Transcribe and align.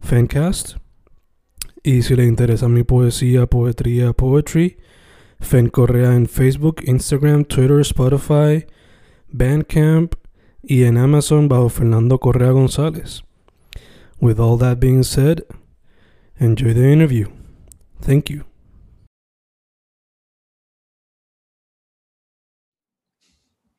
Fancast. 0.00 0.76
Y 1.82 2.02
si 2.02 2.16
le 2.16 2.24
interesa 2.24 2.68
mi 2.68 2.82
poesía, 2.82 3.46
poetría, 3.46 4.12
poetry, 4.12 4.78
Fen 5.40 5.68
Correa 5.68 6.14
en 6.14 6.26
Facebook, 6.26 6.82
Instagram, 6.84 7.44
Twitter, 7.44 7.80
Spotify, 7.80 8.66
Bandcamp 9.28 10.14
y 10.62 10.84
en 10.84 10.98
Amazon 10.98 11.48
bajo 11.48 11.68
Fernando 11.68 12.18
Correa 12.18 12.50
González. 12.50 13.22
With 14.20 14.40
all 14.40 14.58
that 14.58 14.80
being 14.80 15.04
said, 15.04 15.44
enjoy 16.38 16.74
the 16.74 16.92
interview. 16.92 17.28
Thank 18.00 18.30
you. 18.30 18.44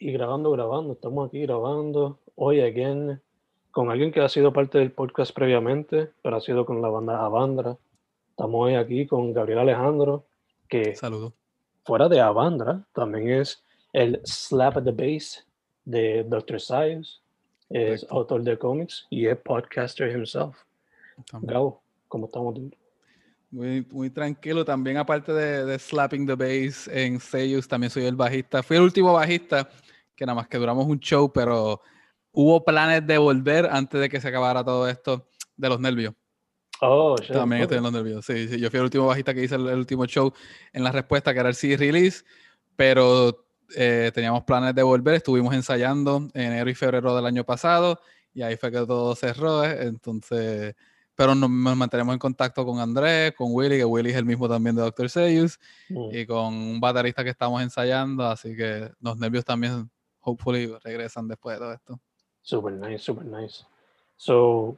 Y 0.01 0.13
grabando, 0.13 0.51
grabando, 0.51 0.93
estamos 0.93 1.27
aquí 1.27 1.41
grabando 1.41 2.19
hoy 2.35 2.61
again 2.61 3.21
con 3.79 3.89
alguien 3.89 4.11
que 4.11 4.19
ha 4.19 4.27
sido 4.27 4.51
parte 4.51 4.77
del 4.77 4.91
podcast 4.91 5.33
previamente, 5.33 6.11
pero 6.21 6.35
ha 6.35 6.41
sido 6.41 6.65
con 6.65 6.81
la 6.81 6.89
banda 6.89 7.23
Avandra. 7.23 7.77
Estamos 8.31 8.65
hoy 8.65 8.75
aquí 8.75 9.07
con 9.07 9.31
Gabriel 9.31 9.59
Alejandro, 9.59 10.25
que 10.67 10.97
Saludos. 10.97 11.31
fuera 11.85 12.09
de 12.09 12.19
Avandra 12.19 12.85
también 12.91 13.29
es 13.29 13.63
el 13.93 14.19
Slap 14.25 14.79
at 14.79 14.83
the 14.83 14.91
Bass 14.91 15.47
de 15.85 16.25
Dr. 16.25 16.59
Science, 16.59 17.21
es 17.69 18.01
Correcto. 18.01 18.15
autor 18.17 18.43
de 18.43 18.57
cómics 18.57 19.07
y 19.09 19.27
es 19.27 19.37
podcaster 19.37 20.11
himself. 20.13 20.57
También. 21.31 21.53
Gabo, 21.53 21.81
¿cómo 22.09 22.25
estamos? 22.25 22.59
Muy, 23.49 23.87
muy 23.93 24.09
tranquilo. 24.09 24.65
También, 24.65 24.97
aparte 24.97 25.31
de, 25.31 25.63
de 25.63 25.79
Slapping 25.79 26.27
the 26.27 26.35
Bass 26.35 26.89
en 26.89 27.17
Seiyus, 27.21 27.65
también 27.65 27.91
soy 27.91 28.03
el 28.07 28.17
bajista. 28.17 28.61
Fui 28.61 28.75
el 28.75 28.83
último 28.83 29.13
bajista, 29.13 29.69
que 30.17 30.25
nada 30.25 30.35
más 30.35 30.49
que 30.49 30.57
duramos 30.57 30.85
un 30.85 30.99
show, 30.99 31.31
pero 31.31 31.79
hubo 32.31 32.63
planes 32.63 33.05
de 33.05 33.17
volver 33.17 33.67
antes 33.71 33.99
de 33.99 34.09
que 34.09 34.19
se 34.21 34.27
acabara 34.27 34.63
todo 34.63 34.87
esto 34.87 35.27
de 35.55 35.69
los 35.69 35.79
nervios. 35.79 36.13
Oh, 36.81 37.15
shit. 37.17 37.33
También 37.33 37.63
estoy 37.63 37.77
en 37.77 37.83
los 37.83 37.91
nervios. 37.91 38.25
Sí, 38.25 38.47
sí, 38.47 38.59
yo 38.59 38.69
fui 38.69 38.77
el 38.77 38.85
último 38.85 39.07
bajista 39.07 39.33
que 39.33 39.43
hice 39.43 39.55
el, 39.55 39.67
el 39.67 39.79
último 39.79 40.05
show 40.05 40.31
en 40.71 40.83
la 40.83 40.91
respuesta, 40.91 41.33
que 41.33 41.39
era 41.41 41.49
el 41.49 41.55
CD 41.55 41.75
release, 41.77 42.23
pero 42.75 43.45
eh, 43.75 44.11
teníamos 44.13 44.43
planes 44.45 44.73
de 44.73 44.83
volver. 44.83 45.15
Estuvimos 45.15 45.53
ensayando 45.53 46.29
en 46.33 46.41
enero 46.53 46.69
y 46.69 46.75
febrero 46.75 47.15
del 47.15 47.25
año 47.25 47.43
pasado 47.43 47.99
y 48.33 48.41
ahí 48.43 48.55
fue 48.55 48.71
que 48.71 48.77
todo 48.77 49.13
cerró. 49.15 49.65
eh, 49.65 49.87
Entonces, 49.87 50.75
pero 51.15 51.35
nos, 51.35 51.49
nos 51.49 51.75
mantenemos 51.75 52.13
en 52.13 52.19
contacto 52.19 52.65
con 52.65 52.79
Andrés, 52.79 53.33
con 53.35 53.47
Willy, 53.51 53.75
que 53.77 53.83
Willy 53.83 54.11
es 54.11 54.15
el 54.15 54.23
mismo 54.25 54.47
también 54.47 54.75
de 54.77 54.81
Dr. 54.83 55.09
Seuss, 55.09 55.59
Mm. 55.89 56.09
y 56.15 56.25
con 56.25 56.53
un 56.53 56.79
baterista 56.79 57.25
que 57.25 57.29
estamos 57.31 57.61
ensayando. 57.61 58.25
Así 58.25 58.55
que 58.55 58.89
los 59.01 59.17
nervios 59.17 59.43
también, 59.43 59.89
hopefully, 60.21 60.71
regresan 60.81 61.27
después 61.27 61.57
de 61.57 61.59
todo 61.59 61.73
esto. 61.73 61.99
Super 62.41 62.73
nice, 62.73 62.99
super 62.99 63.25
nice. 63.25 63.65
So, 64.17 64.77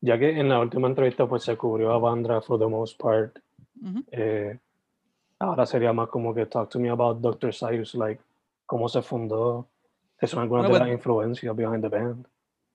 ya 0.00 0.18
que 0.18 0.38
en 0.38 0.48
la 0.48 0.60
última 0.60 0.88
entrevista 0.88 1.26
pues 1.26 1.42
se 1.42 1.56
cubrió 1.56 1.92
a 1.92 1.98
Bandra 1.98 2.40
for 2.40 2.58
the 2.58 2.66
most 2.66 3.00
part, 3.00 3.38
Ujú. 3.80 4.04
eh, 4.12 4.58
ahora 5.38 5.66
sería 5.66 5.92
más 5.92 6.08
como 6.08 6.34
que 6.34 6.46
talk 6.46 6.68
to 6.70 6.78
me 6.78 6.90
about 6.90 7.20
Dr. 7.20 7.52
Cyrus, 7.52 7.94
like 7.94 8.20
cómo 8.66 8.88
se 8.88 9.02
fundó, 9.02 9.68
que 10.18 10.26
son 10.26 10.40
algunas 10.40 10.68
Bueno, 10.68 10.84
de 10.84 10.90
las 10.90 10.98
influencias 10.98 11.56
behind 11.56 11.82
the 11.82 11.88
band. 11.88 12.26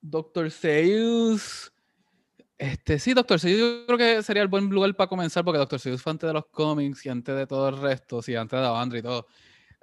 Doctor 0.01 0.49
Seuss. 0.51 1.71
Este, 2.57 2.99
sí, 2.99 3.13
Doctor 3.13 3.39
Seuss 3.39 3.59
yo 3.59 3.85
creo 3.85 3.97
que 3.97 4.23
sería 4.23 4.41
el 4.41 4.47
buen 4.47 4.69
lugar 4.69 4.93
para 4.95 5.07
comenzar 5.07 5.43
porque 5.43 5.57
Doctor 5.57 5.79
Seuss 5.79 6.01
fue 6.01 6.11
antes 6.11 6.27
de 6.27 6.33
los 6.33 6.45
cómics 6.47 7.05
y 7.05 7.09
antes 7.09 7.35
de 7.35 7.47
todo 7.47 7.69
el 7.69 7.77
resto, 7.77 8.21
sí, 8.21 8.35
antes 8.35 8.57
de 8.57 8.63
la 8.63 8.71
banda 8.71 8.97
y 8.97 9.01
todo. 9.01 9.27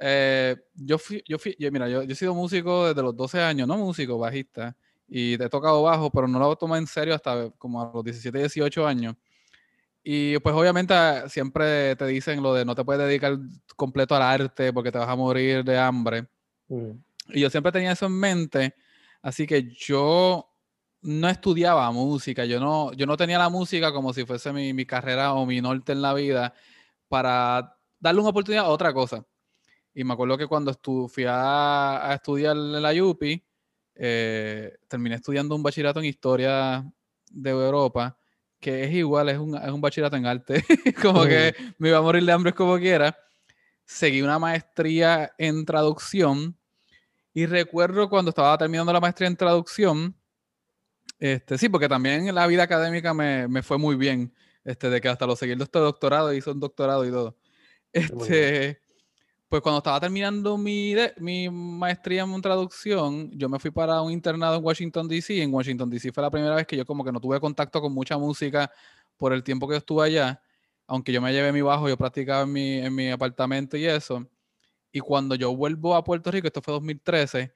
Eh, 0.02 0.56
yo 0.74 0.98
fui, 0.98 1.22
yo 1.28 1.38
fui, 1.38 1.54
yo, 1.58 1.70
mira, 1.70 1.88
yo, 1.88 2.02
yo 2.02 2.12
he 2.12 2.16
sido 2.16 2.34
músico 2.34 2.88
desde 2.88 3.02
los 3.02 3.14
12 3.14 3.40
años, 3.40 3.68
no 3.68 3.76
músico, 3.76 4.18
bajista, 4.18 4.74
y 5.06 5.34
he 5.34 5.48
tocado 5.50 5.82
bajo, 5.82 6.10
pero 6.10 6.26
no 6.26 6.38
lo 6.38 6.56
tomé 6.56 6.78
en 6.78 6.86
serio 6.86 7.14
hasta 7.14 7.50
como 7.58 7.82
a 7.82 7.90
los 7.92 8.02
17, 8.02 8.38
18 8.38 8.86
años. 8.86 9.14
Y 10.02 10.38
pues 10.38 10.54
obviamente 10.54 10.94
ah, 10.94 11.28
siempre 11.28 11.94
te 11.96 12.06
dicen 12.06 12.42
lo 12.42 12.54
de 12.54 12.64
no 12.64 12.74
te 12.74 12.84
puedes 12.84 13.06
dedicar 13.06 13.36
completo 13.76 14.16
al 14.16 14.22
arte 14.22 14.72
porque 14.72 14.90
te 14.90 14.98
vas 14.98 15.08
a 15.08 15.16
morir 15.16 15.62
de 15.62 15.78
hambre. 15.78 16.26
Mm, 16.68 16.92
Y 17.28 17.40
yo 17.40 17.50
siempre 17.50 17.70
tenía 17.70 17.92
eso 17.92 18.06
en 18.06 18.12
mente, 18.12 18.74
así 19.20 19.46
que 19.46 19.70
yo 19.74 20.46
no 21.02 21.28
estudiaba 21.28 21.90
música, 21.90 22.46
yo 22.46 22.58
no, 22.60 22.92
yo 22.94 23.04
no 23.06 23.16
tenía 23.18 23.38
la 23.38 23.50
música 23.50 23.92
como 23.92 24.14
si 24.14 24.24
fuese 24.24 24.52
mi, 24.52 24.72
mi 24.72 24.86
carrera 24.86 25.34
o 25.34 25.44
mi 25.44 25.60
norte 25.60 25.92
en 25.92 26.00
la 26.00 26.14
vida 26.14 26.54
para 27.08 27.76
darle 27.98 28.20
una 28.20 28.30
oportunidad 28.30 28.64
a 28.64 28.68
otra 28.68 28.94
cosa. 28.94 29.24
Y 29.94 30.04
me 30.04 30.12
acuerdo 30.12 30.38
que 30.38 30.46
cuando 30.46 30.70
estu- 30.72 31.08
fui 31.08 31.24
a, 31.26 32.10
a 32.10 32.14
estudiar 32.14 32.56
en 32.56 32.80
la 32.82 32.92
UPI, 33.04 33.44
eh, 33.94 34.78
terminé 34.88 35.16
estudiando 35.16 35.54
un 35.54 35.62
bachillerato 35.62 35.98
en 36.00 36.06
historia 36.06 36.84
de 37.30 37.50
Europa, 37.50 38.16
que 38.58 38.84
es 38.84 38.92
igual, 38.92 39.28
es 39.28 39.38
un, 39.38 39.56
es 39.56 39.70
un 39.70 39.80
bachillerato 39.80 40.16
en 40.16 40.26
arte, 40.26 40.64
como 41.02 41.24
que 41.24 41.54
me 41.78 41.88
iba 41.88 41.98
a 41.98 42.02
morir 42.02 42.24
de 42.24 42.32
hambre 42.32 42.52
como 42.52 42.78
quiera. 42.78 43.16
Seguí 43.84 44.22
una 44.22 44.38
maestría 44.38 45.32
en 45.36 45.64
traducción 45.64 46.56
y 47.34 47.46
recuerdo 47.46 48.08
cuando 48.08 48.28
estaba 48.30 48.56
terminando 48.56 48.92
la 48.92 49.00
maestría 49.00 49.28
en 49.28 49.36
traducción, 49.36 50.14
este, 51.18 51.58
sí, 51.58 51.68
porque 51.68 51.88
también 51.88 52.28
en 52.28 52.34
la 52.34 52.46
vida 52.46 52.62
académica 52.62 53.12
me, 53.12 53.48
me 53.48 53.62
fue 53.62 53.78
muy 53.78 53.96
bien, 53.96 54.32
este, 54.64 54.88
de 54.90 55.00
que 55.00 55.08
hasta 55.08 55.26
lo 55.26 55.36
seguí 55.36 55.52
este 55.60 55.78
doctorado, 55.78 56.32
hice 56.32 56.50
un 56.50 56.60
doctorado 56.60 57.04
y 57.06 57.10
todo. 57.10 57.36
Este, 57.92 58.80
pues 59.50 59.62
cuando 59.62 59.78
estaba 59.78 60.00
terminando 60.00 60.56
mi, 60.58 60.94
de- 60.94 61.14
mi 61.18 61.50
maestría 61.50 62.22
en 62.22 62.40
traducción, 62.42 63.30
yo 63.32 63.48
me 63.50 63.58
fui 63.58 63.70
para 63.72 64.00
un 64.02 64.12
internado 64.12 64.56
en 64.56 64.64
Washington, 64.64 65.08
D.C. 65.08 65.42
En 65.42 65.52
Washington, 65.52 65.90
D.C. 65.90 66.12
fue 66.12 66.22
la 66.22 66.30
primera 66.30 66.54
vez 66.56 66.66
que 66.66 66.76
yo 66.76 66.86
como 66.86 67.04
que 67.04 67.12
no 67.12 67.20
tuve 67.20 67.40
contacto 67.40 67.80
con 67.82 67.92
mucha 67.92 68.16
música 68.18 68.70
por 69.18 69.32
el 69.34 69.42
tiempo 69.44 69.68
que 69.68 69.76
estuve 69.76 70.06
allá. 70.06 70.42
Aunque 70.86 71.12
yo 71.12 71.20
me 71.22 71.32
llevé 71.32 71.52
mi 71.52 71.62
bajo, 71.62 71.88
yo 71.88 71.96
practicaba 71.98 72.42
en 72.44 72.52
mi, 72.52 72.78
en 72.78 72.94
mi 72.94 73.10
apartamento 73.10 73.76
y 73.76 73.86
eso. 73.86 74.26
Y 74.92 75.00
cuando 75.00 75.34
yo 75.36 75.54
vuelvo 75.56 75.94
a 75.96 76.04
Puerto 76.04 76.30
Rico, 76.30 76.46
esto 76.48 76.62
fue 76.62 76.74
2013, 76.74 77.54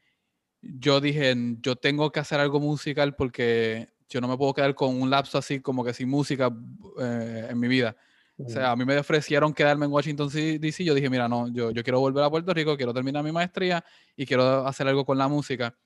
yo 0.62 1.00
dije, 1.00 1.34
yo 1.61 1.76
tengo 1.76 2.12
que 2.12 2.21
hacer 2.21 2.41
algo 2.41 2.61
musical 2.61 3.15
porque 3.16 3.88
yo 4.09 4.21
no 4.21 4.28
me 4.28 4.37
puedo 4.38 4.55
quedar 4.55 4.75
con 4.75 5.00
un 5.00 5.11
lapso 5.11 5.38
así 5.38 5.61
como 5.61 5.84
que 5.84 5.94
sin 5.94 6.09
música 6.11 6.50
eh, 7.00 7.49
en 7.50 7.58
mi 7.61 7.69
vida. 7.69 7.97
O 8.36 8.48
sea, 8.48 8.72
a 8.72 8.76
mí 8.76 8.84
me 8.84 8.98
ofrecieron 8.98 9.54
quedarme 9.54 9.86
en 9.86 9.92
Washington 9.92 10.28
D.C. 10.28 10.84
Yo 10.84 10.94
dije, 10.94 11.08
mira, 11.08 11.28
no, 11.28 11.46
yo, 11.52 11.70
yo 11.70 11.84
quiero 11.84 12.00
volver 12.00 12.25
a 12.25 12.31
Puerto 12.31 12.52
Rico, 12.52 12.76
quiero 12.76 12.92
terminar 12.92 13.22
mi 13.22 13.31
maestría 13.31 13.84
y 14.16 14.26
quiero 14.26 14.66
hacer 14.66 14.88
algo 14.88 15.04
con 15.04 15.19
la 15.19 15.28
música. 15.28 15.76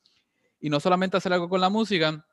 Y 0.59 0.71
no 0.71 0.81
solamente 0.81 1.17
hacer 1.19 1.33
algo 1.33 1.49
con 1.49 1.61
la 1.61 1.69
música, 1.69 2.25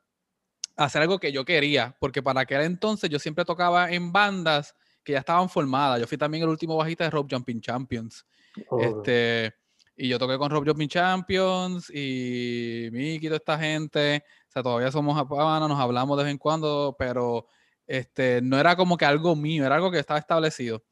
hacer 0.77 1.01
algo 1.01 1.19
que 1.19 1.31
yo 1.31 1.43
quería, 1.43 1.95
porque 1.99 2.23
para 2.23 2.41
aquel 2.41 2.61
entonces 2.61 3.09
yo 3.09 3.19
siempre 3.19 3.43
tocaba 3.43 3.91
en 3.91 4.11
bandas 4.11 4.73
que 5.03 5.13
ya 5.13 5.19
estaban 5.19 5.49
formadas. 5.49 5.99
Yo 5.99 6.07
fui 6.07 6.17
también 6.17 6.43
el 6.43 6.49
último 6.49 6.77
bajista 6.77 7.03
de 7.03 7.09
Rope 7.09 7.35
Jumping 7.35 7.61
Champions. 7.61 8.25
Oh, 8.69 8.79
Este, 8.79 9.53
y 9.97 10.09
yo 10.09 10.19
toqué 10.19 10.37
con 10.37 10.49
Rob 10.49 10.65
Jumping 10.65 10.89
Champions 10.89 11.89
y 11.89 12.89
y 12.91 13.19
toda 13.21 13.37
esta 13.37 13.57
gente. 13.57 14.23
O 14.49 14.51
sea, 14.51 14.63
todavía 14.63 14.91
somos 14.91 15.21
panas, 15.27 15.69
nos 15.69 15.79
hablamos 15.79 16.17
de 16.17 16.23
vez 16.23 16.31
en 16.31 16.37
cuando, 16.37 16.95
pero 16.97 17.47
este, 17.87 18.41
no 18.41 18.59
era 18.59 18.75
como 18.75 18.97
que 18.97 19.05
algo 19.05 19.35
mío, 19.35 19.65
era 19.65 19.75
algo 19.75 19.91
que 19.91 19.99
estaba 19.99 20.19
establecido. 20.19 20.83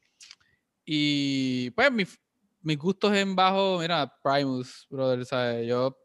Y 0.85 1.71
pues 1.71 1.91
mi- 1.91 2.05
mis 2.61 2.77
gustos 2.77 3.13
en 3.15 3.35
bajo, 3.35 3.79
mira, 3.79 4.11
Primus, 4.23 4.87
brother, 4.89 5.25
¿sabes? 5.25 5.67
Yo, 5.67 5.97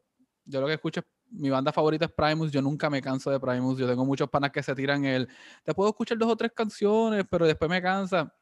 yo 0.44 0.60
lo 0.60 0.66
que 0.66 0.74
escucho 0.74 1.00
es 1.00 1.06
mi 1.30 1.50
banda 1.50 1.72
favorita 1.72 2.06
es 2.06 2.12
Primus, 2.12 2.50
yo 2.52 2.62
nunca 2.62 2.88
me 2.90 3.02
canso 3.02 3.30
de 3.30 3.38
Primus, 3.40 3.78
yo 3.78 3.86
tengo 3.86 4.04
muchos 4.04 4.30
panas 4.30 4.50
que 4.50 4.62
se 4.62 4.74
tiran 4.74 5.04
el, 5.04 5.28
te 5.62 5.74
puedo 5.74 5.90
escuchar 5.90 6.16
dos 6.18 6.30
o 6.32 6.36
tres 6.36 6.52
canciones, 6.54 7.24
pero 7.30 7.46
después 7.46 7.70
me 7.70 7.82
cansa. 7.82 8.32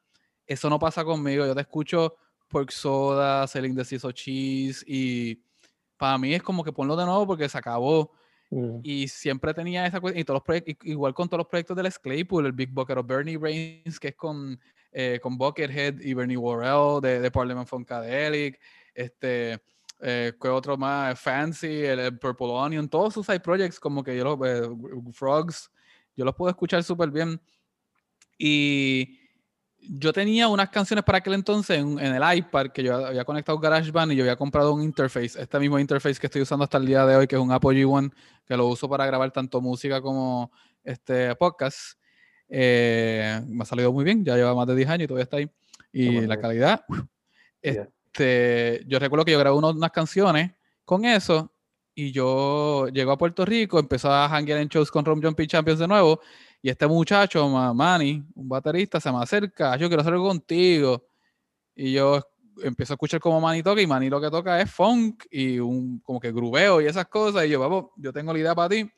Eso 0.47 0.71
no 0.71 0.79
pasa 0.79 1.05
conmigo, 1.05 1.47
yo 1.47 1.55
te 1.55 1.63
escucho 1.63 2.17
Pork 2.49 2.71
Soda, 2.71 3.47
Selling 3.49 3.75
the 3.77 3.85
Cheese 3.85 4.85
y 4.87 5.43
para 5.97 6.19
mí 6.19 6.35
es 6.35 6.43
como 6.43 6.63
que 6.65 6.73
ponlo 6.73 6.97
de 6.97 7.05
nuevo 7.07 7.27
porque 7.27 7.49
se 7.49 7.59
acabó. 7.59 8.13
Mm. 8.51 8.79
Y 8.83 9.09
siempre 9.09 9.53
tenía 9.55 9.87
esa 9.87 10.01
cuestión, 10.01 10.21
y 10.21 10.25
todos 10.25 10.43
los 10.47 10.63
igual 10.85 11.15
con 11.15 11.29
todos 11.29 11.39
los 11.39 11.49
proyectos 11.49 11.77
del 11.77 11.93
Claypool, 11.93 12.47
el 12.47 12.53
Big 12.53 12.71
Bucket 12.71 12.99
of 12.99 13.07
Bernie 13.07 13.39
Reigns, 13.39 13.99
que 13.99 14.09
es 14.09 14.17
con, 14.17 14.59
eh, 14.93 15.19
con 15.23 15.37
Buckethead 15.37 16.01
y 16.01 16.15
Bernie 16.15 16.37
Worrell 16.37 17.01
de, 17.01 17.21
de 17.21 17.31
Parliament 17.31 17.69
Funkadelic, 17.69 18.61
este, 18.95 19.61
eh, 20.01 20.33
¿qué 20.41 20.49
otro 20.49 20.77
más? 20.77 21.19
Fancy, 21.19 21.85
el, 21.85 21.99
el 21.99 22.19
Purple 22.19 22.49
Onion, 22.49 22.89
todos 22.89 23.15
sus 23.15 23.27
side 23.27 23.41
projects, 23.41 23.81
como 23.81 24.03
que 24.03 24.17
yo 24.17 24.25
los, 24.25 24.49
eh, 24.49 24.69
Frogs, 25.13 25.71
yo 26.15 26.25
los 26.25 26.35
puedo 26.35 26.51
escuchar 26.51 26.83
súper 26.83 27.11
bien. 27.11 27.41
Y 28.39 29.19
yo 29.89 30.13
tenía 30.13 30.49
unas 30.49 30.69
canciones 30.71 31.05
para 31.05 31.19
aquel 31.19 31.35
entonces 31.35 31.79
en, 31.79 31.99
en, 31.99 32.15
el 32.15 32.39
iPad 32.39 32.69
que 32.69 32.83
yo 32.83 33.07
había 33.07 33.25
conectado 33.25 33.59
GarageBand 33.59 34.13
y 34.13 34.17
yo 34.17 34.25
había 34.25 34.37
comprado 34.37 34.73
un 34.75 34.83
interface, 34.83 35.41
este 35.41 35.59
mismo 35.59 35.79
interface 35.79 36.19
que 36.19 36.27
estoy 36.27 36.43
usando 36.43 36.65
hasta 36.65 36.79
el 36.79 36.87
día 36.87 37.05
de 37.07 37.17
hoy, 37.17 37.27
que 37.27 37.37
es 37.37 37.41
un 37.41 37.53
Apple 37.53 37.71
G1, 37.71 38.13
que 38.47 38.57
lo 38.57 38.67
uso 38.67 38.89
para 38.89 39.07
grabar 39.07 39.31
tanto 39.31 39.61
música 39.61 40.01
como 40.01 40.51
este 40.85 41.35
podcast. 41.37 41.99
Eh, 42.49 43.41
me 43.47 43.63
ha 43.63 43.67
salido 43.67 43.93
muy 43.93 44.05
bien, 44.05 44.25
ya 44.25 44.37
lleva 44.37 44.55
más 44.55 44.67
de 44.67 44.77
10 44.77 44.89
años 44.89 45.05
y 45.05 45.09
todavía 45.09 45.25
está 45.25 45.37
ahí. 45.39 45.51
Y 45.93 46.21
la 46.23 46.39
calidad. 46.39 46.85
Este, 47.63 48.85
yo 48.87 48.99
recuerdo 48.99 49.25
que 49.25 49.33
yo 49.33 49.39
grabé 49.39 49.57
unas 49.57 49.91
canciones 49.91 50.53
con 50.85 51.05
eso 51.05 51.53
y 51.95 52.13
yo 52.13 52.89
llego 52.89 53.11
a 53.13 53.19
Puerto 53.19 53.45
Rico, 53.45 53.79
empezó 53.79 54.13
a 54.13 54.29
hanguear 54.29 54.61
en 54.61 54.69
shows 54.69 54.91
con 54.91 55.05
Rom 55.05 55.23
Jumping 55.23 55.49
Champions 55.49 55.81
de 55.81 55.89
nuevo 55.89 56.21
y 56.67 56.69
este 56.69 56.89
muchacho, 56.89 57.49
Manny, 57.49 58.25
un 58.35 58.49
baterista, 58.49 58.99
se 58.99 59.13
me 59.13 59.23
acerca, 59.23 59.77
yo 59.77 59.87
quiero 59.87 60.01
hacer 60.01 60.15
algo 60.15 60.27
contigo. 60.27 61.07
Y 61.77 61.93
yo 61.93 62.21
empiezo 62.61 62.93
a 62.93 62.97
escuchar 62.97 63.21
como 63.21 63.41
Manny 63.41 63.63
toca 63.63 63.81
y 63.81 63.87
Manny 63.87 64.11
lo 64.11 64.21
que 64.21 64.29
toca 64.31 64.61
es 64.61 64.69
funk 64.69 65.27
y 65.31 65.61
un 65.61 66.01
como 66.01 66.19
que 66.19 66.33
grubeo 66.33 66.81
y 66.81 66.87
esas 66.87 67.07
cosas. 67.07 67.47
Y 67.47 67.51
yo, 67.51 67.61
vamos, 67.61 67.91
yo 67.97 68.13
tengo 68.13 68.33
la 68.33 68.41
idea 68.41 68.53
para 68.57 68.71
ti. 68.71 68.91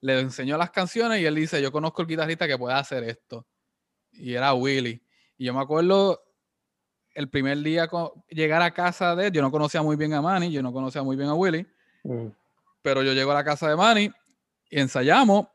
Le 0.00 0.20
enseño 0.20 0.56
las 0.56 0.70
canciones 0.70 1.20
y 1.20 1.26
él 1.26 1.34
dice, 1.34 1.60
yo 1.60 1.70
conozco 1.70 2.00
el 2.00 2.08
guitarrista 2.08 2.46
que 2.46 2.56
puede 2.56 2.76
hacer 2.76 3.04
esto. 3.04 3.46
Y 4.12 4.32
era 4.32 4.54
Willy. 4.54 5.02
Y 5.36 5.44
yo 5.44 5.52
me 5.52 5.60
acuerdo 5.60 6.18
el 7.14 7.28
primer 7.28 7.58
día 7.58 7.90
llegar 8.30 8.62
a 8.62 8.72
casa 8.72 9.14
de 9.14 9.26
él, 9.26 9.32
yo 9.34 9.42
no 9.42 9.50
conocía 9.50 9.82
muy 9.82 9.96
bien 9.96 10.14
a 10.14 10.22
Manny, 10.22 10.50
yo 10.50 10.62
no 10.62 10.72
conocía 10.72 11.02
muy 11.02 11.14
bien 11.14 11.28
a 11.28 11.34
Willy, 11.34 11.66
mm. 12.04 12.28
pero 12.80 13.02
yo 13.02 13.12
llego 13.12 13.32
a 13.32 13.34
la 13.34 13.44
casa 13.44 13.68
de 13.68 13.76
Manny 13.76 14.10
y 14.70 14.80
ensayamos 14.80 15.48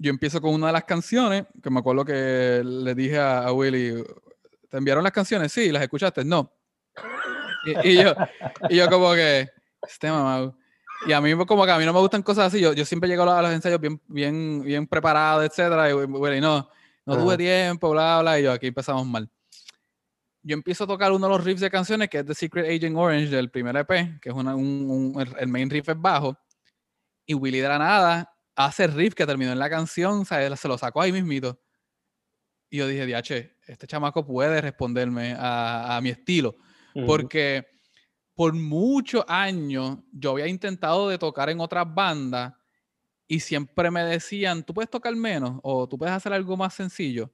yo 0.00 0.08
empiezo 0.08 0.40
con 0.40 0.54
una 0.54 0.68
de 0.68 0.72
las 0.72 0.84
canciones, 0.84 1.44
que 1.62 1.68
me 1.68 1.80
acuerdo 1.80 2.06
que 2.06 2.62
le 2.64 2.94
dije 2.94 3.18
a, 3.18 3.52
Willy, 3.52 4.02
¿te 4.70 4.78
enviaron 4.78 5.04
las 5.04 5.12
canciones? 5.12 5.52
Sí, 5.52 5.70
¿las 5.70 5.82
escuchaste? 5.82 6.24
No. 6.24 6.50
Y, 7.84 7.96
yo, 8.02 8.14
y 8.70 8.76
yo 8.76 8.88
como 8.88 9.12
que, 9.12 9.50
este 9.86 10.10
mamá. 10.10 10.56
Y 11.06 11.12
a 11.12 11.20
mí 11.20 11.34
como 11.44 11.66
que 11.66 11.70
a 11.70 11.78
mí 11.78 11.84
no 11.84 11.92
me 11.92 12.00
gustan 12.00 12.22
cosas 12.22 12.46
así, 12.46 12.62
yo, 12.62 12.72
yo 12.72 12.86
siempre 12.86 13.10
llego 13.10 13.24
a 13.24 13.42
los 13.42 13.52
ensayos 13.52 13.78
bien, 13.78 14.00
bien, 14.06 14.62
bien 14.62 14.86
preparado, 14.86 15.42
etcétera, 15.42 15.90
y 15.90 15.92
Willy, 15.92 16.40
no, 16.40 16.66
no 17.04 17.18
tuve 17.18 17.36
tiempo, 17.36 17.90
bla, 17.90 18.22
bla, 18.22 18.40
y 18.40 18.44
yo 18.44 18.52
aquí 18.52 18.68
empezamos 18.68 19.06
mal. 19.06 19.28
Yo 20.42 20.54
empiezo 20.54 20.84
a 20.84 20.86
tocar 20.86 21.12
uno 21.12 21.26
de 21.26 21.34
los 21.34 21.44
riffs 21.44 21.60
de 21.60 21.70
canciones, 21.70 22.08
que 22.08 22.20
es 22.20 22.24
The 22.24 22.34
Secret 22.34 22.64
Agent 22.64 22.96
Orange 22.96 23.28
del 23.28 23.50
primer 23.50 23.76
EP, 23.76 24.18
que 24.18 24.30
es 24.30 24.34
una, 24.34 24.56
un, 24.56 25.14
un, 25.14 25.34
el 25.38 25.48
main 25.48 25.68
riff 25.68 25.90
es 25.90 26.00
bajo, 26.00 26.38
y 27.26 27.34
Willy 27.34 27.60
de 27.60 27.68
la 27.68 27.78
nada 27.78 28.39
hace 28.64 28.86
riff 28.86 29.14
que 29.14 29.26
terminó 29.26 29.52
en 29.52 29.58
la 29.58 29.70
canción, 29.70 30.24
se 30.24 30.68
lo 30.68 30.78
sacó 30.78 31.00
ahí 31.00 31.12
mismito. 31.12 31.60
Y 32.68 32.78
yo 32.78 32.86
dije, 32.86 33.06
DH, 33.06 33.56
este 33.66 33.86
chamaco 33.86 34.24
puede 34.24 34.60
responderme 34.60 35.34
a, 35.38 35.98
mi 36.02 36.10
estilo. 36.10 36.56
Porque 37.06 37.66
por 38.34 38.52
muchos 38.52 39.24
años 39.28 39.98
yo 40.12 40.32
había 40.32 40.46
intentado 40.46 41.08
de 41.08 41.18
tocar 41.18 41.50
en 41.50 41.60
otras 41.60 41.86
bandas 41.92 42.54
y 43.26 43.40
siempre 43.40 43.90
me 43.90 44.02
decían, 44.04 44.64
tú 44.64 44.74
puedes 44.74 44.90
tocar 44.90 45.14
menos 45.14 45.60
o 45.62 45.88
tú 45.88 45.96
puedes 45.96 46.14
hacer 46.14 46.32
algo 46.32 46.56
más 46.56 46.74
sencillo. 46.74 47.32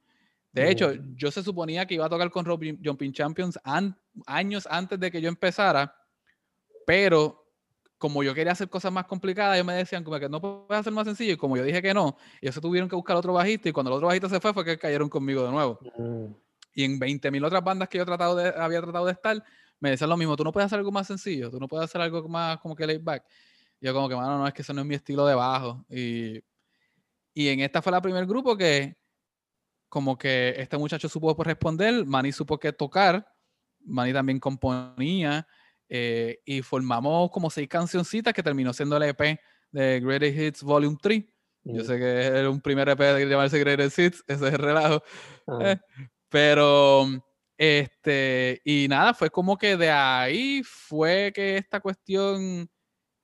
De 0.53 0.71
hecho, 0.71 0.93
yo 1.15 1.31
se 1.31 1.43
suponía 1.43 1.87
que 1.87 1.95
iba 1.95 2.07
a 2.07 2.09
tocar 2.09 2.31
con 2.31 2.47
Jumping 2.47 3.13
Champions 3.13 3.59
años 4.27 4.69
antes 4.71 4.99
de 4.99 5.11
que 5.11 5.21
yo 5.21 5.29
empezara, 5.29 5.95
pero 6.87 7.46
como 7.99 8.23
yo 8.23 8.35
quería 8.35 8.53
hacer 8.53 8.69
cosas 8.69 8.93
más 8.93 9.07
complicadas, 9.07 9.55
ellos 9.55 9.67
me 9.67 9.75
decían 9.75 10.05
como 10.05 10.19
que 10.19 10.29
no 10.29 10.41
puedes 10.41 10.81
hacer 10.81 10.93
más 10.93 11.07
sencillo, 11.07 11.33
y 11.33 11.37
como 11.37 11.57
yo 11.57 11.65
dije 11.65 11.81
que 11.81 11.95
no, 11.95 12.17
ellos 12.41 12.55
se 12.55 12.61
tuvieron 12.61 12.89
que 12.89 12.97
buscar 12.97 13.17
otro 13.17 13.33
bajista, 13.33 13.69
y 13.69 13.73
cuando 13.73 13.91
el 13.91 13.97
otro 13.97 14.09
bajista 14.09 14.29
se 14.29 14.41
fue, 14.41 14.53
fue 14.53 14.65
que 14.65 14.79
cayeron 14.79 15.09
conmigo 15.09 15.45
de 15.45 15.51
nuevo. 15.51 15.79
Mm. 15.97 16.35
Y 16.75 16.85
en 16.85 17.01
20.000 17.01 17.47
otras 17.47 17.65
bandas 17.65 17.89
que 17.89 17.99
yo 17.99 18.05
tratado 18.05 18.37
de, 18.37 18.49
había 18.49 18.83
tratado 18.83 19.07
de 19.07 19.13
estar, 19.13 19.43
me 19.81 19.91
decían 19.91 20.11
lo 20.11 20.17
mismo, 20.17 20.37
tú 20.37 20.45
no 20.45 20.53
puedes 20.53 20.67
hacer 20.67 20.79
algo 20.79 20.93
más 20.93 21.07
sencillo, 21.07 21.51
tú 21.51 21.59
no 21.59 21.69
puedes 21.69 21.85
hacer 21.85 22.01
algo 22.01 22.29
más 22.29 22.59
como 22.59 22.77
que 22.77 22.87
laid 22.87 23.03
back. 23.03 23.25
Y 23.81 23.87
yo 23.87 23.95
como 23.95 24.09
que, 24.09 24.17
mano, 24.17 24.39
no, 24.39 24.47
es 24.47 24.53
que 24.53 24.63
eso 24.63 24.73
no 24.75 24.83
es 24.83 24.87
mi 24.87 24.95
estilo 24.95 25.27
de 25.27 25.35
bajo. 25.35 25.85
Y, 25.89 26.43
y 27.33 27.49
en 27.49 27.61
esta 27.61 27.81
fue 27.81 27.93
la 27.93 28.01
primer 28.01 28.27
grupo 28.27 28.57
que 28.57 28.97
como 29.89 30.19
que 30.19 30.55
este 30.59 30.77
muchacho 30.77 31.09
supo 31.09 31.35
responder, 31.43 32.05
Manny 32.05 32.33
supo 32.33 32.59
que 32.59 32.73
tocar, 32.73 33.27
Manny 33.81 34.13
también 34.13 34.41
componía, 34.41 35.47
eh, 35.89 36.41
y 36.45 36.63
formamos 36.63 37.31
como 37.31 37.51
seis 37.51 37.69
cancioncitas 37.69 38.35
que 38.35 38.43
terminó 38.43 38.73
siendo 38.73 38.97
el 38.97 39.05
EP 39.05 39.39
de 39.71 40.01
Greatest 40.01 40.39
Hits 40.39 40.63
Volume 40.63 40.97
3. 41.01 41.25
Yo 41.65 41.83
sé 41.83 41.99
que 41.99 42.23
era 42.27 42.49
un 42.49 42.61
primer 42.61 42.89
EP 42.89 42.99
de 42.99 43.27
llamarse 43.29 43.59
Greatest 43.59 43.99
Hits, 43.99 44.25
ese 44.29 44.49
es 44.49 44.53
el 44.55 44.59
relajo. 44.59 45.03
Ah. 45.47 45.59
Eh, 45.63 45.77
pero, 46.29 47.07
este, 47.57 48.61
y 48.65 48.87
nada, 48.89 49.15
fue 49.15 49.31
como 49.31 49.57
que 49.57 49.77
de 49.77 49.91
ahí 49.91 50.63
fue 50.65 51.33
que 51.35 51.57
esta 51.57 51.81
cuestión 51.81 52.69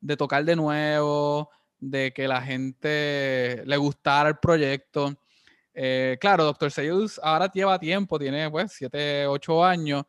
de 0.00 0.16
tocar 0.16 0.44
de 0.44 0.56
nuevo, 0.56 1.50
de 1.78 2.12
que 2.12 2.28
la 2.28 2.42
gente 2.42 3.62
le 3.64 3.76
gustara 3.76 4.28
el 4.28 4.38
proyecto. 4.38 5.14
Eh, 5.74 6.18
claro, 6.20 6.44
Dr. 6.44 6.70
Seuss 6.70 7.20
ahora 7.22 7.50
lleva 7.50 7.78
tiempo, 7.78 8.18
tiene 8.18 8.50
pues 8.50 8.72
7, 8.72 9.26
8 9.26 9.64
años, 9.64 10.04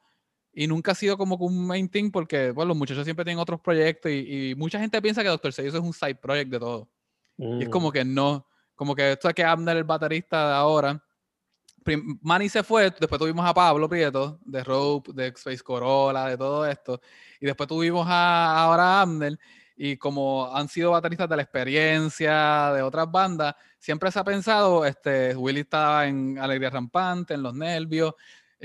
y 0.54 0.68
nunca 0.68 0.92
ha 0.92 0.96
sido 0.96 1.18
como 1.18 1.36
un 1.38 1.66
main 1.66 1.90
thing 1.90 2.12
porque 2.12 2.52
bueno, 2.52 2.70
los 2.70 2.78
muchachos 2.78 3.04
siempre 3.04 3.26
tienen 3.26 3.40
otros 3.40 3.60
proyectos 3.60 4.12
y, 4.12 4.54
mucha 4.56 4.80
gente 4.80 5.02
piensa 5.02 5.24
que 5.24 5.30
Doctor 5.30 5.52
Seuss 5.52 5.74
es 5.74 5.80
un 5.82 5.94
side 5.94 6.16
project 6.16 6.52
de 6.52 6.60
todo. 6.60 6.90
Y 7.38 7.64
es 7.64 7.70
como 7.70 7.90
mm. 7.90 7.92
que 7.92 8.06
no, 8.06 8.48
como 8.76 8.96
que 8.96 9.14
esto 9.14 9.28
es 9.28 9.34
que 9.34 9.44
Abner, 9.44 9.76
el 9.76 9.84
baterista 9.84 10.48
de 10.50 10.54
ahora, 10.54 11.04
Manny 12.22 12.48
se 12.48 12.64
fue, 12.64 12.92
después 12.98 13.20
tuvimos 13.20 13.46
a 13.46 13.54
Pablo 13.54 13.90
Prieto 13.90 14.40
de 14.46 14.64
Rope, 14.64 15.12
de 15.14 15.28
Space 15.28 15.64
Corolla, 15.64 16.28
de 16.28 16.38
todo 16.38 16.66
esto, 16.66 17.02
y 17.42 17.46
después 17.46 17.68
tuvimos 17.68 18.06
a 18.08 18.64
ahora 18.64 19.02
Abner, 19.02 19.38
y 19.76 19.98
como 19.98 20.54
han 20.56 20.70
sido 20.70 20.92
bateristas 20.92 21.28
de 21.28 21.36
la 21.36 21.42
experiencia, 21.42 22.72
de 22.74 22.82
otras 22.84 23.12
bandas, 23.12 23.56
siempre 23.80 24.12
se 24.12 24.20
ha 24.20 24.24
pensado, 24.24 24.86
este, 24.86 25.36
Willy 25.36 25.62
estaba 25.62 26.08
en 26.08 26.38
Alegría 26.38 26.70
Rampante, 26.70 27.34
en 27.34 27.44
Los 27.44 27.56
Nervios, 27.56 28.14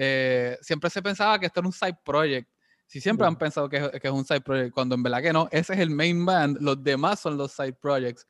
eh, 0.01 0.57
siempre 0.61 0.89
se 0.91 1.03
pensaba 1.03 1.41
que 1.41 1.47
esto 1.47 1.59
era 1.59 1.67
un 1.67 1.73
side 1.73 1.99
project. 2.05 2.49
Si 2.87 3.01
siempre 3.01 3.27
han 3.27 3.37
pensado 3.37 3.69
que, 3.69 3.91
que, 4.01 4.07
es 4.07 4.13
un 4.13 4.25
side 4.25 4.41
project, 4.41 4.73
cuando 4.73 4.95
en 4.95 5.03
verdad 5.03 5.21
que 5.21 5.33
no, 5.33 5.49
ese 5.51 5.75
es 5.75 5.81
el 5.81 5.91
main 5.91 6.25
band, 6.25 6.59
los 6.61 6.83
demás 6.83 7.19
son 7.19 7.37
los 7.37 7.51
side 7.51 7.73
projects. 7.73 8.25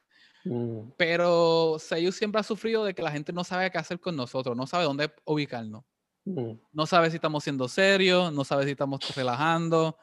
Mm. 0.45 0.93
Pero 0.97 1.77
Seiyu 1.79 2.11
siempre 2.11 2.41
ha 2.41 2.43
sufrido 2.43 2.87
de 2.87 2.95
que 2.95 3.03
la 3.03 3.11
gente 3.11 3.35
no 3.35 3.45
sabe 3.45 3.71
qué 3.71 3.77
hacer 3.77 4.01
con 4.01 4.17
nosotros, 4.17 4.57
no 4.57 4.67
sabe 4.67 4.85
dónde 4.85 5.13
ubicarnos. 5.27 5.85
Mm. 6.25 6.53
No 6.73 6.87
sabe 6.87 7.11
si 7.11 7.17
estamos 7.17 7.45
siendo 7.45 7.69
serios, 7.69 8.33
no 8.33 8.45
sabe 8.45 8.65
si 8.65 8.71
estamos 8.71 9.01
relajando, 9.15 9.99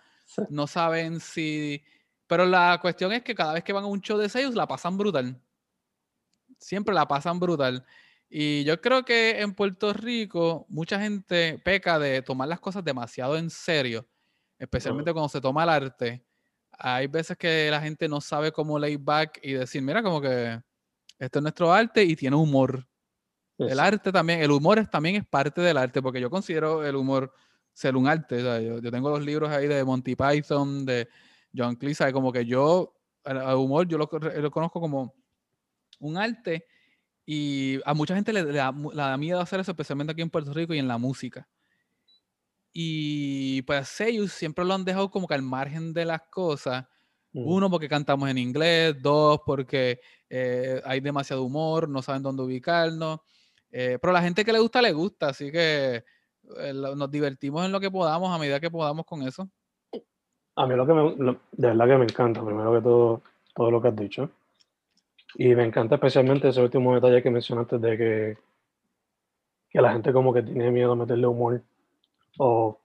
no 0.50 0.68
saben 0.68 1.20
si... 1.20 1.84
Pero 2.28 2.46
la 2.46 2.78
cuestión 2.80 3.12
es 3.12 3.24
que 3.24 3.34
cada 3.34 3.54
vez 3.54 3.64
que 3.64 3.74
van 3.74 3.86
a 3.86 3.88
un 3.88 4.02
show 4.02 4.20
de 4.20 4.30
Seiyu 4.30 4.52
la 4.52 4.68
pasan 4.68 4.98
brutal. 5.00 5.42
Siempre 6.60 6.94
la 6.94 7.08
pasan 7.08 7.40
brutal. 7.40 7.84
Y 8.38 8.66
yo 8.66 8.82
creo 8.82 9.06
que 9.06 9.40
en 9.40 9.54
Puerto 9.54 9.94
Rico 9.94 10.66
mucha 10.68 11.00
gente 11.00 11.58
peca 11.64 11.98
de 11.98 12.22
tomar 12.22 12.50
las 12.50 12.60
cosas 12.60 12.84
demasiado 12.84 13.38
en 13.38 13.50
serio, 13.50 14.06
especialmente 14.60 15.14
cuando 15.14 15.30
se 15.30 15.40
toma 15.40 15.64
el 15.64 15.70
arte. 15.70 16.26
Hay 16.74 17.08
veces 17.08 17.38
que 17.38 17.70
la 17.72 17.80
gente 17.80 18.10
no 18.10 18.20
sabe 18.20 18.52
cómo 18.52 18.78
lay 18.78 18.98
back 18.98 19.40
y 19.42 19.54
decir, 19.54 19.82
mira, 19.82 20.04
como 20.04 20.20
que 20.20 20.62
esto 21.18 21.40
es 21.40 21.44
nuestro 21.44 21.72
arte 21.72 22.04
y 22.04 22.14
tiene 22.18 22.36
humor. 22.36 22.86
El 23.58 23.80
arte 23.80 24.12
también, 24.12 24.42
el 24.42 24.52
humor 24.52 24.80
es, 24.80 24.90
también 24.90 25.16
es 25.16 25.26
parte 25.26 25.62
del 25.62 25.78
arte, 25.78 26.02
porque 26.02 26.20
yo 26.20 26.30
considero 26.30 26.86
el 26.86 26.98
humor 26.98 27.34
ser 27.72 27.96
un 27.96 28.06
arte. 28.06 28.44
Yo, 28.44 28.92
tengo 28.92 29.12
los 29.12 29.22
libros 29.22 29.50
ahí 29.50 29.68
de 29.68 29.82
Monty 29.86 30.18
Python, 30.18 30.86
de 30.86 31.08
John 31.56 31.78
Cleese, 31.78 32.12
como 32.12 32.34
que 32.34 32.46
yo, 32.46 32.98
el, 33.24 33.38
humor, 33.56 33.88
yo 33.88 33.98
lo, 33.98 34.10
lo 34.12 34.52
conozco 34.52 34.82
como 34.82 35.16
un 36.00 36.18
arte 36.18 36.66
y 37.26 37.80
a 37.86 37.94
mucha 37.94 38.16
gente 38.16 38.34
le, 38.34 38.44
da, 38.44 38.72
miedo 39.18 39.40
hacer 39.40 39.60
eso, 39.60 39.72
especialmente 39.72 40.12
aquí 40.14 40.22
en 40.22 40.30
Puerto 40.30 40.54
Rico 40.54 40.74
y 40.74 40.80
en 40.80 40.88
la 40.88 40.98
música. 40.98 41.48
Y 42.74 43.62
pues 43.64 44.00
ellos 44.02 44.32
siempre 44.32 44.66
lo 44.66 44.74
han 44.74 44.84
dejado 44.86 45.10
como 45.10 45.28
que 45.28 45.34
al 45.34 45.42
margen 45.42 45.94
de 45.94 46.06
las 46.06 46.22
cosas, 46.30 46.86
Mm. 47.36 47.48
Uno, 47.48 47.70
porque 47.70 47.90
cantamos 47.90 48.30
en 48.30 48.38
inglés. 48.38 48.96
Dos, 49.02 49.42
porque 49.46 50.00
eh, 50.30 50.82
hay 50.86 51.02
demasiado 51.02 51.44
humor, 51.44 51.90
no 51.90 52.02
saben 52.02 52.24
dónde 52.24 52.44
ubicarnos. 52.44 53.20
Eh, 53.70 54.00
pero 54.02 54.14
la 54.14 54.22
gente 54.22 54.46
que 54.46 54.54
le 54.54 54.60
gusta, 54.60 54.82
le 54.82 54.94
gusta. 54.94 55.28
Así 55.30 55.52
que 55.52 55.96
eh, 56.58 56.74
nos 56.74 57.12
divertimos 57.12 57.66
en 57.66 57.74
lo 57.74 57.82
que 57.82 57.92
podamos 57.92 58.34
a 58.34 58.40
medida 58.40 58.62
que 58.62 58.72
podamos 58.72 59.06
con 59.06 59.22
eso. 59.24 59.50
A 60.56 60.66
mí 60.66 60.76
lo 60.76 60.88
que 60.88 60.94
me, 60.94 61.16
lo- 61.18 61.42
de 61.52 61.68
verdad 61.68 61.88
que 61.88 61.98
me 61.98 62.06
encanta, 62.06 62.42
primero 62.42 62.74
que 62.74 62.82
todo, 62.82 63.22
todo 63.54 63.70
lo 63.70 63.82
que 63.82 63.90
has 63.90 63.96
dicho. 63.98 64.30
Y 65.38 65.54
me 65.54 65.66
encanta 65.66 65.96
especialmente 65.96 66.48
ese 66.48 66.62
último 66.62 66.96
detalle 66.96 67.22
que 67.22 67.30
mencionaste 67.30 67.78
de 67.78 67.98
que, 67.98 68.38
que 69.70 69.82
la 69.82 69.92
gente 69.92 70.14
como 70.14 70.34
que 70.34 70.44
tiene 70.44 70.72
miedo 70.72 70.94
a 70.94 70.96
meterle 70.96 71.28
humor 71.28 71.62
o 72.38 72.78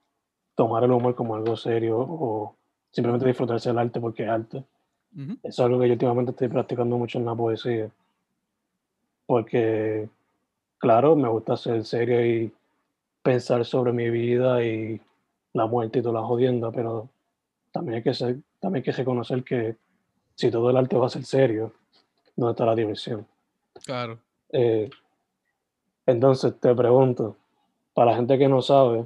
tomar 0.55 0.83
el 0.83 0.91
humor 0.91 1.15
como 1.15 1.35
algo 1.35 1.55
serio 1.55 1.97
o 1.97 2.55
simplemente 2.91 3.25
disfrutarse 3.25 3.69
del 3.69 3.79
arte 3.79 4.01
porque 4.01 4.23
es 4.23 4.29
arte. 4.29 4.63
Eso 5.15 5.37
es 5.43 5.59
algo 5.59 5.79
que 5.79 5.87
yo 5.87 5.93
últimamente 5.93 6.31
estoy 6.31 6.47
practicando 6.49 6.97
mucho 6.97 7.19
en 7.19 7.25
la 7.25 7.35
poesía. 7.35 7.89
Porque, 9.25 10.09
claro, 10.77 11.15
me 11.15 11.29
gusta 11.29 11.55
ser 11.57 11.85
serio 11.85 12.25
y 12.25 12.53
pensar 13.21 13.63
sobre 13.65 13.93
mi 13.93 14.09
vida 14.09 14.63
y 14.63 15.01
la 15.53 15.67
muerte 15.67 15.99
y 15.99 16.01
toda 16.01 16.21
la 16.21 16.27
jodienda, 16.27 16.71
pero 16.71 17.09
también 17.71 17.97
hay 17.97 18.03
que 18.03 18.13
ser, 18.13 18.37
también 18.59 18.81
hay 18.81 18.83
que 18.83 18.91
reconocer 18.91 19.43
que 19.43 19.75
si 20.35 20.49
todo 20.49 20.69
el 20.69 20.77
arte 20.77 20.97
va 20.97 21.07
a 21.07 21.09
ser 21.09 21.23
serio, 21.25 21.73
¿dónde 22.35 22.51
está 22.51 22.65
la 22.65 22.75
diversión? 22.75 23.27
Claro. 23.85 24.19
Eh, 24.49 24.89
entonces 26.05 26.59
te 26.59 26.73
pregunto, 26.75 27.37
para 27.93 28.11
la 28.11 28.17
gente 28.17 28.37
que 28.37 28.47
no 28.47 28.61
sabe, 28.61 29.05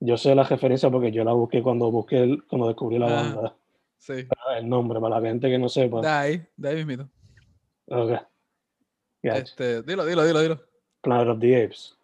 yo 0.00 0.16
sé 0.16 0.34
la 0.34 0.44
referencia 0.44 0.90
porque 0.90 1.10
yo 1.12 1.24
la 1.24 1.32
busqué 1.32 1.62
cuando 1.62 1.90
busqué 1.90 2.22
el- 2.22 2.44
cuando 2.46 2.68
descubrí 2.68 2.98
la 2.98 3.06
Ah. 3.06 3.22
banda, 3.22 3.56
Sí. 3.98 4.26
el 4.56 4.68
nombre, 4.68 5.00
para 5.00 5.18
la 5.20 5.26
gente 5.28 5.48
que 5.48 5.58
no 5.58 5.68
sepa. 5.68 6.00
De 6.00 6.08
ahí, 6.08 6.46
de 6.56 6.68
ahí 6.68 6.76
mismito. 6.76 7.08
Ok. 7.86 8.10
Gotcha. 9.22 9.38
Este, 9.38 9.82
dilo, 9.82 10.04
dilo, 10.04 10.24
dilo, 10.24 10.40
dilo. 10.40 10.60
Planet 11.00 11.28
of 11.28 11.38
the 11.40 11.64
Apes. 11.64 11.96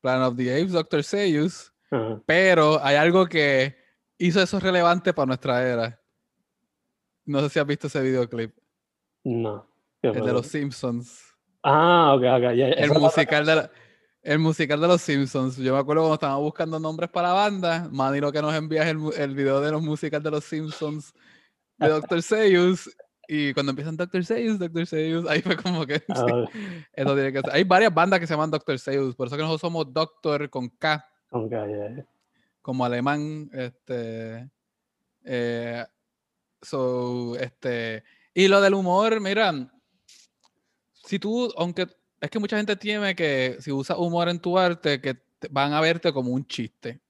Planet 0.00 0.28
of 0.28 0.36
the 0.36 0.52
Apes, 0.54 0.72
Dr. 0.72 1.02
Seuss. 1.02 1.72
Pero 2.26 2.78
hay 2.82 2.96
algo 2.96 3.26
que 3.26 3.74
hizo 4.18 4.40
eso 4.42 4.58
relevante 4.60 5.12
para 5.14 5.26
nuestra 5.26 5.62
era. 5.66 6.00
No 7.24 7.40
sé 7.40 7.48
si 7.50 7.58
has 7.58 7.66
visto 7.66 7.86
ese 7.88 8.00
videoclip. 8.02 8.54
No. 9.24 9.66
¿Qué 10.02 10.08
El 10.08 10.24
de 10.24 10.32
los 10.32 10.46
Simpsons. 10.46 11.20
Ah, 11.62 12.14
ok, 12.14 12.22
ok. 12.22 12.42
El 12.76 12.90
musical 12.92 13.44
de, 13.46 13.56
la- 13.56 13.70
el 14.22 14.38
musical 14.38 14.80
de 14.80 14.86
los 14.88 15.00
Simpsons. 15.02 15.56
Yo 15.56 15.74
me 15.74 15.80
acuerdo 15.80 16.02
cuando 16.02 16.14
estábamos 16.14 16.42
buscando 16.42 16.78
nombres 16.78 17.10
para 17.10 17.28
la 17.28 17.34
banda. 17.34 17.88
Manny 17.90 18.20
lo 18.20 18.30
que 18.32 18.40
nos 18.42 18.54
envía 18.54 18.82
es 18.82 18.88
el, 18.88 18.98
el 19.16 19.34
video 19.34 19.60
de 19.60 19.72
los 19.72 19.82
musicales 19.82 20.22
de 20.24 20.30
los 20.30 20.44
Simpsons 20.44 21.12
de 21.78 21.88
Dr. 21.88 22.22
Seuss. 22.22 22.90
Y 23.30 23.52
cuando 23.52 23.70
empiezan 23.70 23.96
Dr. 23.96 24.24
Seuss, 24.24 24.58
Dr. 24.58 24.86
Seuss, 24.86 25.28
ahí 25.28 25.42
fue 25.42 25.56
como 25.56 25.84
que 25.84 26.02
Ah, 26.08 26.24
sí, 26.52 26.58
esto 26.92 27.14
tiene 27.14 27.32
que 27.32 27.40
ser. 27.40 27.50
Hay 27.52 27.64
varias 27.64 27.92
bandas 27.92 28.20
que 28.20 28.26
se 28.26 28.32
llaman 28.34 28.50
Dr. 28.50 28.78
Seuss, 28.78 29.14
por 29.14 29.26
eso 29.26 29.36
que 29.36 29.42
nosotros 29.42 29.60
somos 29.60 29.92
Doctor 29.92 30.48
con 30.48 30.68
K, 30.70 31.04
ya, 31.50 31.66
ya. 31.66 32.06
como 32.62 32.84
alemán. 32.86 33.50
Este, 33.52 34.48
eh, 35.24 35.84
so, 36.62 37.36
este, 37.36 38.02
y 38.32 38.48
lo 38.48 38.60
del 38.62 38.72
humor, 38.74 39.20
mira, 39.20 39.52
si 41.08 41.18
tú, 41.18 41.50
aunque 41.56 41.86
es 42.20 42.30
que 42.30 42.38
mucha 42.38 42.56
gente 42.58 42.76
tiene 42.76 43.14
que 43.14 43.56
si 43.60 43.72
usas 43.72 43.96
humor 43.98 44.28
en 44.28 44.38
tu 44.40 44.58
arte, 44.58 45.00
que 45.00 45.14
te- 45.14 45.48
van 45.50 45.72
a 45.72 45.80
verte 45.80 46.12
como 46.12 46.30
un 46.32 46.46
chiste. 46.46 47.00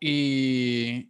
Y 0.00 1.08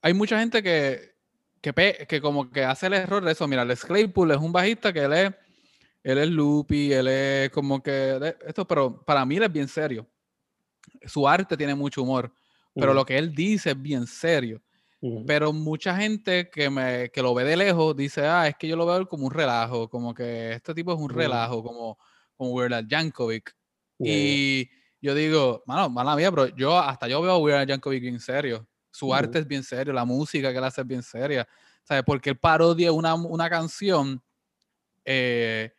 hay 0.00 0.14
mucha 0.14 0.38
gente 0.40 0.62
que, 0.62 1.14
que, 1.60 1.72
pe- 1.72 2.06
que 2.08 2.20
como 2.20 2.50
que 2.50 2.64
hace 2.64 2.86
el 2.86 2.94
error 2.94 3.22
de 3.24 3.32
eso. 3.32 3.46
Mira, 3.46 3.64
Les 3.64 3.84
Claypool 3.84 4.30
es 4.30 4.38
un 4.38 4.52
bajista 4.52 4.92
que 4.92 5.00
él 5.00 5.12
es, 5.12 5.34
él 6.02 6.18
es 6.18 6.28
loopy, 6.30 6.92
él 6.92 7.08
es 7.08 7.50
como 7.50 7.82
que 7.82 8.34
esto, 8.46 8.66
pero 8.66 9.04
para 9.04 9.24
mí 9.26 9.36
él 9.36 9.42
es 9.42 9.52
bien 9.52 9.68
serio. 9.68 10.06
Su 11.06 11.28
arte 11.28 11.56
tiene 11.56 11.74
mucho 11.74 12.02
humor, 12.02 12.32
pero 12.74 12.94
lo 12.94 13.04
que 13.04 13.18
él 13.18 13.34
dice 13.34 13.70
es 13.72 13.82
bien 13.82 14.06
serio. 14.06 14.62
Pero 15.26 15.52
mucha 15.52 15.96
gente 15.96 16.50
que, 16.50 16.68
me, 16.68 17.10
que 17.10 17.22
lo 17.22 17.32
ve 17.32 17.44
de 17.44 17.56
lejos 17.56 17.96
dice, 17.96 18.26
ah, 18.26 18.46
es 18.48 18.56
que 18.56 18.68
yo 18.68 18.76
lo 18.76 18.84
veo 18.84 19.08
como 19.08 19.26
un 19.26 19.32
relajo, 19.32 19.88
como 19.88 20.12
que 20.12 20.52
este 20.52 20.74
tipo 20.74 20.92
es 20.92 20.98
un 20.98 21.10
Mm. 21.10 21.14
relajo, 21.14 21.62
como, 21.62 21.98
como 22.36 22.50
Weird 22.52 22.74
Al 22.74 22.86
Yankovic. 22.86 23.56
Ya, 23.98 24.06
ya. 24.12 24.12
Y 24.12 24.70
yo 25.00 25.14
digo, 25.14 25.62
mano, 25.66 25.88
mala 25.88 26.14
mía, 26.16 26.30
pero 26.30 26.48
yo 26.48 26.78
hasta 26.78 27.08
yo 27.08 27.22
veo 27.22 27.32
a 27.32 27.38
Weird 27.38 27.60
Al 27.60 27.66
Yankovic 27.66 28.02
bien 28.02 28.20
serio. 28.20 28.68
Su 28.90 29.14
arte 29.14 29.38
es 29.38 29.46
bien 29.46 29.62
serio, 29.62 29.92
la 29.94 30.04
música 30.04 30.50
que 30.52 30.58
él 30.58 30.64
hace 30.64 30.82
es 30.82 30.86
bien 30.86 31.02
seria. 31.02 31.48
¿Sabes? 31.82 32.02
Porque 32.04 32.30
él 32.30 32.38
parodia 32.38 32.92
una, 32.92 33.14
una 33.14 33.48
canción, 33.48 34.22
eh, 35.04 35.72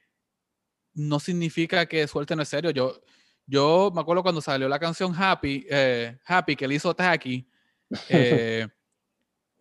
no 0.94 1.20
significa 1.20 1.86
que 1.86 2.08
suelte 2.08 2.36
no 2.36 2.42
es 2.42 2.50
serio. 2.50 2.72
Yo, 2.72 3.00
yo 3.46 3.92
me 3.94 4.02
acuerdo 4.02 4.24
cuando 4.24 4.42
salió 4.42 4.68
la 4.68 4.80
canción 4.80 5.14
Happy, 5.16 5.66
eh, 5.70 6.18
Happy, 6.26 6.56
que 6.56 6.66
él 6.66 6.72
hizo 6.72 6.94
Tacky, 6.96 7.48
eh, 8.10 8.68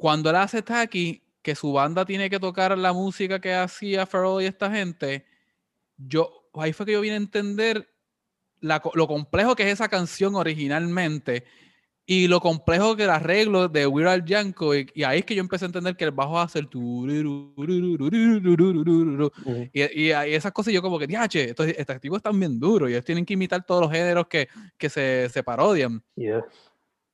cuando 0.01 0.31
él 0.31 0.37
hace 0.37 0.63
Taki, 0.63 1.23
que 1.43 1.55
su 1.55 1.75
banda 1.75 2.07
tiene 2.07 2.31
que 2.31 2.41
tocar 2.41 2.77
la 2.79 2.95
música 2.95 3.39
que 3.39 3.53
hacía 3.53 4.07
Pharrell 4.07 4.43
y 4.43 4.47
esta 4.47 4.71
gente, 4.71 5.27
yo, 5.99 6.49
ahí 6.55 6.73
fue 6.73 6.87
que 6.87 6.93
yo 6.93 7.03
vine 7.03 7.17
a 7.17 7.19
entender 7.19 7.87
la, 8.61 8.81
lo 8.95 9.07
complejo 9.07 9.55
que 9.55 9.65
es 9.65 9.75
esa 9.75 9.91
canción 9.91 10.37
originalmente 10.37 11.45
y 12.07 12.29
lo 12.29 12.41
complejo 12.41 12.97
que 12.97 13.05
el 13.05 13.11
arreglo 13.11 13.69
de 13.69 13.87
Weird 13.87 14.09
Al 14.09 14.25
Yankovic, 14.25 14.91
y, 14.95 15.01
y, 15.01 15.05
ahí 15.05 15.19
es 15.19 15.27
que 15.27 15.35
yo 15.35 15.43
empecé 15.43 15.67
a 15.67 15.69
entender 15.69 15.95
que 15.99 16.05
el 16.05 16.13
bajo 16.13 16.41
hace 16.41 16.61
el 16.61 16.69
tu 16.69 17.07
y, 17.07 17.21
y, 19.75 19.83
y, 19.83 20.11
esas 20.11 20.53
cosas 20.53 20.73
yo 20.73 20.81
como 20.81 20.99
que, 20.99 21.07
diache, 21.07 21.51
estos, 21.51 21.67
estos 21.67 22.01
tipos 22.01 22.17
están 22.17 22.41
bien 22.41 22.59
duros 22.59 22.89
y 22.89 22.95
ellos 22.95 23.05
tienen 23.05 23.27
que 23.27 23.35
imitar 23.35 23.67
todos 23.67 23.83
los 23.83 23.93
géneros 23.93 24.29
que, 24.29 24.49
que 24.79 24.89
se, 24.89 25.29
se 25.29 25.43
parodian. 25.43 26.03
Yeah. 26.17 26.43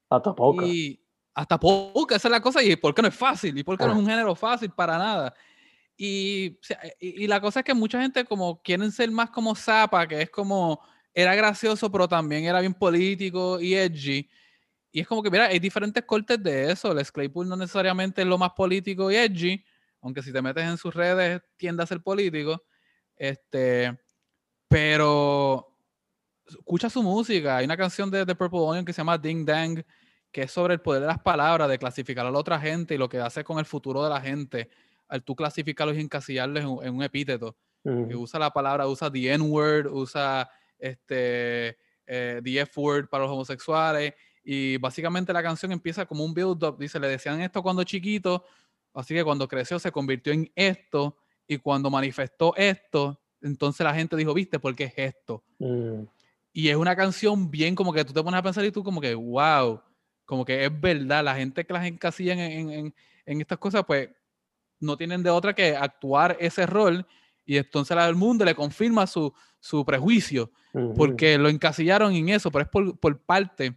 Hasta 0.08 0.32
poco. 0.32 0.64
Y, 0.64 1.00
hasta 1.36 1.60
poca, 1.60 2.16
esa 2.16 2.28
es 2.28 2.32
la 2.32 2.40
cosa. 2.40 2.62
¿Y 2.62 2.74
qué 2.76 3.02
no 3.02 3.08
es 3.08 3.14
fácil? 3.14 3.56
¿Y 3.58 3.62
por 3.62 3.76
qué 3.76 3.84
no 3.84 3.90
es 3.90 3.96
Ah. 3.96 4.00
un 4.00 4.06
género 4.06 4.34
fácil 4.34 4.70
para 4.70 4.96
nada? 4.96 5.34
Y, 5.96 6.58
sea, 6.62 6.78
y, 6.98 7.24
y 7.24 7.26
la 7.26 7.40
cosa 7.40 7.60
es 7.60 7.64
que 7.64 7.74
mucha 7.74 8.00
gente 8.00 8.24
como 8.24 8.60
quieren 8.62 8.90
ser 8.90 9.10
más 9.10 9.30
como 9.30 9.54
Zappa, 9.54 10.06
que 10.08 10.22
es 10.22 10.30
como, 10.30 10.80
era 11.14 11.34
gracioso, 11.34 11.90
pero 11.92 12.08
también 12.08 12.44
era 12.44 12.60
bien 12.60 12.74
político 12.74 13.60
y 13.60 13.74
edgy. 13.74 14.28
Y 14.90 15.00
es 15.00 15.06
como 15.06 15.22
que, 15.22 15.30
mira, 15.30 15.46
hay 15.46 15.58
diferentes 15.58 16.02
cortes 16.04 16.42
de 16.42 16.72
eso. 16.72 16.94
Les 16.94 17.12
Claypool 17.12 17.46
no 17.48 17.56
necesariamente 17.56 18.22
es 18.22 18.26
lo 18.28 18.38
más 18.38 18.52
político 18.56 19.10
y 19.10 19.16
edgy, 19.16 19.62
aunque 20.00 20.22
si 20.22 20.32
te 20.32 20.40
metes 20.40 20.64
en 20.64 20.78
sus 20.78 20.94
redes 20.94 21.42
tiende 21.58 21.82
a 21.82 21.86
ser 21.86 22.00
político. 22.02 22.62
Este, 23.14 23.94
pero 24.68 25.66
escucha 26.46 26.88
su 26.88 27.02
música. 27.02 27.58
Hay 27.58 27.64
una 27.66 27.76
canción 27.76 28.10
de 28.10 28.24
The 28.24 28.34
Purple 28.34 28.60
Onion 28.60 28.84
que 28.84 28.92
se 28.92 28.98
llama 28.98 29.18
Ding 29.18 29.44
Dang, 29.44 29.84
que 30.32 30.42
es 30.42 30.52
sobre 30.52 30.74
el 30.74 30.80
poder 30.80 31.00
de 31.02 31.06
las 31.08 31.18
palabras, 31.20 31.68
de 31.68 31.78
clasificar 31.78 32.26
a 32.26 32.30
la 32.30 32.38
otra 32.38 32.60
gente 32.60 32.94
y 32.94 32.98
lo 32.98 33.08
que 33.08 33.18
hace 33.20 33.42
con 33.44 33.58
el 33.58 33.64
futuro 33.64 34.02
de 34.04 34.10
la 34.10 34.20
gente, 34.20 34.68
al 35.08 35.22
tú 35.22 35.34
clasificarlos 35.34 35.96
y 35.96 36.00
encasillarlos 36.00 36.62
en, 36.62 36.68
un- 36.68 36.84
en 36.84 36.94
un 36.94 37.02
epíteto. 37.02 37.56
Que 38.08 38.16
usa 38.16 38.38
la 38.40 38.50
palabra, 38.50 38.86
usa 38.88 39.10
the 39.10 39.32
N-word, 39.32 39.86
usa 39.86 40.48
este, 40.78 41.78
eh, 42.06 42.40
the 42.42 42.60
F-word 42.60 43.08
para 43.08 43.24
los 43.24 43.32
homosexuales. 43.32 44.14
Y 44.44 44.76
básicamente 44.78 45.32
la 45.32 45.42
canción 45.42 45.72
empieza 45.72 46.04
como 46.06 46.24
un 46.24 46.34
build-up. 46.34 46.78
Dice, 46.78 46.98
le 47.00 47.08
decían 47.08 47.40
esto 47.40 47.62
cuando 47.62 47.82
chiquito, 47.84 48.44
así 48.94 49.14
que 49.14 49.24
cuando 49.24 49.48
creció 49.48 49.78
se 49.78 49.90
convirtió 49.92 50.32
en 50.32 50.50
esto. 50.54 51.16
Y 51.48 51.58
cuando 51.58 51.90
manifestó 51.90 52.54
esto, 52.56 53.20
entonces 53.40 53.84
la 53.84 53.94
gente 53.94 54.16
dijo, 54.16 54.34
viste, 54.34 54.58
¿por 54.58 54.74
qué 54.74 54.84
es 54.84 54.94
esto? 54.96 55.44
Mm, 55.58 56.02
Y 56.52 56.68
es 56.70 56.76
una 56.76 56.96
canción 56.96 57.50
bien 57.50 57.74
como 57.76 57.92
que 57.92 58.04
tú 58.04 58.12
te 58.12 58.22
pones 58.22 58.38
a 58.38 58.42
pensar 58.42 58.64
y 58.64 58.72
tú 58.72 58.82
como 58.82 59.00
que, 59.00 59.14
wow, 59.14 59.80
como 60.26 60.44
que 60.44 60.64
es 60.64 60.80
verdad, 60.80 61.24
la 61.24 61.34
gente 61.34 61.64
que 61.64 61.72
las 61.72 61.86
encasillan 61.86 62.38
en, 62.38 62.70
en, 62.70 62.94
en- 63.24 63.40
estas 63.40 63.58
cosas, 63.58 63.84
pues 63.86 64.10
no 64.78 64.96
tienen 64.96 65.22
de 65.22 65.30
otra 65.30 65.54
que 65.54 65.74
actuar 65.74 66.36
ese 66.38 66.66
rol 66.66 67.06
y 67.46 67.56
entonces 67.56 67.96
del 67.96 68.14
mundo 68.14 68.44
le 68.44 68.54
confirma 68.54 69.06
su, 69.06 69.32
su 69.58 69.84
prejuicio 69.84 70.50
ujú. 70.74 70.94
porque 70.94 71.38
lo 71.38 71.48
encasillaron 71.48 72.12
en 72.12 72.28
eso, 72.28 72.50
pero 72.50 72.64
es 72.64 72.68
por, 72.68 72.98
por 72.98 73.18
parte. 73.18 73.74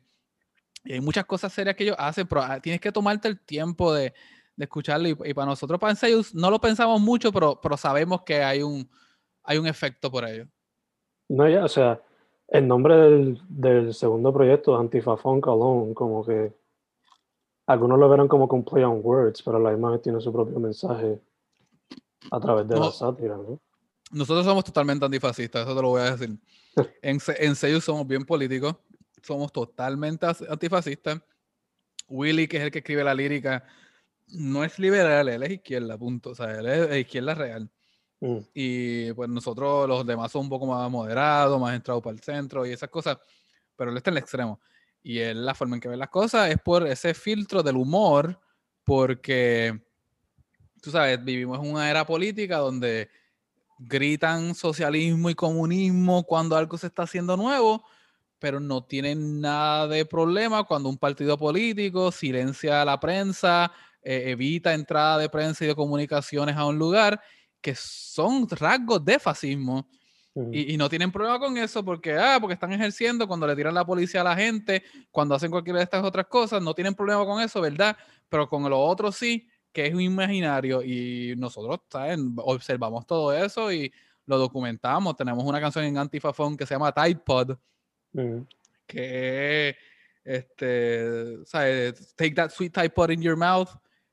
Y 0.83 0.93
hay 0.93 1.01
muchas 1.01 1.25
cosas 1.25 1.53
serias 1.53 1.75
que 1.75 1.83
ellos 1.83 1.95
hacen, 1.99 2.27
pero 2.27 2.41
ah, 2.41 2.59
tienes 2.59 2.81
que 2.81 2.91
tomarte 2.91 3.27
el 3.27 3.39
tiempo 3.39 3.93
de, 3.93 4.13
de 4.55 4.65
escucharlo. 4.65 5.07
Y, 5.07 5.15
y 5.23 5.33
para 5.33 5.45
nosotros, 5.45 5.79
para 5.79 5.91
Ensayos, 5.91 6.33
no 6.33 6.49
lo 6.49 6.59
pensamos 6.59 6.99
mucho, 6.99 7.31
pero, 7.31 7.59
pero 7.61 7.77
sabemos 7.77 8.23
que 8.23 8.43
hay 8.43 8.63
un, 8.63 8.89
hay 9.43 9.57
un 9.57 9.67
efecto 9.67 10.11
por 10.11 10.25
ello. 10.27 10.47
No, 11.29 11.47
ya, 11.47 11.63
o 11.63 11.67
sea, 11.67 12.01
el 12.51 12.67
nombre 12.67 12.95
del, 12.95 13.41
del 13.47 13.93
segundo 13.93 14.33
proyecto, 14.33 14.77
Antifa 14.77 15.17
Funk 15.17 15.47
Alone, 15.47 15.93
como 15.93 16.25
que 16.25 16.51
algunos 17.67 17.99
lo 17.99 18.09
verán 18.09 18.27
como 18.27 18.47
con 18.47 18.63
play 18.63 18.83
on 18.83 19.01
words, 19.03 19.41
pero 19.43 19.59
la 19.59 19.71
misma 19.71 19.91
vez 19.91 20.01
tiene 20.01 20.19
su 20.19 20.31
propio 20.33 20.59
mensaje 20.59 21.19
a 22.31 22.39
través 22.39 22.67
de 22.67 22.75
No. 22.75 22.85
la 22.85 22.91
sátira, 22.91 23.37
¿no? 23.37 23.59
Nosotros 24.11 24.43
somos 24.45 24.63
totalmente 24.63 25.05
antifascistas, 25.05 25.65
eso 25.67 25.75
te 25.75 25.81
lo 25.81 25.89
voy 25.89 26.01
a 26.01 26.15
decir. 26.15 26.37
En, 27.01 27.19
en 27.39 27.55
somos 27.81 28.07
bien 28.07 28.23
políticos, 28.25 28.75
somos 29.21 29.51
totalmente 29.51 30.25
as- 30.25 30.41
antifascistas. 30.49 31.21
Willy, 32.07 32.47
que 32.47 32.57
es 32.57 32.63
el 32.63 32.71
que 32.71 32.79
escribe 32.79 33.03
la 33.03 33.13
lírica, 33.13 33.63
no 34.29 34.63
es 34.63 34.79
liberal, 34.79 35.27
él 35.29 35.43
es 35.43 35.51
izquierda, 35.51 35.97
punto. 35.97 36.31
O 36.31 36.35
sea, 36.35 36.57
él 36.59 36.65
es 36.67 36.97
izquierda 37.01 37.35
real. 37.35 37.69
Mm, 38.21 38.37
Y 38.53 39.13
pues 39.13 39.29
nosotros, 39.29 39.87
los 39.87 40.05
demás, 40.05 40.31
son 40.31 40.43
un 40.43 40.49
poco 40.49 40.65
más 40.65 40.89
moderados, 40.91 41.59
más 41.59 41.75
entrados 41.75 42.03
para 42.03 42.15
el 42.15 42.21
centro 42.21 42.65
y 42.65 42.71
esas 42.71 42.89
cosas, 42.89 43.17
pero 43.75 43.91
él 43.91 43.97
está 43.97 44.09
en 44.11 44.17
el 44.17 44.23
extremo. 44.23 44.59
Y 45.01 45.19
él, 45.19 45.45
la 45.45 45.55
forma 45.55 45.75
en 45.77 45.81
que 45.81 45.87
ve 45.89 45.97
las 45.97 46.09
cosas 46.09 46.49
es 46.49 46.57
por 46.63 46.85
ese 46.87 47.13
filtro 47.13 47.63
del 47.63 47.77
humor, 47.77 48.39
porque, 48.83 49.81
tú 50.81 50.91
sabes, 50.91 51.23
vivimos 51.23 51.59
en 51.63 51.71
una 51.71 51.89
era 51.89 52.05
política 52.05 52.57
donde 52.57 53.09
gritan 53.79 54.55
socialismo 54.55 55.29
y 55.29 55.35
comunismo 55.35 56.23
cuando 56.25 56.55
algo 56.57 56.77
se 56.77 56.87
está 56.87 57.03
haciendo 57.03 57.37
nuevo, 57.37 57.83
pero 58.39 58.59
no 58.59 58.83
tienen 58.85 59.41
nada 59.41 59.87
de 59.87 60.05
problema 60.05 60.63
cuando 60.65 60.89
un 60.89 60.97
partido 60.97 61.37
político 61.37 62.11
silencia 62.11 62.81
a 62.81 62.85
la 62.85 62.99
prensa, 62.99 63.71
eh, 64.03 64.31
evita 64.31 64.73
entrada 64.73 65.17
de 65.19 65.29
prensa 65.29 65.65
y 65.65 65.67
de 65.69 65.75
comunicaciones 65.75 66.55
a 66.57 66.65
un 66.65 66.77
lugar, 66.79 67.21
que 67.61 67.75
son 67.75 68.47
rasgos 68.49 69.03
de 69.03 69.19
fascismo. 69.19 69.87
Y, 70.51 70.73
y 70.73 70.77
no 70.77 70.87
tienen 70.87 71.11
problema 71.11 71.37
con 71.37 71.57
eso 71.57 71.83
porque, 71.83 72.13
ah, 72.13 72.37
porque 72.39 72.53
están 72.53 72.71
ejerciendo 72.71 73.27
cuando 73.27 73.45
le 73.45 73.55
tiran 73.57 73.73
la 73.73 73.83
policía 73.83 74.21
a 74.21 74.23
la 74.23 74.35
gente, 74.35 74.83
cuando 75.11 75.35
hacen 75.35 75.51
cualquiera 75.51 75.79
de 75.79 75.83
estas 75.83 76.03
otras 76.03 76.27
cosas, 76.27 76.61
no 76.61 76.73
tienen 76.73 76.95
problema 76.95 77.25
con 77.25 77.41
eso, 77.41 77.59
¿verdad? 77.59 77.97
Pero 78.29 78.47
con 78.47 78.69
lo 78.69 78.79
otro 78.79 79.11
sí, 79.11 79.49
que 79.73 79.87
es 79.87 79.93
un 79.93 80.01
imaginario 80.01 80.81
y 80.81 81.35
nosotros, 81.35 81.81
¿saben? 81.91 82.35
Observamos 82.37 83.05
todo 83.05 83.33
eso 83.33 83.71
y 83.71 83.91
lo 84.25 84.37
documentamos. 84.37 85.17
Tenemos 85.17 85.43
una 85.43 85.59
canción 85.59 85.83
en 85.83 85.97
Antifafón 85.97 86.55
que 86.55 86.65
se 86.65 86.75
llama 86.75 86.93
Tide 86.93 87.19
Pod, 87.25 87.57
que 88.87 89.69
es, 89.69 89.75
este, 90.23 91.45
¿sabes? 91.45 92.15
Take 92.15 92.35
that 92.35 92.51
sweet 92.51 92.73
Tide 92.73 92.91
Pod 92.91 93.11
in 93.11 93.21
your 93.21 93.35
mouth, 93.35 93.69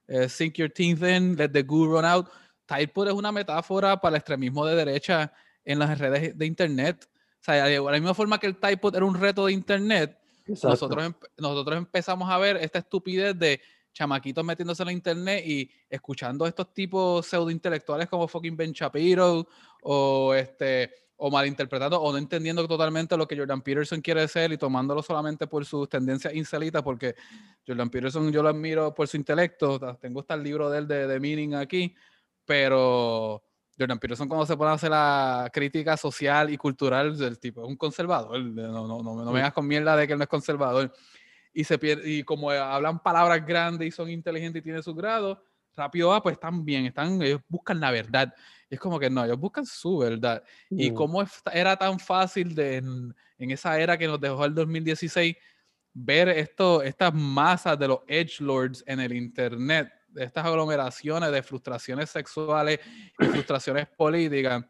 eh, 0.09 0.29
sink 0.29 0.57
your 0.57 0.71
teeth 0.71 1.03
in, 1.03 1.37
let 1.37 1.51
the 1.51 1.63
goo 1.63 1.87
run 1.87 2.05
out. 2.05 2.27
Tide 2.67 2.89
Pod 2.89 3.09
es 3.09 3.15
una 3.15 3.33
metáfora 3.33 4.01
para 4.01 4.17
el 4.17 4.21
extremismo 4.21 4.67
de 4.67 4.77
derecha 4.77 5.33
en 5.65 5.79
las 5.79 5.99
redes 5.99 6.37
de 6.37 6.47
internet. 6.47 7.09
O 7.41 7.45
sea, 7.47 7.65
de 7.65 7.81
la 7.81 7.93
misma 7.93 8.15
forma 8.15 8.39
que 8.39 8.47
el 8.47 8.57
Tide 8.57 8.77
Pod 8.77 8.97
era 8.97 9.05
un 9.05 9.15
reto 9.15 9.47
de 9.47 9.53
internet, 9.53 10.19
exacto. 10.47 10.69
nosotros, 10.69 11.15
nosotros 11.39 11.79
empezamos 11.79 12.29
a 12.31 12.39
ver 12.39 12.57
esta 12.57 12.81
estupidez 12.81 13.39
de 13.39 13.61
chamaquitos 13.97 14.45
metiéndose 14.45 14.83
en 14.83 14.87
la 14.87 14.93
internet 14.93 15.45
y 15.47 15.71
escuchando 15.89 16.45
a 16.45 16.49
estos 16.49 16.73
tipos 16.75 17.27
pseudo 17.27 17.51
intelectuales 17.51 18.09
como 18.09 18.29
fucking 18.29 18.55
Ben 18.55 18.73
Shapiro 18.73 19.47
o 19.83 20.35
este 20.35 20.91
o 21.17 21.31
malinterpretando 21.31 21.99
o 21.99 22.13
no 22.13 22.19
entendiendo 22.19 22.69
totalmente 22.69 23.17
lo 23.17 23.27
que 23.27 23.39
Jordan 23.39 23.63
Peterson 23.63 24.03
quiere 24.03 24.29
ser 24.29 24.53
y 24.53 24.59
tomándolo 24.59 25.03
solamente 25.03 25.47
por 25.47 25.65
sus 25.65 25.89
tendencias 25.89 26.35
insólitas 26.35 26.83
porque 26.83 27.15
Jordan 27.67 27.89
Peterson 27.89 28.31
yo 28.31 28.43
lo 28.43 28.51
admiro 28.51 28.95
por 28.95 29.09
su 29.09 29.17
intelecto 29.17 29.79
tengo 29.97 30.21
hasta 30.21 30.35
el 30.35 30.43
libro 30.43 30.69
de 30.69 30.79
él 30.79 30.87
de, 30.87 31.07
de 31.07 31.19
Meaning 31.19 31.55
aquí 31.55 31.95
pero 32.47 33.43
Jordan 33.79 33.99
Peterson 33.99 34.27
cuando 34.29 34.47
se 34.47 34.57
pone 34.57 34.71
a 34.71 34.75
hacer 34.75 34.91
la 34.91 35.51
crítica 35.53 35.97
social 35.97 36.49
y 36.51 36.57
cultural 36.57 37.19
del 37.19 37.39
tipo 37.39 37.63
es 37.63 37.69
un 37.69 37.77
conservador 37.77 38.41
no, 38.41 38.87
no, 38.89 39.03
no, 39.03 39.15
no 39.17 39.25
me 39.27 39.33
vengas 39.35 39.53
con 39.53 39.67
mierda 39.67 39.95
de 39.97 40.07
que 40.07 40.15
él 40.15 40.19
no 40.19 40.23
es 40.23 40.29
conservador 40.31 40.91
y 41.53 41.65
se 41.65 41.79
pierde, 41.79 42.09
y 42.11 42.23
como 42.23 42.51
hablan 42.51 43.03
palabras 43.03 43.45
grandes 43.47 43.89
y 43.89 43.91
son 43.91 44.11
inteligentes 44.11 44.61
y 44.61 44.63
tienen 44.63 44.83
su 44.83 44.95
grado, 44.95 45.43
rápido 45.75 46.11
va, 46.11 46.23
pues 46.23 46.35
están 46.35 46.63
bien, 46.67 46.85
están, 46.85 47.23
ellos 47.23 47.41
buscan 47.49 47.81
la 47.81 47.91
verdad. 47.91 48.35
Y 48.69 48.75
es 48.75 48.81
como 48.81 48.99
que 48.99 49.09
no, 49.09 49.25
ellos 49.25 49.39
buscan 49.39 49.65
su 49.65 49.97
verdad. 49.97 50.43
Y 50.69 50.91
Mm, 50.91 50.95
cómo 50.95 51.23
es- 51.23 51.43
era 51.55 51.75
tan 51.75 51.99
fácil 51.99 52.55
de, 52.55 52.77
en, 52.77 53.17
en 53.39 53.51
esa 53.53 53.81
era 53.81 53.97
que 53.97 54.07
nos 54.07 54.21
dejó 54.21 54.45
el 54.45 54.55
2016 54.55 55.35
ver 55.95 56.29
esto, 56.29 56.83
estas 56.83 57.15
masas 57.15 57.79
de 57.79 57.89
los 57.89 58.01
edge 58.07 58.39
lords 58.43 58.85
en 58.87 59.01
el 59.01 59.15
internet, 59.15 59.91
de 60.17 60.25
estas 60.25 60.45
aglomeraciones 60.47 61.31
de 61.31 61.43
frustraciones 61.43 62.11
sexuales 62.11 62.81
y 63.19 63.25
frustraciones 63.27 63.87
políticas. 63.87 64.65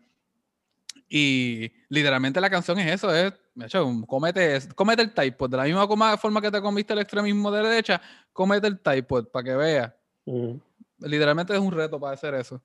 Y 1.08 1.70
literalmente 1.88 2.40
la 2.40 2.50
canción 2.50 2.78
es 2.80 2.92
eso, 2.94 3.14
es, 3.14 3.32
macho, 3.54 3.88
cómete, 4.08 4.58
cómete 4.74 5.02
el 5.02 5.14
typod, 5.14 5.48
de 5.48 5.56
la 5.56 5.62
misma 5.64 6.16
forma 6.16 6.40
que 6.40 6.50
te 6.50 6.60
comiste 6.60 6.92
el 6.94 6.98
extremismo 6.98 7.50
de 7.52 7.62
derecha, 7.62 8.00
cómete 8.32 8.66
el 8.66 8.80
typod 8.80 9.28
para 9.28 9.44
que 9.44 9.54
veas. 9.54 9.92
mm, 10.26 10.54
Literalmente 11.00 11.52
es 11.54 11.60
un 11.60 11.70
reto 11.72 12.00
para 12.00 12.14
hacer 12.14 12.34
eso. 12.34 12.60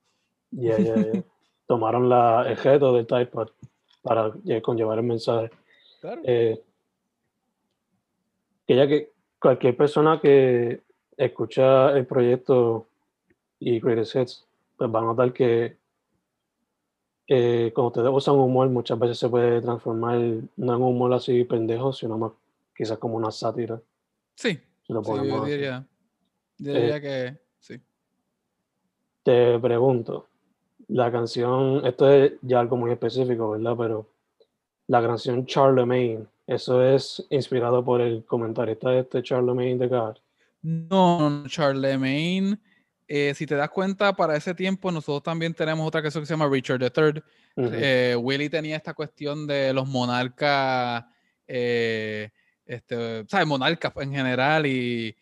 ya, 0.50 0.78
ya, 0.78 0.96
ya. 0.96 1.24
Tomaron 1.68 2.10
la, 2.10 2.46
el 2.50 2.58
reto 2.58 2.94
del 2.94 3.08
Typepad 3.08 3.48
para 4.02 4.34
conllevar 4.62 4.98
el 4.98 5.06
mensaje. 5.06 5.50
Claro. 6.02 6.22
Eh, 6.26 6.62
que 8.68 8.76
ya 8.76 8.88
que 8.88 9.12
cualquier 9.40 9.78
persona 9.78 10.20
que 10.20 10.82
escucha 11.26 11.92
el 11.92 12.06
proyecto 12.06 12.88
y 13.60 13.80
Greatest 13.80 14.16
Hits, 14.16 14.46
pues 14.78 14.90
va 14.94 15.00
a 15.00 15.04
notar 15.04 15.32
que 15.34 15.78
eh, 17.28 17.72
cuando 17.74 17.88
ustedes 17.88 18.10
usan 18.12 18.36
humor, 18.36 18.68
muchas 18.70 18.98
veces 19.00 19.20
se 19.20 19.30
puede 19.30 19.62
transformar 19.62 20.18
no 20.18 20.76
en 20.76 20.82
un 20.82 20.82
humor 20.82 21.14
así 21.14 21.44
pendejo, 21.44 21.94
sino 21.94 22.18
más 22.18 22.32
quizás 22.76 22.98
como 22.98 23.16
una 23.16 23.32
sátira. 23.32 23.80
Sí, 24.36 24.60
si 24.86 24.94
lo 24.94 25.04
sí, 25.04 25.12
yo 25.16 25.46
diría, 25.46 25.86
yo 26.58 26.72
Eh, 26.72 26.80
diría 26.82 27.02
que 27.02 27.38
sí. 27.60 27.80
Te 29.24 29.60
pregunto, 29.60 30.26
la 30.88 31.12
canción, 31.12 31.86
esto 31.86 32.10
es 32.10 32.34
ya 32.42 32.60
algo 32.60 32.76
muy 32.76 32.92
específico, 32.92 33.52
¿verdad? 33.52 33.76
Pero 33.78 34.08
la 34.88 35.02
canción 35.02 35.46
Charlemagne, 35.46 36.26
eso 36.48 36.84
es 36.84 37.26
inspirado 37.30 37.86
por 37.86 38.02
el 38.02 38.26
comentarista 38.26 38.94
este 38.96 39.22
Charlemagne 39.22 39.78
de 39.78 39.88
God. 39.88 40.16
No, 40.62 41.44
Charlemagne, 41.48 42.58
eh, 43.08 43.34
si 43.36 43.46
te 43.46 43.56
das 43.56 43.70
cuenta, 43.70 44.14
para 44.14 44.38
ese 44.38 44.54
tiempo 44.54 44.92
nosotros 44.92 45.24
también 45.24 45.54
tenemos 45.54 45.86
otra 45.88 46.02
canción 46.02 46.22
que 46.22 46.28
se 46.28 46.34
llama 46.34 46.50
Richard 46.50 46.82
III. 46.82 47.22
Ujú, 47.56 47.72
Eh, 47.74 48.16
Willy 48.18 48.50
tenía 48.50 48.78
esta 48.78 48.94
cuestión 48.94 49.48
de 49.48 49.74
los 49.74 49.88
monarcas, 49.88 51.04
eh, 51.48 52.30
este, 52.66 53.26
¿sabes? 53.28 53.48
Monarcas 53.48 53.92
en 53.98 54.14
general 54.14 54.66
y 54.66 55.16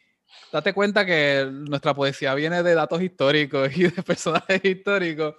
date 0.52 0.74
cuenta 0.74 1.06
que 1.06 1.50
nuestra 1.52 1.94
poesía 1.96 2.36
viene 2.36 2.62
de 2.62 2.76
datos 2.76 3.02
históricos 3.02 3.70
y 3.76 3.84
de 3.84 4.04
personajes 4.04 4.64
históricos. 4.64 5.36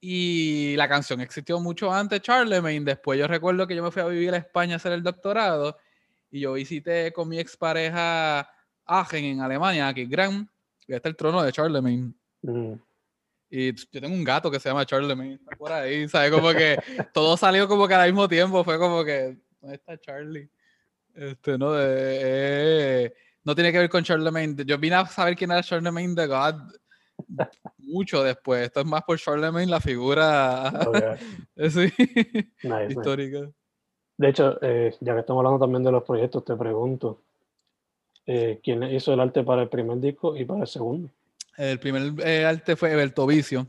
Y 0.00 0.74
la 0.76 0.88
canción 0.88 1.20
existió 1.20 1.60
mucho 1.60 1.92
antes 1.92 2.22
Charlemagne. 2.22 2.80
Después 2.84 3.18
yo 3.18 3.26
recuerdo 3.26 3.66
que 3.66 3.76
yo 3.76 3.82
me 3.82 3.90
fui 3.90 4.02
a 4.02 4.06
vivir 4.06 4.32
a 4.34 4.38
España 4.38 4.74
a 4.74 4.76
hacer 4.76 4.92
el 4.92 5.02
doctorado 5.02 5.76
y 6.30 6.40
yo 6.40 6.54
visité 6.54 7.12
con 7.12 7.28
mi 7.28 7.38
expareja 7.38 8.48
Aachen 9.00 9.24
en 9.24 9.40
Alemania, 9.40 9.88
aquí 9.88 10.06
Gran, 10.06 10.48
y 10.86 10.94
está 10.94 11.08
el 11.08 11.16
trono 11.16 11.42
de 11.42 11.52
Charlemagne. 11.52 12.12
Y 13.50 13.74
yo 13.74 14.00
tengo 14.00 14.14
un 14.14 14.24
gato 14.24 14.50
que 14.50 14.58
se 14.58 14.68
llama 14.68 14.86
Charlemagne, 14.86 15.34
está 15.34 15.56
por 15.56 15.70
ahí, 15.72 16.08
¿sabes? 16.08 16.30
Como 16.30 16.50
que 16.52 16.78
todo 17.12 17.36
salió 17.36 17.68
como 17.68 17.86
que 17.86 17.94
al 17.94 18.10
mismo 18.10 18.26
tiempo, 18.28 18.64
fue 18.64 18.78
como 18.78 19.04
que, 19.04 19.36
¿dónde 19.60 19.76
está 19.76 19.98
Charlie? 19.98 20.48
Este, 21.14 21.58
no, 21.58 21.72
de- 21.72 22.18
eh, 23.06 23.14
no 23.44 23.54
tiene 23.54 23.70
que 23.70 23.78
ver 23.78 23.90
con 23.90 24.02
Charlemagne. 24.02 24.56
Yo 24.64 24.78
vine 24.78 24.96
a 24.96 25.04
saber 25.06 25.36
quién 25.36 25.50
era 25.50 25.62
Charlemagne 25.62 26.14
the 26.14 26.26
God 26.26 26.54
mucho 27.78 28.22
después. 28.22 28.62
Esto 28.64 28.80
es 28.80 28.86
más 28.86 29.02
por 29.02 29.18
Charlemagne, 29.18 29.66
la 29.70 29.80
figura 29.80 30.70
sí, 31.56 31.92
nice, 31.98 32.52
nice. 32.62 32.86
histórica. 32.88 33.50
De 34.16 34.28
hecho, 34.28 34.58
eh, 34.62 34.94
ya 35.00 35.14
que 35.14 35.20
estamos 35.20 35.40
hablando 35.40 35.58
también 35.64 35.82
de 35.84 35.92
los 35.92 36.04
proyectos, 36.04 36.44
te 36.44 36.56
pregunto, 36.56 37.20
eh, 38.26 38.60
¿quién 38.62 38.82
hizo 38.84 39.12
el 39.12 39.20
arte 39.20 39.42
para 39.42 39.62
el 39.62 39.68
primer 39.68 39.98
disco 40.00 40.36
y 40.36 40.44
para 40.44 40.60
el 40.62 40.66
segundo? 40.66 41.10
El 41.56 41.78
primer 41.78 42.14
eh, 42.26 42.44
arte 42.44 42.76
fue 42.76 42.94
Berto 42.94 43.26
Vicio. 43.26 43.66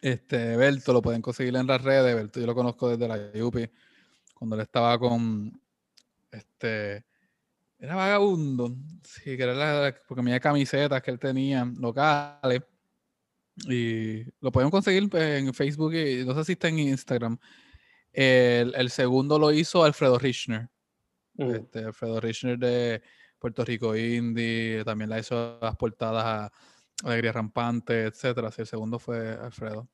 Este, 0.00 0.56
Berto, 0.56 0.92
lo 0.92 1.02
pueden 1.02 1.20
conseguir 1.20 1.54
en 1.56 1.66
las 1.66 1.82
redes. 1.82 2.14
Berto, 2.14 2.40
yo 2.40 2.46
lo 2.46 2.54
conozco 2.54 2.88
desde 2.88 3.06
la 3.06 3.32
Yupi, 3.32 3.68
cuando 4.34 4.56
él 4.56 4.62
estaba 4.62 4.98
con. 4.98 5.60
Este. 6.30 7.04
Era 7.78 7.94
vagabundo. 7.96 8.74
Sí, 9.02 9.36
que 9.36 9.42
era 9.42 9.54
la- 9.54 9.94
porque 10.06 10.22
me 10.22 10.38
camisetas 10.40 11.02
que 11.02 11.10
él 11.10 11.18
tenía 11.18 11.64
locales. 11.64 12.62
Y 13.68 14.22
lo 14.40 14.50
pueden 14.50 14.70
conseguir 14.70 15.08
pues, 15.10 15.42
en 15.42 15.52
Facebook 15.52 15.92
y 15.94 16.24
no 16.24 16.34
sé 16.34 16.44
si 16.44 16.52
está 16.52 16.68
en 16.68 16.78
Instagram. 16.78 17.38
El, 18.12 18.74
el 18.74 18.90
segundo 18.90 19.38
lo 19.38 19.52
hizo 19.52 19.84
Alfredo 19.84 20.18
Richner. 20.18 20.68
Mm, 21.34 21.50
Este, 21.54 21.84
Alfredo 21.84 22.20
Richner 22.20 22.58
de 22.58 23.02
Puerto 23.40 23.64
Rico 23.64 23.96
Indie, 23.96 24.84
también 24.84 25.10
la 25.10 25.18
hizo 25.18 25.58
las 25.60 25.74
portadas 25.76 26.24
a 26.24 26.52
Alegría 27.08 27.32
Rampante, 27.32 28.04
etcétera. 28.04 28.50
Sí, 28.50 28.60
el 28.60 28.66
segundo 28.66 28.98
fue 28.98 29.30
Alfredo. 29.30 29.88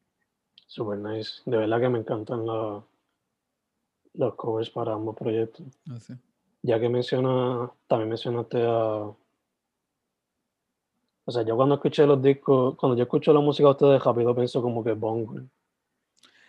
Super 0.66 0.98
nice. 0.98 1.42
De 1.46 1.56
verdad 1.56 1.80
que 1.80 1.88
me 1.88 2.00
encantan 2.00 2.44
los, 2.44 2.82
los 4.14 4.34
covers 4.34 4.68
para 4.70 4.94
ambos 4.94 5.16
proyectos. 5.16 5.64
Así. 5.94 6.14
Ya 6.62 6.80
que 6.80 6.88
menciona, 6.88 7.70
también 7.86 8.08
mencionaste 8.08 8.60
a. 8.66 9.14
O 11.28 11.32
sea, 11.32 11.42
yo 11.42 11.56
cuando 11.56 11.76
escuché 11.76 12.04
los 12.04 12.20
discos, 12.20 12.74
cuando 12.76 12.96
yo 12.96 13.04
escucho 13.04 13.32
la 13.32 13.40
música 13.40 13.68
de 13.68 13.72
ustedes, 13.72 14.02
rápido 14.02 14.34
pienso 14.34 14.60
como 14.60 14.82
que 14.82 14.92
Bongo. 14.92 15.40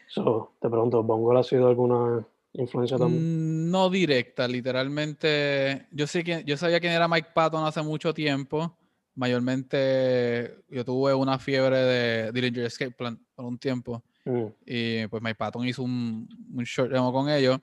So, 0.08 0.54
te 0.60 0.70
pregunto, 0.70 1.04
¿Bongo 1.04 1.38
ha 1.38 1.44
sido 1.44 1.68
alguna 1.68 2.26
influencia 2.54 2.98
también? 2.98 3.68
Mm, 3.68 3.72
No 3.72 3.90
directa, 3.90 4.48
literalmente. 4.48 5.88
Yo 5.92 6.08
sé 6.08 6.24
que 6.24 6.44
yo 6.46 6.58
sabía 6.58 6.80
quién 6.80 6.94
era 6.94 7.08
Mike 7.08 7.30
Patton 7.34 7.66
hace 7.66 7.82
mucho 7.82 8.14
tiempo. 8.14 8.78
mayormente 9.16 10.64
yo 10.70 10.86
tuve 10.86 11.12
una 11.14 11.40
fiebre 11.40 11.78
de 11.78 12.32
Dillinger 12.32 12.66
Escape 12.66 12.92
Plan 12.92 13.20
por 13.34 13.46
un 13.46 13.58
tiempo. 13.58 14.04
Mm, 14.26 14.46
Y 14.66 15.08
pues 15.08 15.24
Mike 15.24 15.36
Patton 15.36 15.68
hizo 15.68 15.82
un, 15.84 16.28
un 16.54 16.64
short 16.64 16.92
demo 16.92 17.12
con 17.12 17.28
ellos. 17.30 17.60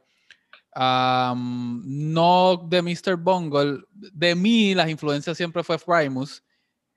No 0.75 2.66
de 2.68 2.83
Mr. 2.83 3.16
Bungle. 3.16 3.79
De 3.92 4.35
mí, 4.35 4.75
las 4.75 4.88
influencias 4.88 5.37
siempre 5.37 5.62
fue 5.62 5.79
Primus. 5.79 6.42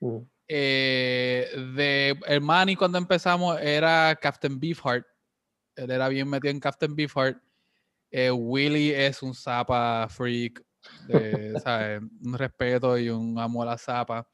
mm, 0.00 0.18
Eh, 0.50 1.46
de 1.76 2.18
el 2.26 2.40
Manny 2.40 2.74
cuando 2.74 2.96
empezamos 2.98 3.60
era 3.60 4.16
Captain 4.20 4.58
Beefheart. 4.58 5.06
Él 5.76 5.90
era 5.90 6.08
bien 6.08 6.28
metido 6.28 6.50
en 6.50 6.58
Captain 6.60 6.94
Beefheart. 6.96 7.38
Eh, 8.10 8.30
Willy 8.30 8.90
es 8.90 9.22
un 9.22 9.34
zapa 9.34 10.08
freak. 10.08 10.62
de, 11.06 11.58
¿sabes? 11.64 12.00
Un 12.22 12.36
respeto 12.36 12.98
y 12.98 13.08
un 13.08 13.38
amor 13.38 13.66
a 13.68 13.72
la 13.72 13.78
zapa. 13.78 14.28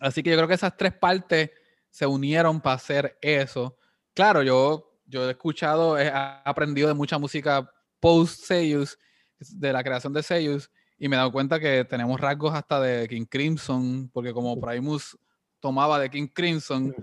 Así 0.00 0.22
que 0.22 0.30
yo 0.30 0.36
creo 0.36 0.48
que 0.48 0.54
esas 0.54 0.76
tres 0.76 0.94
partes 0.94 1.50
se 1.90 2.06
unieron 2.06 2.60
para 2.60 2.76
hacer 2.76 3.18
eso. 3.20 3.76
Claro, 4.14 4.42
yo, 4.42 5.00
yo 5.06 5.26
he 5.26 5.30
escuchado, 5.30 5.98
he 5.98 6.10
aprendido 6.12 6.88
de 6.88 6.94
mucha 6.94 7.18
música 7.18 7.68
post 8.00 8.44
Seiyus, 8.44 8.98
de 9.38 9.72
la 9.72 9.82
creación 9.82 10.12
de 10.12 10.22
Seiyus, 10.22 10.70
y 10.98 11.08
me 11.08 11.16
he 11.16 11.18
dado 11.18 11.32
cuenta 11.32 11.58
que 11.58 11.84
tenemos 11.84 12.20
rasgos 12.20 12.54
hasta 12.54 12.80
de 12.80 13.08
King 13.08 13.26
Crimson, 13.26 14.10
porque 14.12 14.32
como 14.32 14.60
Primus 14.60 15.16
tomaba 15.60 15.98
de 15.98 16.10
King 16.10 16.28
Crimson, 16.32 16.94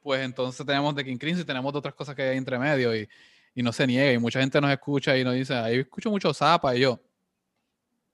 pues 0.00 0.24
entonces 0.24 0.64
tenemos 0.64 0.94
de 0.94 1.04
King 1.04 1.18
Crimson 1.18 1.42
y 1.42 1.46
tenemos 1.46 1.74
otras 1.74 1.94
cosas 1.94 2.14
que 2.14 2.22
hay 2.22 2.36
entre 2.36 2.58
medio 2.58 2.94
y, 2.94 3.08
y 3.56 3.62
no 3.62 3.72
se 3.72 3.86
niega. 3.86 4.12
Y 4.12 4.18
mucha 4.18 4.38
gente 4.38 4.60
nos 4.60 4.70
escucha 4.70 5.16
y 5.16 5.24
nos 5.24 5.34
dice, 5.34 5.54
ahí 5.54 5.78
escucho 5.78 6.10
mucho 6.10 6.32
Zapa 6.32 6.76
y 6.76 6.80
yo. 6.80 7.00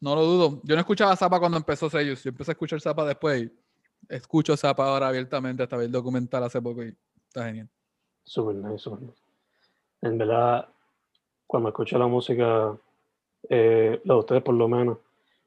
No 0.00 0.14
lo 0.14 0.24
dudo. 0.24 0.60
Yo 0.62 0.74
no 0.74 0.80
escuchaba 0.80 1.16
Zapa 1.16 1.38
cuando 1.38 1.58
empezó 1.58 1.90
Seiyus. 1.90 2.22
Yo 2.22 2.30
empecé 2.30 2.52
a 2.52 2.54
escuchar 2.54 2.80
Zapa 2.80 3.04
después 3.04 3.42
y 3.42 3.52
escucho 4.08 4.56
Zapa 4.56 4.86
ahora 4.86 5.08
abiertamente 5.08 5.64
hasta 5.64 5.76
ver 5.76 5.86
el 5.86 5.92
documental 5.92 6.44
hace 6.44 6.62
poco 6.62 6.84
y 6.84 6.96
está 7.26 7.44
genial. 7.46 7.68
Super 8.24 8.54
nice, 8.54 8.78
super 8.78 9.02
nice. 9.02 9.20
En 10.00 10.16
verdad, 10.16 10.68
cuando 11.46 11.70
escucho 11.70 11.98
la 11.98 12.06
música, 12.06 12.76
eh, 13.48 14.00
la 14.04 14.14
de 14.14 14.20
ustedes 14.20 14.42
por 14.42 14.54
lo 14.54 14.68
menos, 14.68 14.98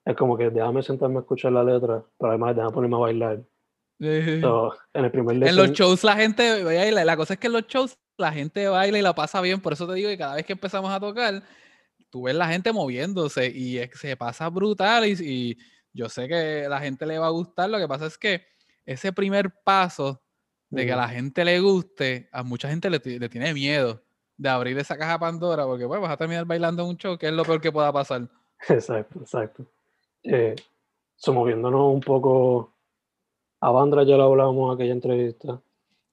es 0.03 0.15
como 0.15 0.37
que 0.37 0.49
déjame 0.49 0.83
sentarme 0.83 1.17
a 1.17 1.21
escuchar 1.21 1.53
la 1.53 1.63
letra, 1.63 2.03
pero 2.17 2.29
además 2.29 2.55
déjame 2.55 2.73
ponerme 2.73 2.95
a 2.97 2.99
bailar. 2.99 3.43
So, 4.41 4.73
en 4.93 5.05
el 5.05 5.11
primer 5.11 5.35
En 5.47 5.55
los 5.55 5.71
shows 5.71 6.03
la 6.03 6.15
gente 6.15 6.63
baila. 6.63 7.05
La 7.05 7.15
cosa 7.17 7.33
es 7.33 7.39
que 7.39 7.47
en 7.47 7.53
los 7.53 7.67
shows 7.67 7.97
la 8.17 8.31
gente 8.31 8.67
baila 8.67 8.97
y 8.97 9.01
la 9.01 9.15
pasa 9.15 9.41
bien. 9.41 9.61
Por 9.61 9.73
eso 9.73 9.87
te 9.87 9.93
digo 9.93 10.09
que 10.09 10.17
cada 10.17 10.35
vez 10.35 10.45
que 10.45 10.53
empezamos 10.53 10.91
a 10.91 10.99
tocar, 10.99 11.41
tú 12.09 12.23
ves 12.23 12.35
la 12.35 12.47
gente 12.47 12.71
moviéndose 12.73 13.49
y 13.49 13.77
es 13.77 13.89
que 13.89 13.97
se 13.97 14.17
pasa 14.17 14.49
brutal. 14.49 15.05
Y, 15.05 15.13
y 15.21 15.57
yo 15.93 16.09
sé 16.09 16.27
que 16.27 16.67
la 16.69 16.79
gente 16.79 17.05
le 17.05 17.17
va 17.19 17.27
a 17.27 17.31
gustar. 17.31 17.69
Lo 17.69 17.77
que 17.77 17.87
pasa 17.87 18.05
es 18.07 18.17
que 18.17 18.45
ese 18.85 19.13
primer 19.13 19.51
paso 19.63 20.21
de 20.69 20.85
que 20.85 20.91
a 20.93 20.97
la 20.97 21.07
gente 21.07 21.45
le 21.45 21.59
guste, 21.61 22.27
a 22.33 22.43
mucha 22.43 22.67
gente 22.67 22.89
le, 22.89 22.99
ti- 22.99 23.17
le 23.17 23.29
tiene 23.29 23.53
miedo 23.53 24.03
de 24.35 24.49
abrir 24.49 24.77
esa 24.77 24.97
caja 24.97 25.17
Pandora 25.17 25.63
porque 25.63 25.87
pues, 25.87 26.01
vas 26.01 26.11
a 26.11 26.17
terminar 26.17 26.43
bailando 26.43 26.83
en 26.83 26.89
un 26.89 26.97
show, 26.97 27.17
que 27.17 27.27
es 27.27 27.33
lo 27.33 27.45
peor 27.45 27.61
que 27.61 27.71
pueda 27.71 27.93
pasar. 27.93 28.27
Exacto, 28.69 29.19
exacto. 29.21 29.65
Eh, 30.23 30.55
so, 31.15 31.33
moviéndonos 31.33 31.93
un 31.93 32.01
poco 32.01 32.74
a 33.59 33.71
Bandra, 33.71 34.03
ya 34.03 34.17
lo 34.17 34.23
hablábamos 34.25 34.69
en 34.69 34.75
aquella 34.75 34.93
entrevista. 34.93 35.61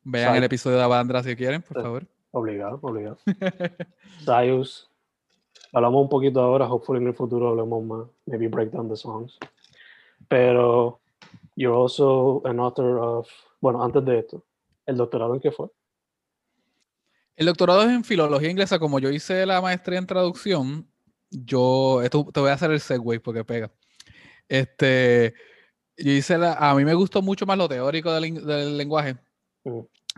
Vean 0.04 0.34
el 0.36 0.44
episodio 0.44 0.76
de 0.78 0.82
Abandra 0.82 1.22
si 1.22 1.36
quieren, 1.36 1.62
por 1.62 1.76
Sí. 1.76 1.82
favor. 1.82 2.06
Obligado, 2.32 2.78
obligado. 2.82 3.18
Zaius. 4.24 4.88
Hablamos 5.72 6.02
un 6.02 6.08
poquito 6.08 6.40
ahora, 6.40 6.66
hopefully 6.66 7.00
en 7.00 7.08
el 7.08 7.14
futuro 7.14 7.48
hablemos 7.50 7.84
más. 7.84 8.06
Maybe 8.26 8.48
break 8.48 8.70
down 8.70 8.88
the 8.88 8.96
songs. 8.96 9.38
Pero 10.28 11.00
you're 11.56 11.76
also 11.76 12.42
an 12.44 12.58
author 12.60 12.98
of. 12.98 13.28
Bueno, 13.60 13.82
antes 13.82 14.04
de 14.04 14.18
esto, 14.18 14.44
¿el 14.86 14.96
doctorado 14.96 15.34
en 15.34 15.40
qué 15.40 15.50
fue? 15.52 15.68
El 17.36 17.46
doctorado 17.46 17.82
es 17.82 17.88
en 17.90 18.04
filología 18.04 18.50
inglesa. 18.50 18.78
Como 18.78 18.98
yo 18.98 19.10
hice 19.10 19.46
la 19.46 19.60
maestría 19.60 19.98
en 19.98 20.06
traducción, 20.06 20.86
yo, 21.30 22.02
esto 22.02 22.26
te 22.32 22.40
voy 22.40 22.50
a 22.50 22.54
hacer 22.54 22.70
el 22.70 22.80
segue 22.80 23.20
porque 23.20 23.44
pega. 23.44 23.70
Este, 24.48 25.34
yo 26.02 26.12
hice 26.12 26.38
la, 26.38 26.54
a 26.54 26.74
mí 26.74 26.84
me 26.84 26.94
gustó 26.94 27.22
mucho 27.22 27.46
más 27.46 27.56
lo 27.56 27.68
teórico 27.68 28.12
del, 28.12 28.44
del 28.44 28.76
lenguaje 28.76 29.16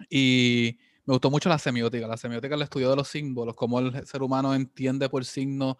y 0.09 0.79
me 1.05 1.13
gustó 1.13 1.31
mucho 1.31 1.49
la 1.49 1.59
semiótica. 1.59 2.07
La 2.07 2.17
semiótica 2.17 2.55
es 2.55 2.59
el 2.59 2.63
estudio 2.63 2.91
de 2.91 2.97
los 2.97 3.09
símbolos, 3.09 3.55
cómo 3.55 3.79
el 3.79 4.07
ser 4.07 4.23
humano 4.23 4.55
entiende 4.55 5.09
por 5.09 5.25
signos 5.25 5.77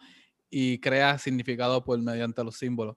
y 0.51 0.79
crea 0.79 1.19
significado 1.19 1.83
por 1.83 1.99
mediante 2.01 2.45
los 2.45 2.57
símbolos. 2.57 2.97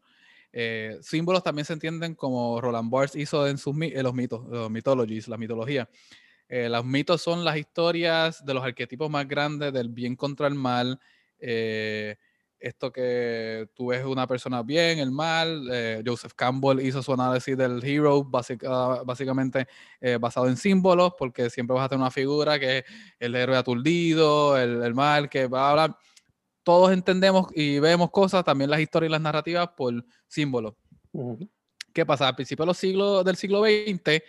Eh, 0.52 0.98
símbolos 1.02 1.44
también 1.44 1.66
se 1.66 1.74
entienden 1.74 2.16
como 2.16 2.60
Roland 2.60 2.90
Barthes 2.90 3.22
hizo 3.22 3.48
en 3.48 3.58
sus 3.58 3.76
en 3.80 4.04
los 4.04 4.14
mitos, 4.14 4.46
los 4.50 4.70
mythologies, 4.70 5.28
la 5.28 5.38
mitología. 5.38 5.90
Eh, 6.50 6.70
los 6.70 6.86
mitos 6.86 7.22
son 7.22 7.44
las 7.44 7.58
historias 7.58 8.46
de 8.46 8.54
los 8.54 8.64
arquetipos 8.64 9.10
más 9.10 9.28
grandes 9.28 9.74
del 9.74 9.90
bien 9.90 10.16
contra 10.16 10.48
el 10.48 10.56
mal. 10.56 11.00
eh, 11.40 12.18
esto 12.60 12.92
que 12.92 13.70
tú 13.74 13.88
ves 13.88 14.04
una 14.06 14.28
persona 14.28 14.64
bien, 14.64 15.00
el 15.00 15.12
mal. 15.12 15.68
eh, 15.72 16.02
Joseph 16.06 16.34
Campbell 16.36 16.86
hizo 16.86 17.04
su 17.04 17.14
análisis 17.14 17.58
del 17.58 17.84
hero, 17.84 18.24
básica- 18.24 19.04
básicamente 19.04 19.68
eh, 20.02 20.18
basado 20.20 20.48
en 20.48 20.58
símbolos, 20.58 21.14
porque 21.18 21.50
siempre 21.50 21.76
vas 21.76 21.86
a 21.86 21.90
tener 21.90 22.02
una 22.02 22.12
figura 22.12 22.60
que 22.60 22.80
es 22.80 22.86
el 23.20 23.36
héroe 23.36 23.58
aturdido, 23.58 24.58
el, 24.58 24.82
el 24.82 24.94
mal, 24.96 25.30
que 25.30 25.48
va 25.48 25.68
a 25.68 25.72
hablar. 25.72 25.98
Todos 26.64 26.92
entendemos 26.92 27.48
y 27.54 27.80
vemos 27.80 28.12
cosas, 28.12 28.44
también 28.44 28.70
las 28.70 28.80
historias 28.80 29.10
y 29.10 29.12
las 29.12 29.22
narrativas, 29.22 29.70
por 29.70 30.04
símbolos. 30.28 30.74
¿Qué 31.94 32.06
pasa? 32.06 32.28
Al 32.28 32.36
principio 32.36 32.64
de 32.64 32.68
los 32.68 32.78
siglos, 32.78 33.24
del 33.24 33.36
siglo 33.38 33.62
XX, 33.64 34.24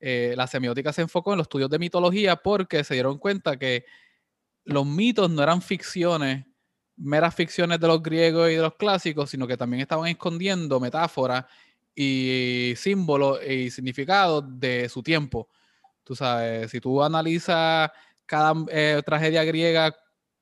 eh, 0.00 0.34
la 0.36 0.46
semiótica 0.46 0.92
se 0.92 1.02
enfocó 1.02 1.32
en 1.32 1.38
los 1.38 1.44
estudios 1.44 1.70
de 1.70 1.78
mitología 1.78 2.36
porque 2.36 2.82
se 2.82 2.94
dieron 2.94 3.18
cuenta 3.18 3.56
que 3.56 3.84
los 4.64 4.86
mitos 4.86 5.30
no 5.30 5.42
eran 5.42 5.62
ficciones, 5.62 6.44
meras 6.96 7.34
ficciones 7.34 7.80
de 7.80 7.86
los 7.86 8.02
griegos 8.02 8.50
y 8.50 8.54
de 8.54 8.62
los 8.62 8.74
clásicos, 8.74 9.30
sino 9.30 9.46
que 9.46 9.56
también 9.56 9.80
estaban 9.80 10.08
escondiendo 10.08 10.80
metáforas 10.80 11.44
y 11.94 12.74
símbolos 12.76 13.40
y 13.46 13.70
significados 13.70 14.44
de 14.58 14.88
su 14.88 15.02
tiempo. 15.02 15.48
Tú 16.04 16.14
sabes, 16.14 16.70
si 16.70 16.80
tú 16.80 17.02
analizas 17.02 17.90
cada 18.26 18.54
eh, 18.70 19.02
tragedia 19.04 19.44
griega 19.44 19.94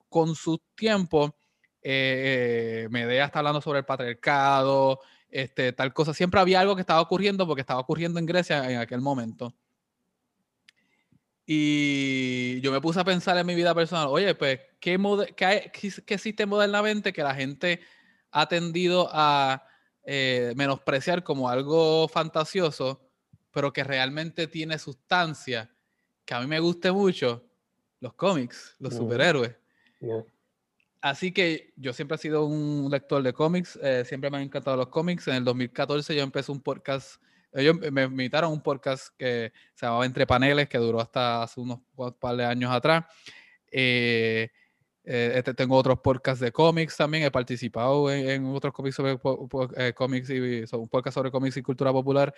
con 0.08 0.34
su 0.34 0.58
tiempo, 0.74 1.36
eh, 1.82 2.84
eh, 2.84 2.88
Medea 2.90 3.26
está 3.26 3.40
hablando 3.40 3.60
sobre 3.60 3.80
el 3.80 3.84
patriarcado, 3.84 5.00
este, 5.30 5.72
tal 5.72 5.92
cosa. 5.92 6.12
Siempre 6.14 6.40
había 6.40 6.60
algo 6.60 6.74
que 6.74 6.82
estaba 6.82 7.00
ocurriendo 7.00 7.46
porque 7.46 7.60
estaba 7.62 7.80
ocurriendo 7.80 8.18
en 8.18 8.26
Grecia 8.26 8.70
en 8.70 8.78
aquel 8.78 9.00
momento. 9.00 9.54
Y 11.52 12.60
yo 12.60 12.70
me 12.70 12.80
puse 12.80 13.00
a 13.00 13.04
pensar 13.04 13.36
en 13.36 13.44
mi 13.44 13.56
vida 13.56 13.74
personal, 13.74 14.06
oye, 14.06 14.36
pues, 14.36 14.60
¿qué, 14.78 14.96
qué, 15.34 15.44
hay- 15.44 15.70
qué 15.72 15.90
qué 16.06 16.14
existe 16.14 16.46
modernamente 16.46 17.12
que 17.12 17.24
la 17.24 17.34
gente 17.34 17.80
ha 18.30 18.46
tendido 18.46 19.08
a 19.10 19.66
eh, 20.04 20.52
menospreciar 20.54 21.24
como 21.24 21.48
algo 21.48 22.06
fantasioso, 22.06 23.00
pero 23.50 23.72
que 23.72 23.82
realmente 23.82 24.46
tiene 24.46 24.78
sustancia, 24.78 25.68
que 26.24 26.34
a 26.34 26.40
mí 26.40 26.46
me 26.46 26.60
guste 26.60 26.92
mucho? 26.92 27.44
Los 27.98 28.14
cómics, 28.14 28.76
los 28.78 28.94
superhéroes. 28.94 29.52
Yeah. 30.00 30.22
Así 31.00 31.32
que 31.32 31.72
yo 31.74 31.92
siempre 31.92 32.14
he 32.14 32.18
sido 32.18 32.44
un 32.46 32.88
lector 32.92 33.24
de 33.24 33.32
cómics, 33.32 33.76
eh, 33.82 34.04
siempre 34.06 34.30
me 34.30 34.36
han 34.36 34.44
encantado 34.44 34.76
los 34.76 34.86
cómics. 34.86 35.26
En 35.26 35.34
el 35.34 35.44
2014 35.44 36.14
yo 36.14 36.22
empecé 36.22 36.52
un 36.52 36.60
podcast, 36.60 37.20
ellos 37.52 37.76
me 37.90 38.04
invitaron 38.04 38.50
a 38.50 38.52
un 38.52 38.62
podcast 38.62 39.08
que 39.16 39.52
se 39.74 39.86
llamaba 39.86 40.06
Entre 40.06 40.26
Paneles, 40.26 40.68
que 40.68 40.78
duró 40.78 41.00
hasta 41.00 41.42
hace 41.42 41.60
unos 41.60 41.80
par 42.18 42.36
de 42.36 42.44
años 42.44 42.70
atrás. 42.70 43.04
Eh, 43.70 44.48
eh, 45.04 45.32
este, 45.34 45.54
tengo 45.54 45.76
otros 45.76 45.98
podcasts 46.00 46.40
de 46.40 46.52
cómics 46.52 46.96
también, 46.96 47.24
he 47.24 47.30
participado 47.30 48.10
en, 48.10 48.28
en 48.28 48.46
otros 48.46 48.72
cómics 48.72 48.96
sobre 48.96 49.18
eh, 49.76 49.92
cómics 49.94 50.30
y 50.30 50.64
un 50.72 50.88
podcast 50.88 51.14
sobre 51.14 51.30
cómics 51.30 51.56
y 51.56 51.62
cultura 51.62 51.92
popular. 51.92 52.34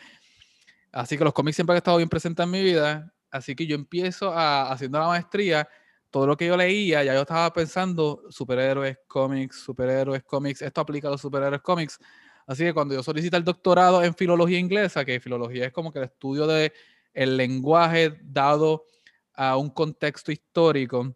Así 0.93 1.19
que 1.19 1.25
los 1.25 1.33
cómics 1.33 1.57
siempre 1.57 1.75
han 1.75 1.79
estado 1.79 1.97
bien 1.97 2.09
presentes 2.09 2.45
en 2.45 2.51
mi 2.51 2.63
vida. 2.63 3.13
Así 3.31 3.55
que 3.57 3.67
yo 3.67 3.75
empiezo 3.75 4.31
a, 4.33 4.71
haciendo 4.71 4.99
la 4.99 5.09
maestría, 5.09 5.69
todo 6.11 6.27
lo 6.27 6.37
que 6.37 6.47
yo 6.47 6.57
leía, 6.57 7.03
ya 7.03 7.15
yo 7.15 7.23
estaba 7.23 7.51
pensando 7.53 8.23
superhéroes, 8.29 8.99
cómics, 9.09 9.57
superhéroes, 9.57 10.23
cómics. 10.23 10.61
Esto 10.61 10.83
aplica 10.83 11.09
a 11.09 11.11
los 11.11 11.21
superhéroes, 11.21 11.63
cómics. 11.63 11.99
Así 12.47 12.65
que 12.65 12.75
cuando 12.75 12.95
yo 12.95 13.03
solicité 13.03 13.37
el 13.37 13.45
doctorado 13.45 14.03
en 14.03 14.15
filología 14.15 14.59
inglesa, 14.59 15.05
que 15.05 15.21
filología 15.21 15.67
es 15.67 15.73
como 15.73 15.93
que 15.93 16.01
el 16.01 16.07
estudio 16.07 16.47
de 16.47 16.73
el 17.15 17.37
lenguaje 17.37 18.19
dado 18.23 18.87
a 19.35 19.57
un 19.57 19.71
contexto 19.71 20.33
histórico, 20.33 21.15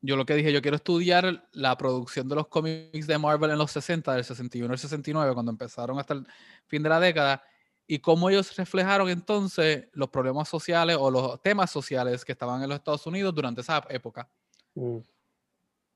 yo 0.00 0.16
lo 0.16 0.24
que 0.24 0.34
dije, 0.34 0.52
yo 0.52 0.62
quiero 0.62 0.76
estudiar 0.76 1.48
la 1.52 1.76
producción 1.76 2.28
de 2.28 2.36
los 2.36 2.46
cómics 2.46 3.06
de 3.06 3.18
Marvel 3.18 3.50
en 3.50 3.58
los 3.58 3.72
60, 3.72 4.14
del 4.14 4.24
61 4.24 4.72
al 4.72 4.78
69, 4.78 5.34
cuando 5.34 5.50
empezaron 5.50 5.98
hasta 5.98 6.14
el 6.14 6.26
fin 6.66 6.82
de 6.82 6.88
la 6.88 7.00
década, 7.00 7.42
y 7.86 7.98
cómo 7.98 8.30
ellos 8.30 8.54
reflejaron 8.56 9.08
entonces 9.08 9.88
los 9.92 10.10
problemas 10.10 10.48
sociales 10.48 10.96
o 11.00 11.10
los 11.10 11.42
temas 11.42 11.70
sociales 11.70 12.24
que 12.24 12.32
estaban 12.32 12.62
en 12.62 12.68
los 12.68 12.78
Estados 12.78 13.06
Unidos 13.06 13.34
durante 13.34 13.62
esa 13.62 13.82
época. 13.88 14.28
Mm. 14.74 14.98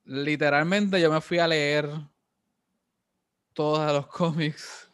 Literalmente 0.05 1.01
yo 1.01 1.13
me 1.13 1.21
fui 1.21 1.39
a 1.39 1.47
leer 1.47 1.89
todos 3.53 3.93
los 3.93 4.07
cómics. 4.09 4.89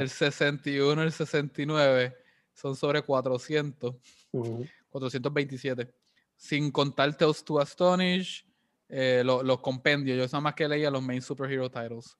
El 0.00 0.08
61 0.10 1.02
y 1.02 1.06
el 1.06 1.12
69 1.12 2.16
son 2.54 2.76
sobre 2.76 3.02
400. 3.02 3.96
Ujú. 4.32 4.66
427. 4.90 5.92
Sin 6.36 6.70
contar 6.70 7.16
Tales 7.16 7.44
to 7.44 7.60
Astonish, 7.60 8.46
eh, 8.88 9.22
lo- 9.24 9.42
los 9.42 9.60
compendios. 9.60 10.16
Yo 10.18 10.24
nada 10.26 10.40
más 10.40 10.54
que 10.54 10.68
leía 10.68 10.90
los 10.90 11.02
main 11.02 11.20
superhero 11.22 11.70
titles. 11.70 12.16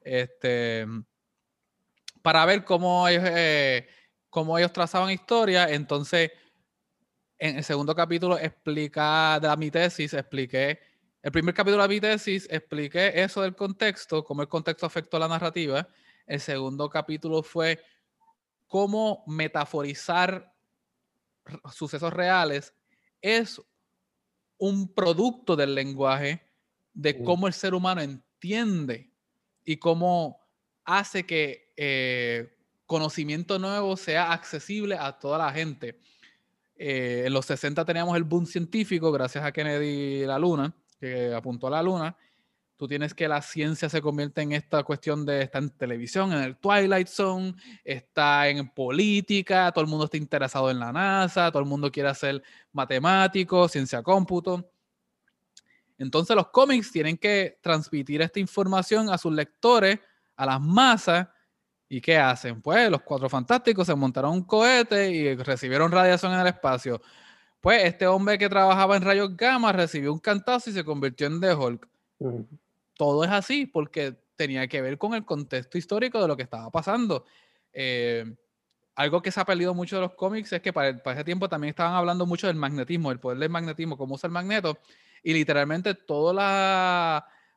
Este, 0.00 0.86
para 2.22 2.44
ver 2.46 2.64
cómo 2.64 3.06
ellos, 3.08 3.24
eh, 3.26 3.86
cómo 4.30 4.56
ellos 4.58 4.72
trazaban 4.72 5.10
historia. 5.10 5.68
Entonces, 5.68 6.30
en 7.38 7.56
el 7.58 7.64
segundo 7.64 7.94
capítulo 7.94 8.38
explica 8.38 9.38
de 9.40 9.48
la, 9.48 9.56
mi 9.56 9.70
tesis, 9.70 10.14
expliqué, 10.14 10.78
el 11.22 11.32
primer 11.32 11.54
capítulo 11.54 11.82
de 11.82 11.88
mi 11.88 12.00
tesis 12.00 12.48
expliqué 12.50 13.22
eso 13.22 13.42
del 13.42 13.54
contexto, 13.54 14.24
cómo 14.24 14.42
el 14.42 14.48
contexto 14.48 14.86
afectó 14.86 15.18
la 15.18 15.28
narrativa. 15.28 15.88
El 16.26 16.40
segundo 16.40 16.88
capítulo 16.90 17.42
fue 17.42 17.80
cómo 18.66 19.22
metaforizar 19.26 20.52
sucesos 21.72 22.12
reales 22.12 22.74
es 23.20 23.60
un 24.58 24.92
producto 24.92 25.56
del 25.56 25.74
lenguaje 25.74 26.42
de 26.92 27.22
cómo 27.22 27.46
el 27.46 27.52
ser 27.52 27.74
humano 27.74 28.00
entiende 28.00 29.10
y 29.64 29.76
cómo 29.76 30.40
hace 30.84 31.24
que 31.24 31.72
eh, 31.76 32.56
conocimiento 32.86 33.58
nuevo 33.58 33.96
sea 33.96 34.32
accesible 34.32 34.96
a 34.98 35.18
toda 35.18 35.38
la 35.38 35.52
gente. 35.52 35.98
Eh, 36.76 37.24
en 37.26 37.32
los 37.32 37.46
60 37.46 37.84
teníamos 37.84 38.16
el 38.16 38.24
boom 38.24 38.46
científico 38.46 39.12
gracias 39.12 39.44
a 39.44 39.52
Kennedy 39.52 40.22
y 40.22 40.26
la 40.26 40.38
Luna, 40.38 40.74
que 41.02 41.34
apuntó 41.34 41.66
a 41.66 41.70
la 41.70 41.82
Luna. 41.82 42.16
Tú 42.76 42.86
tienes 42.86 43.12
que 43.12 43.26
la 43.26 43.42
ciencia 43.42 43.88
se 43.88 44.00
convierte 44.00 44.40
en 44.40 44.52
esta 44.52 44.84
cuestión 44.84 45.26
de 45.26 45.42
estar 45.42 45.60
en 45.60 45.70
televisión, 45.70 46.32
en 46.32 46.42
el 46.42 46.56
Twilight 46.56 47.08
Zone, 47.08 47.54
está 47.84 48.48
en 48.48 48.68
política, 48.68 49.72
todo 49.72 49.84
el 49.84 49.90
mundo 49.90 50.04
está 50.04 50.16
interesado 50.16 50.70
en 50.70 50.78
la 50.78 50.92
NASA, 50.92 51.50
todo 51.50 51.62
el 51.62 51.68
mundo 51.68 51.90
quiere 51.90 52.14
ser 52.14 52.40
matemático, 52.72 53.68
ciencia 53.68 54.00
cómputo. 54.02 54.70
Entonces 55.98 56.36
los 56.36 56.48
cómics 56.48 56.92
tienen 56.92 57.18
que 57.18 57.58
transmitir 57.60 58.22
esta 58.22 58.38
información 58.38 59.10
a 59.10 59.18
sus 59.18 59.32
lectores, 59.32 59.98
a 60.36 60.46
las 60.46 60.60
masas. 60.60 61.28
¿Y 61.88 62.00
qué 62.00 62.16
hacen? 62.16 62.62
Pues 62.62 62.90
los 62.90 63.02
cuatro 63.02 63.28
fantásticos 63.28 63.86
se 63.86 63.94
montaron 63.94 64.32
un 64.32 64.44
cohete 64.44 65.10
y 65.10 65.34
recibieron 65.34 65.90
radiación 65.90 66.32
en 66.32 66.40
el 66.40 66.46
espacio. 66.46 67.02
Pues 67.62 67.84
este 67.84 68.06
hombre 68.06 68.36
que 68.36 68.50
trabajaba 68.50 68.96
en 68.96 69.02
rayos 69.02 69.34
gamma 69.34 69.72
recibió 69.72 70.12
un 70.12 70.18
cantazo 70.18 70.68
y 70.68 70.74
se 70.74 70.84
convirtió 70.84 71.28
en 71.28 71.40
The 71.40 71.54
Hulk 71.54 71.88
todo 72.96 73.24
es 73.24 73.30
así 73.30 73.66
porque 73.66 74.14
tenía 74.36 74.68
que 74.68 74.80
ver 74.80 74.98
con 74.98 75.14
el 75.14 75.24
contexto 75.24 75.78
histórico 75.78 76.20
de 76.20 76.28
lo 76.28 76.36
que 76.36 76.44
estaba 76.44 76.70
pasando. 76.70 77.24
Eh, 77.72 78.24
algo 78.94 79.22
que 79.22 79.30
se 79.30 79.40
ha 79.40 79.44
perdido 79.44 79.74
mucho 79.74 79.96
de 79.96 80.02
los 80.02 80.14
cómics 80.14 80.52
es 80.52 80.60
que 80.60 80.72
para, 80.72 80.96
para 81.02 81.16
ese 81.16 81.24
tiempo 81.24 81.48
también 81.48 81.70
estaban 81.70 81.94
hablando 81.94 82.26
mucho 82.26 82.46
del 82.46 82.56
magnetismo, 82.56 83.08
del 83.08 83.18
poder 83.18 83.38
del 83.38 83.50
magnetismo, 83.50 83.96
cómo 83.96 84.14
usa 84.14 84.28
el 84.28 84.32
magneto, 84.32 84.78
y 85.22 85.32
literalmente 85.32 85.94
todos 85.94 86.34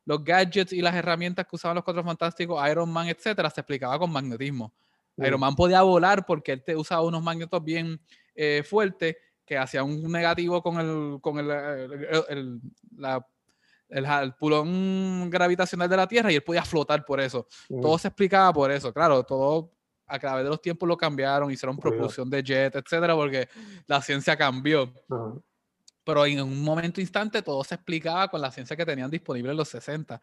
los 0.05 0.23
gadgets 0.23 0.73
y 0.73 0.81
las 0.81 0.95
herramientas 0.95 1.45
que 1.45 1.55
usaban 1.55 1.75
los 1.75 1.83
Cuatro 1.83 2.03
Fantásticos, 2.03 2.69
Iron 2.69 2.91
Man, 2.91 3.07
etcétera, 3.07 3.49
se 3.49 3.61
explicaba 3.61 3.99
con 3.99 4.11
magnetismo. 4.11 4.73
Iron. 5.17 5.39
Man 5.39 5.55
podía 5.55 5.81
volar 5.81 6.25
porque 6.25 6.51
él 6.51 6.63
te 6.63 6.75
usaba 6.75 7.01
unos 7.03 7.23
magnetos 7.23 7.63
bien 7.63 7.99
eh, 8.33 8.63
fuertes 8.67 9.15
que 9.45 9.57
hacían 9.57 9.85
un 9.85 10.11
negativo 10.11 10.61
con 10.61 10.79
el, 10.79 11.19
con 11.21 11.37
el, 11.39 11.49
el- 11.51 12.23
el- 12.29 12.59
la- 12.97 13.25
el, 13.89 14.33
pulón 14.33 15.29
gravitacional 15.29 15.87
de 15.87 15.97
la 15.97 16.07
Tierra 16.07 16.31
y 16.31 16.35
él 16.35 16.43
podía 16.43 16.63
flotar 16.65 17.05
por 17.05 17.19
eso. 17.21 17.47
Ujú. 17.69 17.81
Todo 17.81 17.97
se 17.99 18.07
explicaba 18.07 18.51
por 18.51 18.71
eso. 18.71 18.91
Claro, 18.91 19.23
todo 19.23 19.71
a 20.07 20.17
través 20.19 20.43
de 20.43 20.49
los 20.49 20.61
tiempos 20.61 20.87
lo 20.89 20.97
cambiaron, 20.97 21.51
hicieron 21.51 21.77
propulsión 21.77 22.29
de 22.29 22.43
jet, 22.43 22.75
etcétera, 22.75 23.13
porque 23.15 23.47
la 23.87 24.01
ciencia 24.01 24.35
cambió. 24.35 24.91
Ajá. 25.09 25.33
Pero 26.03 26.25
en 26.25 26.41
un 26.41 26.63
momento 26.63 27.01
instante 27.01 27.41
todo 27.41 27.63
se 27.63 27.75
explicaba 27.75 28.27
con 28.27 28.39
la 28.41 28.51
ciencia 28.51 28.75
que 28.75 28.85
tenían 28.85 29.09
disponible 29.09 29.51
en 29.51 29.57
los 29.57 29.69
60. 29.69 30.21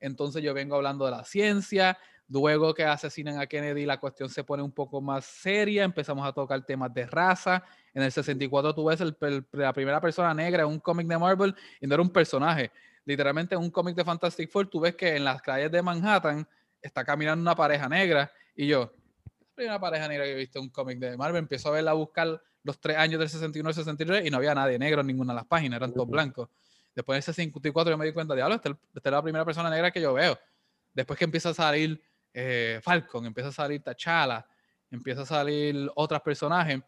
Entonces 0.00 0.42
yo 0.42 0.52
vengo 0.52 0.74
hablando 0.76 1.04
de 1.06 1.10
la 1.12 1.24
ciencia, 1.24 1.96
luego 2.28 2.72
que 2.74 2.84
asesinan 2.84 3.38
a 3.38 3.46
Kennedy 3.46 3.84
la 3.84 3.98
cuestión 4.00 4.28
se 4.30 4.42
pone 4.44 4.62
un 4.62 4.72
poco 4.72 5.00
más 5.00 5.24
seria, 5.24 5.84
empezamos 5.84 6.26
a 6.26 6.32
tocar 6.32 6.64
temas 6.64 6.92
de 6.94 7.06
raza. 7.06 7.62
En 7.92 8.02
el 8.02 8.10
64 8.12 8.74
tú 8.74 8.84
ves 8.86 9.00
el- 9.00 9.16
el- 9.20 9.46
la 9.52 9.72
primera 9.72 10.00
persona 10.00 10.32
negra 10.32 10.62
en 10.62 10.68
un 10.68 10.80
cómic 10.80 11.06
de 11.06 11.18
Marvel 11.18 11.54
y 11.80 11.86
no 11.86 11.94
era 11.94 12.02
un 12.02 12.10
personaje. 12.10 12.70
Literalmente 13.04 13.54
en 13.54 13.60
un 13.60 13.70
cómic 13.70 13.94
de 13.96 14.04
Fantastic 14.04 14.50
Four 14.50 14.68
tú 14.68 14.80
ves 14.80 14.94
que 14.94 15.16
en 15.16 15.24
las 15.24 15.42
calles 15.42 15.70
de 15.70 15.82
Manhattan 15.82 16.46
está 16.80 17.04
caminando 17.04 17.42
una 17.42 17.54
pareja 17.54 17.88
negra 17.88 18.30
y 18.54 18.66
yo, 18.68 18.92
la 19.24 19.54
primera 19.54 19.80
pareja 19.80 20.08
negra 20.08 20.24
que 20.24 20.32
he 20.32 20.36
visto 20.36 20.58
en 20.58 20.64
un 20.64 20.70
cómic 20.70 20.98
de 20.98 21.16
Marvel, 21.16 21.38
empiezo 21.40 21.68
a 21.68 21.72
verla 21.72 21.90
a 21.90 21.94
buscar 21.94 22.40
los 22.64 22.80
tres 22.80 22.96
años 22.96 23.18
del 23.18 23.28
61 23.28 23.68
al 23.68 23.74
63 23.74 24.24
y 24.26 24.30
no 24.30 24.38
había 24.38 24.54
nadie 24.54 24.78
negro 24.78 25.00
en 25.00 25.08
ninguna 25.08 25.32
de 25.32 25.36
las 25.36 25.46
páginas, 25.46 25.76
eran 25.78 25.92
todos 25.92 26.06
blancos. 26.12 26.48
Después 26.94 27.16
del 27.16 27.22
64 27.22 27.90
yo 27.90 27.98
me 27.98 28.06
di 28.06 28.12
cuenta, 28.12 28.34
diablo, 28.34 28.54
esta, 28.54 28.68
esta 28.94 29.08
es 29.08 29.12
la 29.12 29.22
primera 29.22 29.44
persona 29.44 29.68
negra 29.68 29.90
que 29.90 30.00
yo 30.00 30.12
veo. 30.14 30.38
Después 30.94 31.18
que 31.18 31.24
empieza 31.24 31.48
a 31.50 31.54
salir 31.54 32.00
eh, 32.34 32.80
Falcon, 32.82 33.26
empieza 33.26 33.48
a 33.50 33.52
salir 33.52 33.82
T'Challa, 33.82 34.46
empieza 34.90 35.22
a 35.22 35.26
salir 35.26 35.90
otros 35.94 36.20
personajes. 36.20 36.80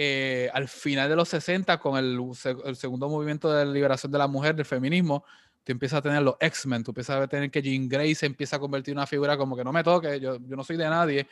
eh, 0.00 0.48
al 0.52 0.68
final 0.68 1.08
de 1.08 1.16
los 1.16 1.28
60, 1.28 1.78
con 1.78 1.96
el, 1.98 2.18
el 2.64 2.76
segundo 2.76 3.08
movimiento 3.08 3.52
de 3.52 3.66
liberación 3.66 4.12
de 4.12 4.18
la 4.18 4.28
mujer, 4.28 4.54
del 4.54 4.64
feminismo, 4.66 5.24
tú 5.64 5.72
empiezas 5.72 5.98
a 5.98 6.02
tener 6.02 6.22
los 6.22 6.36
X-Men, 6.38 6.84
tú 6.84 6.92
empiezas 6.92 7.20
a 7.20 7.26
tener 7.26 7.50
que 7.50 7.60
Jean 7.60 7.88
Grey 7.88 8.14
se 8.14 8.26
empieza 8.26 8.56
a 8.56 8.58
convertir 8.60 8.92
en 8.92 8.98
una 8.98 9.06
figura 9.08 9.36
como 9.36 9.56
que 9.56 9.64
no 9.64 9.72
me 9.72 9.82
toque, 9.82 10.20
yo, 10.20 10.38
yo 10.38 10.56
no 10.56 10.62
soy 10.62 10.76
de 10.76 10.88
nadie, 10.88 11.26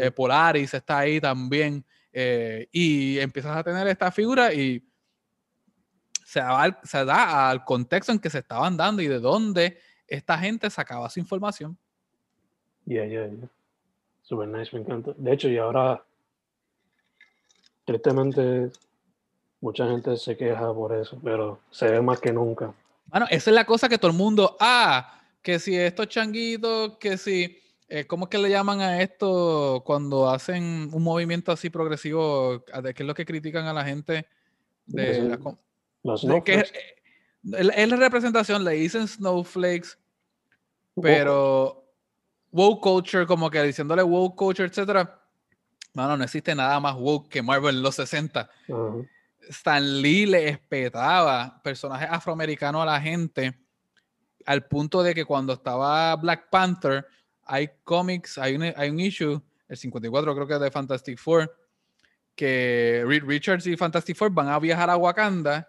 eh, 0.00 0.10
Polaris 0.10 0.74
está 0.74 0.98
ahí 0.98 1.20
también, 1.20 1.84
y 2.72 3.18
empiezas 3.20 3.56
a 3.56 3.62
tener 3.62 3.86
esta 3.86 4.10
figura 4.10 4.52
y 4.52 4.82
se 6.24 6.40
da, 6.40 6.60
al- 6.62 6.78
se 6.82 7.04
da 7.04 7.48
al 7.50 7.64
contexto 7.64 8.10
en 8.12 8.18
que 8.18 8.30
se 8.30 8.38
estaban 8.40 8.76
dando 8.76 9.00
y 9.02 9.06
de 9.06 9.20
dónde 9.20 9.78
esta 10.06 10.36
gente 10.38 10.68
sacaba 10.70 11.08
su 11.08 11.20
información. 11.20 11.78
Ya, 12.88 13.04
ya, 13.04 13.26
ya. 13.26 13.48
Super 14.22 14.48
nice, 14.48 14.74
me 14.74 14.80
encanta. 14.80 15.12
De 15.16 15.32
hecho, 15.32 15.48
y 15.48 15.58
ahora, 15.58 16.02
tristemente, 17.84 18.70
mucha 19.60 19.86
gente 19.86 20.16
se 20.16 20.36
queja 20.38 20.72
por 20.72 20.94
eso, 20.94 21.20
pero 21.22 21.60
se 21.70 21.90
ve 21.90 22.00
más 22.00 22.18
que 22.18 22.32
nunca. 22.32 22.72
Bueno, 23.06 23.26
esa 23.30 23.50
es 23.50 23.54
la 23.54 23.66
cosa 23.66 23.90
que 23.90 23.98
todo 23.98 24.10
el 24.10 24.16
mundo, 24.16 24.56
ah, 24.58 25.20
que 25.42 25.58
si 25.58 25.76
estos 25.76 26.08
changuitos, 26.08 26.96
que 26.96 27.18
si, 27.18 27.58
eh, 27.88 28.06
¿cómo 28.06 28.24
es 28.24 28.30
que 28.30 28.38
le 28.38 28.48
llaman 28.48 28.80
a 28.80 29.02
esto 29.02 29.82
cuando 29.84 30.30
hacen 30.30 30.88
un 30.90 31.02
movimiento 31.02 31.52
así 31.52 31.68
progresivo? 31.68 32.64
¿A 32.72 32.80
de 32.80 32.94
¿Qué 32.94 33.02
es 33.02 33.06
lo 33.06 33.14
que 33.14 33.26
critican 33.26 33.66
a 33.66 33.74
la 33.74 33.84
gente? 33.84 34.26
De 34.86 35.22
la 35.24 35.38
Los 36.04 36.26
de 36.26 36.42
que, 36.42 36.54
eh, 36.54 36.66
es 37.52 37.70
es 37.76 37.88
la 37.90 37.96
representación, 37.96 38.64
le 38.64 38.72
dicen 38.72 39.06
snowflakes, 39.06 39.98
poco. 40.94 41.87
Woke 42.52 42.82
culture, 42.82 43.26
como 43.26 43.50
que 43.50 43.62
diciéndole 43.62 44.02
woke 44.02 44.36
culture, 44.36 44.68
etcétera. 44.68 45.20
No, 45.94 46.06
no, 46.08 46.16
no 46.16 46.24
existe 46.24 46.54
nada 46.54 46.78
más 46.80 46.94
woke 46.96 47.28
que 47.28 47.42
Marvel 47.42 47.76
en 47.76 47.82
los 47.82 47.94
60. 47.96 48.40
Ajá. 48.40 48.48
Stan 49.48 50.02
Lee 50.02 50.26
le 50.26 50.48
espetaba 50.48 51.60
personajes 51.62 52.08
afroamericanos 52.10 52.82
a 52.82 52.86
la 52.86 53.00
gente 53.00 53.58
al 54.46 54.66
punto 54.66 55.02
de 55.02 55.14
que 55.14 55.24
cuando 55.24 55.54
estaba 55.54 56.14
Black 56.16 56.48
Panther 56.50 57.06
hay 57.44 57.70
cómics, 57.84 58.38
hay 58.38 58.56
un, 58.56 58.62
hay 58.76 58.90
un 58.90 59.00
issue, 59.00 59.40
el 59.68 59.76
54 59.76 60.34
creo 60.34 60.46
que 60.46 60.54
es 60.54 60.60
de 60.60 60.70
Fantastic 60.70 61.18
Four, 61.18 61.54
que 62.34 63.04
Reed 63.06 63.24
Richards 63.24 63.66
y 63.66 63.76
Fantastic 63.76 64.16
Four 64.16 64.30
van 64.30 64.48
a 64.48 64.58
viajar 64.58 64.90
a 64.90 64.96
Wakanda 64.96 65.68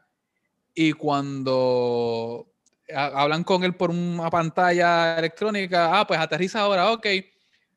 y 0.74 0.94
cuando 0.94 2.48
hablan 2.94 3.44
con 3.44 3.64
él 3.64 3.76
por 3.76 3.92
una 3.92 4.30
pantalla 4.30 5.18
electrónica, 5.18 6.00
ah, 6.00 6.06
pues 6.06 6.20
aterriza 6.20 6.62
ahora, 6.62 6.92
ok. 6.92 7.06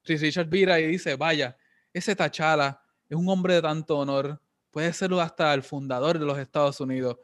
Reed 0.05 0.20
Richards 0.20 0.51
vira 0.51 0.81
y 0.81 0.87
dice, 0.87 1.16
vaya, 1.16 1.57
ese 1.92 2.16
T'Challa 2.16 2.81
es 3.09 3.16
un 3.16 3.29
hombre 3.29 3.55
de 3.55 3.62
tanto 3.62 3.98
honor, 3.98 4.40
puede 4.70 4.92
ser 4.92 5.12
hasta 5.14 5.53
el 5.55 5.62
fundador 5.62 6.18
de 6.18 6.27
los 6.27 6.38
Estados 6.38 6.81
Unidos. 6.81 7.18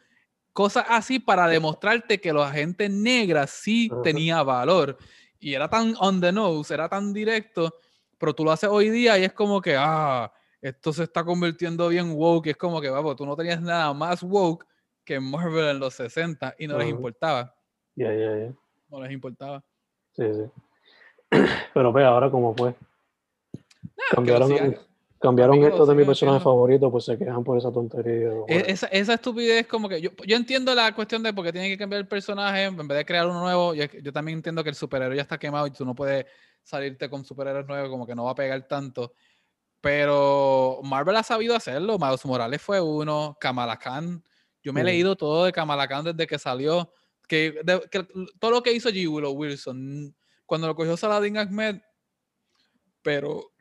Cosas 0.53 0.85
así 0.89 1.19
para 1.19 1.47
demostrarte 1.47 2.21
que 2.21 2.33
la 2.33 2.51
gente 2.51 2.89
negra 2.89 3.47
sí 3.47 3.91
tenía 4.03 4.43
valor. 4.43 4.99
Y 5.41 5.55
era 5.55 5.69
tan 5.69 5.95
on 5.99 6.21
the 6.21 6.33
nose, 6.33 6.75
era 6.75 6.89
tan 6.89 7.13
directo, 7.13 7.77
pero 8.19 8.35
tú 8.35 8.45
lo 8.45 8.51
haces 8.51 8.69
hoy 8.69 8.91
día 8.91 9.17
y 9.19 9.25
es 9.25 9.33
como 9.33 9.61
que, 9.61 9.77
ah, 9.79 10.33
esto 10.61 10.93
se 10.93 11.05
está 11.05 11.25
convirtiendo 11.25 11.89
bien 11.89 12.13
woke. 12.13 12.49
Es 12.49 12.57
como 12.57 12.81
que, 12.81 12.91
vamos, 12.91 13.15
tú 13.17 13.25
no 13.25 13.37
tenías 13.37 13.61
nada 13.61 13.93
más 13.95 14.23
woke 14.23 14.67
que 15.05 15.21
Marvel 15.21 15.69
en 15.69 15.79
los 15.79 15.95
60 15.95 16.57
y 16.59 16.67
no 16.67 16.77
les 16.77 16.89
importaba. 16.89 17.55
Ya, 17.99 18.15
ya, 18.15 18.39
ya. 18.39 18.55
No 18.91 19.03
les 19.03 19.11
importaba. 19.11 19.63
Sí, 20.13 20.23
sí. 20.33 20.51
Pero 21.75 21.93
ve 21.93 22.05
ahora 22.05 22.31
cómo 22.31 22.55
fue. 22.55 22.71
Nah, 22.71 24.05
lo 24.11 24.17
Cambiaron 24.17 24.77
cambiaron 25.21 25.65
esto 25.65 25.85
de 25.85 25.97
mi 25.97 26.05
personaje 26.05 26.39
favorito, 26.39 26.93
pues 26.93 27.07
se 27.07 27.19
quejan 27.19 27.43
por 27.43 27.59
esa 27.59 27.73
tontería. 27.73 28.31
E-. 28.47 28.71
Esa, 28.71 28.87
esa 28.87 29.15
estupidez 29.15 29.67
como 29.67 29.89
que 29.89 30.01
yo, 30.01 30.11
yo 30.25 30.37
entiendo 30.37 30.73
la 30.77 30.95
cuestión 30.95 31.25
de 31.25 31.33
por 31.33 31.45
qué 31.45 31.51
tienen 31.51 31.73
que 31.73 31.77
cambiar 31.77 32.01
el 32.01 32.07
personaje 32.07 32.65
en 32.65 32.77
vez 32.77 32.99
de 32.99 33.05
crear 33.05 33.27
uno 33.27 33.41
nuevo. 33.41 33.75
Yo, 33.75 33.87
yo 34.01 34.13
también 34.13 34.39
entiendo 34.39 34.63
que 34.63 34.71
el 34.71 34.77
superhéroe 34.77 35.17
ya 35.17 35.23
está 35.23 35.37
quemado 35.37 35.67
y 35.67 35.73
tú 35.73 35.85
no 35.85 35.97
puedes 35.97 36.25
salirte 36.63 37.11
con 37.11 37.25
superhéroes 37.25 37.67
nuevos, 37.67 37.91
como 37.91 38.07
que 38.07 38.15
no 38.15 38.27
va 38.27 38.31
a 38.31 38.37
pegar 38.37 38.63
tanto. 38.69 39.13
Pero 39.81 40.81
Marvel 40.85 41.17
ha 41.17 41.25
sabido 41.25 41.57
hacerlo. 41.57 41.99
Miles 41.99 42.25
Morales 42.25 42.63
fue 42.63 42.81
uno, 42.81 43.37
Kamala 43.41 43.77
Khan. 43.77 44.23
Yo 44.63 44.73
me 44.73 44.83
he 44.83 44.85
leído 44.85 45.17
todo 45.17 45.47
de 45.47 45.53
Kamala 45.53 45.89
Khan 45.89 46.05
desde 46.05 46.29
que 46.29 46.39
salió. 46.39 46.93
Que, 47.29 47.61
de- 47.63 47.89
que 47.91 48.07
todo 48.41 48.51
lo 48.51 48.63
que 48.63 48.73
hizo 48.73 48.89
G. 48.89 49.07
Willow 49.09 49.33
Wilson, 49.33 50.15
cuando 50.47 50.67
lo 50.67 50.75
cogió 50.75 50.97
Saladin 50.97 51.37
Ahmed, 51.37 51.77
pero 53.03 53.53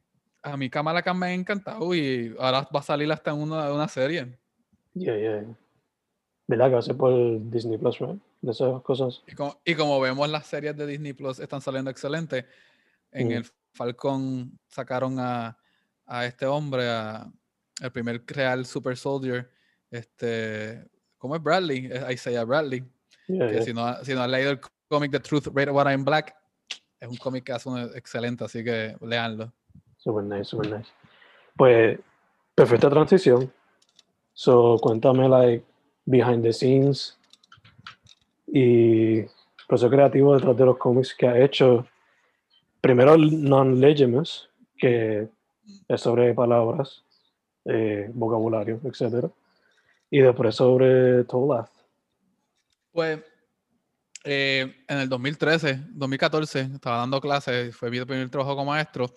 a 0.41 0.57
mí 0.57 0.69
Kamala 0.69 1.01
Khan 1.03 1.19
me 1.19 1.27
ha 1.27 1.33
encantado 1.33 1.93
y 1.93 2.33
ahora 2.39 2.67
va 2.73 2.79
a 2.79 2.83
salir 2.83 3.11
hasta 3.11 3.31
en 3.31 3.37
una, 3.37 3.71
una 3.73 3.87
serie. 3.87 4.37
Yeah, 4.93 5.17
yeah. 5.17 5.45
¿Verdad 6.47 6.67
que 6.67 6.73
va 6.73 6.79
a 6.79 6.81
ser 6.81 6.95
por 6.95 7.11
Disney 7.51 7.77
Plus, 7.77 7.99
right? 7.99 8.19
De 8.41 8.51
esas 8.51 8.81
cosas. 8.83 9.21
Y 9.27 9.35
como, 9.35 9.59
y 9.65 9.75
como 9.75 9.99
vemos, 9.99 10.29
las 10.29 10.47
series 10.47 10.75
de 10.77 10.87
Disney 10.87 11.13
Plus 11.13 11.39
están 11.39 11.61
saliendo 11.61 11.91
excelentes. 11.91 12.45
En 13.11 13.27
Mm. 13.27 13.31
el 13.31 13.45
Falcon 13.73 14.57
sacaron 14.67 15.19
a, 15.19 15.57
a 16.05 16.25
este 16.25 16.45
hombre, 16.45 16.87
a, 16.89 17.29
el 17.81 17.91
primer 17.91 18.23
real 18.25 18.65
Super 18.65 18.95
Soldier, 18.95 19.51
este, 19.91 20.87
¿cómo 21.17 21.35
es 21.35 21.43
Bradley? 21.43 21.89
Isaiah 22.11 22.43
Bradley. 22.45 22.83
Yeah, 23.27 23.47
Que 23.47 23.53
yeah. 23.55 23.63
si 23.63 23.73
no, 23.73 24.03
si 24.03 24.13
no 24.13 24.21
has 24.21 24.29
leído 24.29 24.51
el 24.51 24.59
cómic 24.89 25.11
The 25.11 25.19
Truth, 25.19 25.47
Rated 25.47 25.73
What 25.73 25.87
I'm 25.87 26.05
Black, 26.05 26.35
es 26.99 27.09
un 27.09 27.17
cómic 27.17 27.43
que 27.43 27.51
hace 27.51 27.69
un 27.69 27.79
excelente, 27.95 28.43
así 28.45 28.63
que 28.63 28.95
leanlo. 29.01 29.51
Super 29.97 30.23
nice, 30.23 30.45
super 30.45 30.69
nice. 30.71 30.89
Pues, 31.55 31.99
perfecta 32.55 32.89
transición. 32.89 33.51
So, 34.33 34.77
cuéntame, 34.81 35.27
like, 35.27 35.65
behind 36.05 36.43
the 36.43 36.53
scenes 36.53 37.17
y 38.47 39.23
proceso 39.67 39.89
creativo 39.89 40.33
detrás 40.35 40.55
de 40.55 40.65
los 40.65 40.77
cómics 40.77 41.13
que 41.13 41.27
ha 41.27 41.39
hecho. 41.39 41.85
Primero, 42.79 43.17
Non-Legimus, 43.17 44.49
que 44.77 45.27
es 45.87 46.01
sobre 46.01 46.33
palabras, 46.33 47.03
eh, 47.65 48.09
vocabulario, 48.13 48.79
etc. 48.85 49.25
Y 50.09 50.21
después 50.21 50.55
sobre 50.55 51.25
Tolath. 51.25 51.69
Pues 52.97 53.19
eh, 54.23 54.75
en 54.87 54.97
el 54.97 55.07
2013, 55.07 55.81
2014, 55.89 56.61
estaba 56.61 56.97
dando 56.97 57.21
clases, 57.21 57.75
fue 57.75 57.91
mi 57.91 58.03
primer 58.03 58.27
trabajo 58.31 58.55
como 58.55 58.71
maestro 58.71 59.15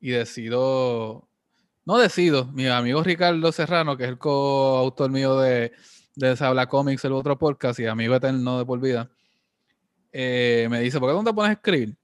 y 0.00 0.10
decido, 0.10 1.28
no 1.84 1.98
decido, 1.98 2.46
mi 2.46 2.66
amigo 2.66 3.04
Ricardo 3.04 3.52
Serrano, 3.52 3.96
que 3.96 4.02
es 4.02 4.08
el 4.08 4.18
coautor 4.18 5.12
mío 5.12 5.38
de, 5.38 5.70
de 6.16 6.36
Se 6.36 6.44
Habla 6.44 6.66
Comics, 6.66 7.04
el 7.04 7.12
otro 7.12 7.38
podcast 7.38 7.78
y 7.78 7.86
amigo 7.86 8.16
eterno 8.16 8.58
de 8.58 8.64
por 8.64 8.80
vida, 8.80 9.08
eh, 10.10 10.66
me 10.68 10.80
dice, 10.80 10.98
¿por 10.98 11.10
qué 11.10 11.14
no 11.14 11.22
te 11.22 11.32
pones 11.32 11.50
a 11.50 11.52
escribir? 11.52 11.96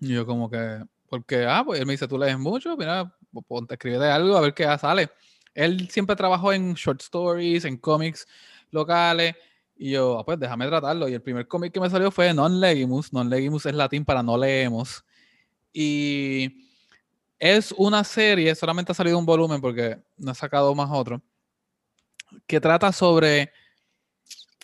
Y 0.00 0.08
yo 0.12 0.26
como 0.26 0.50
que, 0.50 0.82
porque, 1.08 1.44
ah, 1.44 1.62
pues 1.64 1.78
él 1.78 1.86
me 1.86 1.92
dice, 1.92 2.08
tú 2.08 2.18
lees 2.18 2.36
mucho, 2.36 2.76
mira, 2.76 3.16
ponte 3.46 3.76
de 3.76 4.10
algo, 4.10 4.36
a 4.36 4.40
ver 4.40 4.54
qué 4.54 4.64
sale. 4.76 5.08
Él 5.54 5.88
siempre 5.88 6.16
trabajó 6.16 6.52
en 6.52 6.74
short 6.74 7.00
stories, 7.00 7.64
en 7.64 7.76
cómics 7.76 8.26
locales, 8.72 9.36
y 9.78 9.90
yo, 9.92 10.18
ah, 10.18 10.24
pues 10.24 10.38
déjame 10.38 10.66
tratarlo. 10.66 11.08
Y 11.08 11.14
el 11.14 11.22
primer 11.22 11.46
cómic 11.46 11.72
que 11.72 11.80
me 11.80 11.90
salió 11.90 12.10
fue 12.10 12.32
Non 12.32 12.60
Legimus. 12.60 13.12
Non 13.12 13.28
Legimus 13.28 13.66
es 13.66 13.74
latín 13.74 14.04
para 14.04 14.22
no 14.22 14.38
leemos. 14.38 15.04
Y 15.72 16.66
es 17.38 17.72
una 17.76 18.02
serie, 18.02 18.54
solamente 18.54 18.92
ha 18.92 18.94
salido 18.94 19.18
un 19.18 19.26
volumen 19.26 19.60
porque 19.60 19.98
no 20.16 20.32
he 20.32 20.34
sacado 20.34 20.74
más 20.74 20.90
otro, 20.90 21.22
que 22.46 22.60
trata 22.60 22.92
sobre. 22.92 23.52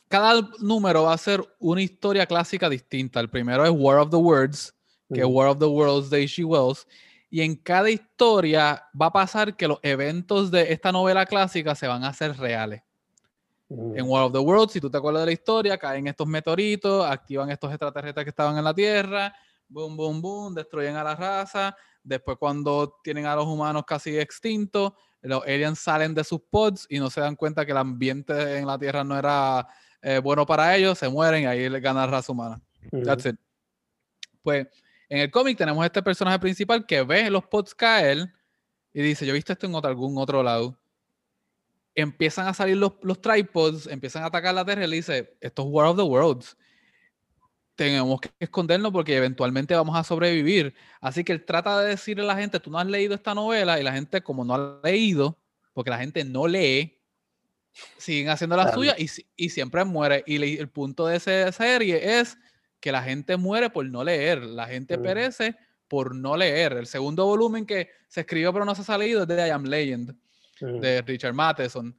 Cada 0.09 0.47
número 0.61 1.05
va 1.05 1.15
a 1.15 1.19
ser 1.19 1.43
una 1.59 1.81
historia 1.83 2.27
clásica 2.27 2.69
distinta. 2.69 3.21
El 3.21 3.31
primero 3.31 3.65
es 3.65 3.73
War 3.75 3.99
of 3.99 4.11
the 4.11 4.17
Words, 4.17 4.75
que 5.13 5.21
es 5.21 5.27
Mm. 5.27 5.35
War 5.35 5.49
of 5.49 5.59
the 5.59 5.67
Worlds 5.67 6.11
de 6.11 6.23
H.G. 6.23 6.45
Wells. 6.45 6.87
Y 7.31 7.41
en 7.41 7.57
cada 7.57 7.91
historia 7.91 8.85
va 8.99 9.07
a 9.07 9.13
pasar 9.13 9.57
que 9.57 9.67
los 9.67 9.79
eventos 9.83 10.51
de 10.51 10.71
esta 10.73 10.93
novela 10.93 11.25
clásica 11.25 11.75
se 11.75 11.87
van 11.87 12.05
a 12.05 12.09
hacer 12.09 12.37
reales. 12.37 12.83
Mm. 13.77 13.99
En 13.99 14.05
War 14.09 14.25
of 14.25 14.33
the 14.33 14.39
Worlds, 14.39 14.73
si 14.73 14.81
tú 14.81 14.91
te 14.91 14.99
acuerdas 14.99 15.23
de 15.23 15.27
la 15.27 15.33
historia, 15.33 15.79
caen 15.79 16.07
estos 16.07 16.27
meteoritos, 16.27 17.07
activan 17.07 17.51
estos 17.51 17.71
extraterrestres 17.71 18.25
que 18.25 18.31
estaban 18.31 18.57
en 18.59 18.65
la 18.65 18.75
Tierra, 18.75 19.35
boom, 19.69 19.97
boom, 19.97 20.21
boom, 20.21 20.55
destruyen 20.55 20.97
a 20.97 21.05
la 21.05 21.15
raza. 21.15 21.75
Después, 22.03 22.37
cuando 22.39 22.97
tienen 23.03 23.27
a 23.27 23.37
los 23.37 23.47
humanos 23.47 23.85
casi 23.87 24.19
extintos, 24.19 24.93
los 25.23 25.43
aliens 25.45 25.79
salen 25.79 26.15
de 26.15 26.25
sus 26.25 26.41
pods 26.51 26.87
y 26.91 26.99
no 26.99 27.09
se 27.09 27.21
dan 27.21 27.37
cuenta 27.37 27.65
que 27.65 27.71
el 27.73 27.79
ambiente 27.79 28.59
en 28.59 28.67
la 28.67 28.77
Tierra 28.79 29.05
no 29.05 29.17
era 29.17 29.67
eh, 30.03 30.19
bueno 30.19 30.45
para 30.45 30.75
ellos, 30.77 30.99
se 30.99 31.09
mueren 31.09 31.45
y 31.45 31.47
ahí 31.47 31.69
les 31.69 31.81
gana 31.81 32.01
la 32.01 32.07
raza 32.09 32.33
humana. 32.33 32.61
Mm. 32.91 33.03
That's 33.05 33.27
it. 33.27 33.37
Pues 34.43 34.67
en 35.09 35.19
el 35.21 35.31
cómic 35.31 35.57
tenemos 35.57 35.85
este 35.85 36.03
personaje 36.03 36.39
principal 36.41 36.85
que 36.85 37.03
ve 37.03 37.31
los 37.31 37.45
pods 37.47 37.75
caer 37.75 38.33
y 38.93 39.01
dice, 39.01 39.25
yo 39.25 39.31
he 39.31 39.35
visto 39.35 39.53
esto 39.53 39.67
en 39.67 39.75
otro- 39.75 39.89
algún 39.89 40.19
otro 40.19 40.43
lado. 40.43 40.77
Empiezan 41.95 42.47
a 42.49 42.55
salir 42.55 42.77
los, 42.77 42.93
los 43.03 43.21
tripods, 43.21 43.87
empiezan 43.87 44.23
a 44.23 44.27
atacar 44.27 44.55
la 44.55 44.65
Tierra 44.65 44.85
y 44.85 44.89
le 44.89 44.97
dice, 44.97 45.37
esto 45.41 45.63
es 45.63 45.69
War 45.71 45.87
of 45.89 45.97
the 45.97 46.03
Worlds. 46.03 46.57
Tenemos 47.75 48.21
que 48.21 48.31
escondernos 48.39 48.93
porque 48.93 49.17
eventualmente 49.17 49.75
vamos 49.75 49.97
a 49.97 50.05
sobrevivir. 50.05 50.75
Así 51.01 51.25
que 51.25 51.33
él 51.33 51.45
trata 51.45 51.81
de 51.81 51.89
decirle 51.91 52.23
a 52.25 52.27
la 52.27 52.37
gente, 52.37 52.61
tú 52.61 52.71
no 52.71 52.79
has 52.79 52.87
leído 52.87 53.15
esta 53.15 53.35
novela 53.35 53.81
y 53.81 53.83
la 53.83 53.93
gente 53.93 54.23
como 54.23 54.45
no 54.45 54.55
ha 54.55 54.81
leído, 54.85 55.39
porque 55.73 55.91
la 55.91 55.99
gente 55.99 56.23
no 56.25 56.47
lee, 56.47 56.99
siguen 57.97 58.29
haciendo 58.29 58.57
la 58.57 58.65
Claro. 58.65 58.77
suya 58.79 58.95
y, 58.99 59.09
y 59.37 59.49
siempre 59.49 59.85
muere. 59.85 60.23
Y 60.27 60.39
le- 60.39 60.61
el 60.61 60.69
punto 60.69 61.07
de 61.07 61.17
esa 61.17 61.51
serie 61.53 62.19
es 62.21 62.37
que 62.79 62.93
la 62.93 63.03
gente 63.03 63.37
muere 63.39 63.71
por 63.71 63.87
no 63.87 64.05
leer, 64.05 64.43
la 64.43 64.67
gente 64.67 64.99
Mm. 64.99 65.03
perece 65.03 65.57
por 65.89 66.15
no 66.15 66.37
leer. 66.37 66.75
El 66.75 66.87
segundo 66.87 67.25
volumen 67.27 67.65
que 67.65 67.89
se 68.09 68.21
escribió 68.21 68.53
pero 68.53 68.65
no 68.67 68.75
se 68.75 68.83
ha 68.83 68.85
salido 68.85 69.23
es 69.23 69.29
de 69.29 69.47
I 69.47 69.51
Am 69.51 69.65
Legend, 69.65 70.15
De 70.61 71.03
Richard 71.03 71.35
Matheson. 71.35 71.97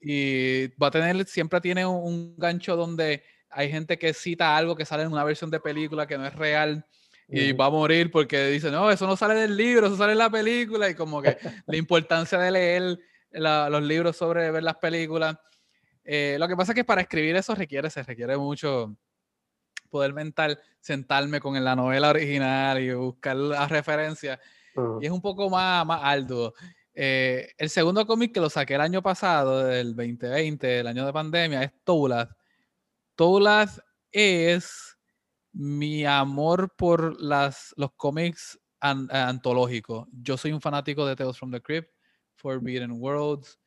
Y 0.00 0.68
va 0.76 0.88
a 0.88 0.90
tener, 0.90 1.24
siempre 1.26 1.60
tiene 1.60 1.86
un, 1.86 1.96
un 2.04 2.34
gancho 2.36 2.76
donde 2.76 3.22
hay 3.48 3.70
gente 3.70 3.98
que 3.98 4.12
cita 4.12 4.56
algo 4.56 4.74
que 4.76 4.84
sale 4.84 5.04
en 5.04 5.12
una 5.12 5.24
versión 5.24 5.50
de 5.50 5.60
película 5.60 6.06
que 6.06 6.18
no 6.18 6.26
es 6.26 6.34
real 6.34 6.84
y 7.28 7.52
va 7.52 7.66
a 7.66 7.70
morir 7.70 8.10
porque 8.10 8.48
dice, 8.48 8.70
no, 8.70 8.90
eso 8.90 9.06
no 9.06 9.16
sale 9.16 9.34
del 9.34 9.56
libro, 9.56 9.86
eso 9.86 9.96
sale 9.96 10.12
en 10.12 10.18
la 10.18 10.28
película. 10.28 10.90
Y 10.90 10.94
como 10.94 11.22
que 11.22 11.38
la 11.66 11.76
importancia 11.76 12.38
de 12.38 12.50
leer 12.50 12.98
la- 13.30 13.70
los 13.70 13.82
libros 13.82 14.16
sobre 14.16 14.50
ver 14.50 14.62
las 14.62 14.76
películas. 14.76 15.36
Eh, 16.04 16.36
lo 16.38 16.46
que 16.46 16.54
pasa 16.56 16.72
es 16.72 16.76
que 16.76 16.84
para 16.84 17.00
escribir 17.00 17.34
eso 17.36 17.54
requiere, 17.54 17.88
se 17.88 18.02
requiere 18.02 18.36
mucho 18.36 18.94
poder 19.88 20.12
mental, 20.12 20.60
sentarme 20.80 21.40
con 21.40 21.62
la 21.64 21.74
novela 21.74 22.10
original 22.10 22.78
y 22.82 22.92
buscar 22.92 23.36
las 23.36 23.70
referencias. 23.70 24.38
Ah. 24.76 24.98
Y 25.00 25.06
es 25.06 25.12
un 25.12 25.22
poco 25.22 25.48
más, 25.48 25.86
más 25.86 26.00
arduo. 26.02 26.52
Eh, 26.94 27.50
el 27.58 27.70
segundo 27.70 28.06
cómic 28.06 28.32
que 28.32 28.40
lo 28.40 28.48
saqué 28.48 28.74
el 28.74 28.80
año 28.80 29.02
pasado, 29.02 29.64
del 29.64 29.94
2020, 29.96 30.78
el 30.80 30.86
año 30.86 31.04
de 31.06 31.12
pandemia, 31.12 31.62
es 31.62 31.72
Toulath. 31.84 32.30
Toulath 33.16 33.78
es 34.12 34.96
mi 35.52 36.04
amor 36.04 36.74
por 36.76 37.20
los 37.20 37.92
cómics 37.96 38.58
an- 38.80 39.08
antológicos. 39.10 40.06
Yo 40.12 40.36
soy 40.36 40.52
un 40.52 40.60
fanático 40.60 41.06
de 41.06 41.16
Tales 41.16 41.38
from 41.38 41.50
the 41.52 41.60
Crypt, 41.60 41.90
Forbidden 42.36 42.92
Worlds. 42.92 43.58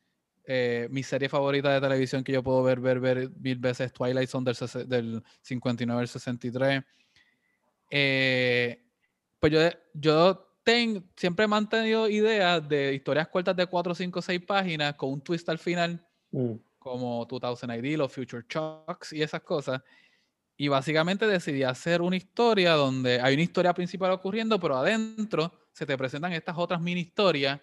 eh, 0.50 0.88
mi 0.90 1.02
serie 1.02 1.28
favorita 1.28 1.74
de 1.74 1.78
televisión 1.80 2.24
que 2.24 2.32
yo 2.32 2.42
puedo 2.42 2.62
ver, 2.62 2.80
ver, 2.80 3.00
ver 3.00 3.30
mil 3.38 3.58
veces, 3.58 3.92
Twilight 3.92 4.30
Zone 4.30 4.46
del, 4.46 4.54
sese- 4.54 4.84
del 4.86 5.22
59 5.42 6.00
al 6.00 6.08
63. 6.08 6.82
Eh, 7.90 8.82
pues 9.38 9.52
yo, 9.52 9.60
yo 9.94 10.47
ten- 10.68 11.02
siempre 11.16 11.46
he 11.46 11.48
mantenido 11.48 12.08
ideas 12.08 12.68
de 12.68 12.94
historias 12.94 13.26
cortas 13.28 13.56
de 13.56 13.66
4, 13.66 13.94
5, 13.94 14.20
6 14.20 14.40
páginas 14.44 14.94
con 14.94 15.10
un 15.12 15.20
twist 15.22 15.48
al 15.48 15.58
final, 15.58 16.04
Mm. 16.30 16.52
como 16.78 17.24
2000 17.24 17.70
AD, 17.70 17.96
los 17.96 18.12
Future 18.12 18.44
Shocks 18.48 19.12
y 19.14 19.22
esas 19.22 19.40
cosas. 19.42 19.80
Y 20.58 20.68
básicamente 20.68 21.26
decidí 21.26 21.62
hacer 21.62 22.02
una 22.02 22.16
historia 22.16 22.72
donde 22.74 23.20
hay 23.20 23.32
una 23.34 23.42
historia 23.44 23.72
principal 23.72 24.10
ocurriendo, 24.10 24.58
pero 24.60 24.76
adentro 24.76 25.52
se 25.72 25.86
te 25.86 25.96
presentan 25.96 26.32
estas 26.32 26.56
otras 26.58 26.80
mini 26.80 27.00
historias 27.00 27.60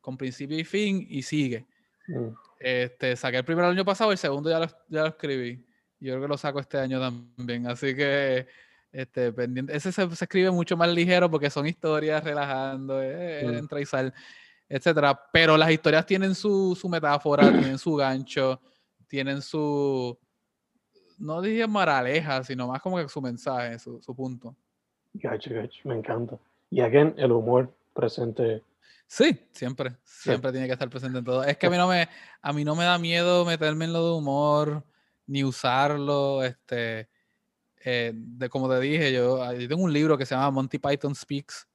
con 0.00 0.16
principio 0.16 0.58
y 0.58 0.64
fin 0.64 1.06
y 1.08 1.22
sigue. 1.22 1.66
Mm. 2.08 2.28
Este, 2.58 3.14
saqué 3.14 3.36
el 3.36 3.44
primero 3.44 3.68
el 3.68 3.74
año 3.76 3.84
pasado, 3.84 4.10
el 4.10 4.18
segundo 4.18 4.50
ya 4.50 4.58
lo, 4.58 4.66
ya 4.88 5.02
lo 5.02 5.06
escribí. 5.08 5.64
Yo 6.00 6.12
creo 6.14 6.22
que 6.22 6.28
lo 6.28 6.38
saco 6.38 6.58
este 6.58 6.78
año 6.78 6.98
también. 6.98 7.66
Así 7.68 7.94
que, 7.94 8.46
este, 8.92 9.32
pendiente. 9.32 9.76
Ese 9.76 9.92
se, 9.92 10.08
se 10.14 10.24
escribe 10.24 10.50
mucho 10.50 10.76
más 10.76 10.88
ligero 10.88 11.30
porque 11.30 11.50
son 11.50 11.66
historias 11.66 12.22
relajando, 12.24 13.00
eh, 13.02 13.42
Mm. 13.44 13.54
entra 13.54 13.80
y 13.80 13.86
sal, 13.86 14.12
etcétera. 14.68 15.20
Pero 15.32 15.56
las 15.56 15.70
historias 15.70 16.06
tienen 16.06 16.34
su, 16.34 16.76
su 16.80 16.88
metáfora, 16.88 17.50
tienen 17.50 17.78
su 17.78 17.94
gancho, 17.94 18.60
tienen 19.06 19.42
su, 19.42 20.18
no 21.18 21.40
dije 21.40 21.66
moraleja, 21.66 22.42
sino 22.44 22.68
más 22.68 22.80
como 22.80 22.98
que 22.98 23.08
su 23.08 23.20
mensaje, 23.20 23.78
su, 23.78 24.00
su 24.02 24.14
punto. 24.14 24.54
Gacho, 25.14 25.52
gacho, 25.54 25.80
me 25.84 25.96
encanta. 25.96 26.38
Y 26.70 26.80
again, 26.80 27.14
el 27.16 27.32
humor 27.32 27.74
presente 27.94 28.62
Sí, 29.10 29.40
siempre, 29.52 29.96
siempre 30.04 30.52
tiene 30.52 30.66
que 30.66 30.74
estar 30.74 30.90
presente 30.90 31.18
en 31.20 31.24
todo. 31.24 31.42
Es 31.42 31.56
que 31.56 31.66
a 31.66 31.70
mí 31.70 31.78
no 31.78 31.88
me, 31.88 32.06
a 32.42 32.52
mí 32.52 32.62
no 32.62 32.76
me 32.76 32.84
da 32.84 32.98
miedo 32.98 33.46
meterme 33.46 33.86
en 33.86 33.94
lo 33.94 34.04
de 34.04 34.12
humor, 34.18 34.84
ni 35.26 35.42
usarlo, 35.44 36.44
este, 36.44 37.08
eh, 37.84 38.12
de 38.14 38.48
como 38.48 38.68
te 38.68 38.80
dije, 38.80 39.12
yo, 39.12 39.42
ah, 39.42 39.54
yo 39.54 39.68
tengo 39.68 39.82
un 39.82 39.92
libro 39.92 40.16
que 40.18 40.26
se 40.26 40.34
llama 40.34 40.50
Monty 40.50 40.78
Python 40.78 41.14
Speaks, 41.14 41.66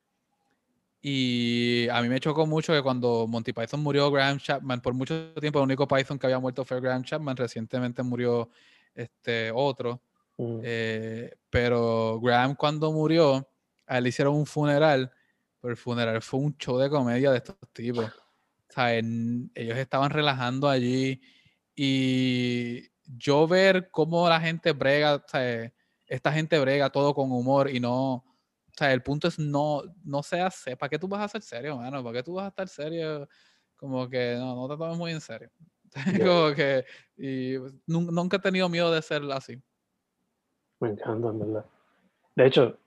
y 1.01 1.87
a 1.89 2.01
mí 2.01 2.07
me 2.07 2.19
chocó 2.19 2.45
mucho 2.45 2.71
que 2.71 2.81
cuando 2.81 3.27
Monty 3.27 3.51
Python 3.51 3.81
murió, 3.81 4.09
Graham 4.09 4.37
Chapman, 4.39 4.79
por 4.81 4.93
mucho 4.93 5.33
tiempo 5.35 5.59
el 5.59 5.63
único 5.65 5.85
Python 5.87 6.17
que 6.17 6.27
había 6.27 6.39
muerto 6.39 6.63
fue 6.63 6.79
Graham 6.79 7.03
Chapman, 7.03 7.35
recientemente 7.35 8.01
murió 8.03 8.49
este 8.95 9.51
otro, 9.53 10.01
Mm. 10.37 10.59
eh, 10.63 11.31
pero 11.49 12.19
Graham 12.21 12.55
cuando 12.55 12.91
murió, 12.91 13.47
a 13.85 13.97
él 13.99 14.07
hicieron 14.07 14.33
un 14.35 14.45
funeral, 14.47 15.11
pero 15.61 15.71
el 15.71 15.77
funeral 15.77 16.21
fue 16.21 16.39
un 16.39 16.57
show 16.57 16.77
de 16.79 16.89
comedia 16.89 17.29
de 17.31 17.37
estos 17.37 17.55
tipos. 17.73 18.05
O 18.05 18.73
sea, 18.73 18.95
en- 18.95 19.51
ellos 19.53 19.77
estaban 19.77 20.09
relajando 20.09 20.67
allí 20.69 21.21
y 21.75 22.89
yo 23.05 23.47
ver 23.47 23.89
cómo 23.91 24.27
la 24.29 24.39
gente 24.39 24.71
brega, 24.71 25.15
o 25.15 25.23
sea, 25.27 25.71
esta 26.13 26.31
gente 26.31 26.59
brega 26.59 26.89
todo 26.91 27.13
con 27.13 27.31
humor 27.31 27.69
y 27.69 27.79
no, 27.79 28.13
o 28.15 28.23
sea, 28.77 28.93
el 28.93 29.01
punto 29.01 29.27
es 29.27 29.39
no, 29.39 29.81
no 30.03 30.21
seas, 30.23 30.55
se- 30.55 30.77
¿para 30.77 30.89
qué 30.89 30.99
tú 30.99 31.07
vas 31.07 31.21
a 31.21 31.27
ser 31.27 31.41
serio, 31.41 31.77
mano? 31.77 32.03
¿Para 32.03 32.17
qué 32.17 32.23
tú 32.23 32.35
vas 32.35 32.45
a 32.45 32.49
estar 32.49 32.67
serio? 32.67 33.27
Como 33.75 34.07
que 34.07 34.35
no, 34.37 34.55
no 34.55 34.67
te 34.69 34.77
tomes 34.77 34.97
muy 34.97 35.11
en 35.11 35.21
serio. 35.21 35.49
Como 36.27 36.53
que, 36.55 36.85
y 37.17 37.57
pues, 37.57 37.73
nun- 37.87 38.11
nunca 38.11 38.37
he 38.37 38.39
tenido 38.39 38.69
miedo 38.69 38.91
de 38.91 39.01
ser 39.01 39.23
así. 39.31 39.61
Me 40.79 40.89
encanta, 40.89 41.29
en 41.29 41.39
verdad. 41.39 41.65
De 42.35 42.45
hecho, 42.47 42.77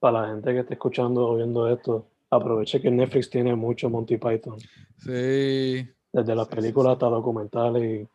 para 0.00 0.22
la 0.22 0.28
gente 0.28 0.52
que 0.52 0.60
esté 0.60 0.74
escuchando 0.74 1.28
o 1.28 1.36
viendo 1.36 1.68
esto, 1.68 2.08
aproveche 2.30 2.80
que 2.80 2.90
Netflix 2.90 3.30
tiene 3.30 3.54
mucho 3.54 3.88
Monty 3.90 4.16
Python. 4.18 4.58
Sí. 4.98 5.88
Desde 6.12 6.34
las 6.34 6.46
Sí, 6.46 6.50
sí, 6.50 6.56
películas 6.56 6.90
sí. 6.90 6.92
hasta 6.94 7.06
documentales 7.06 7.82
y 8.02 8.08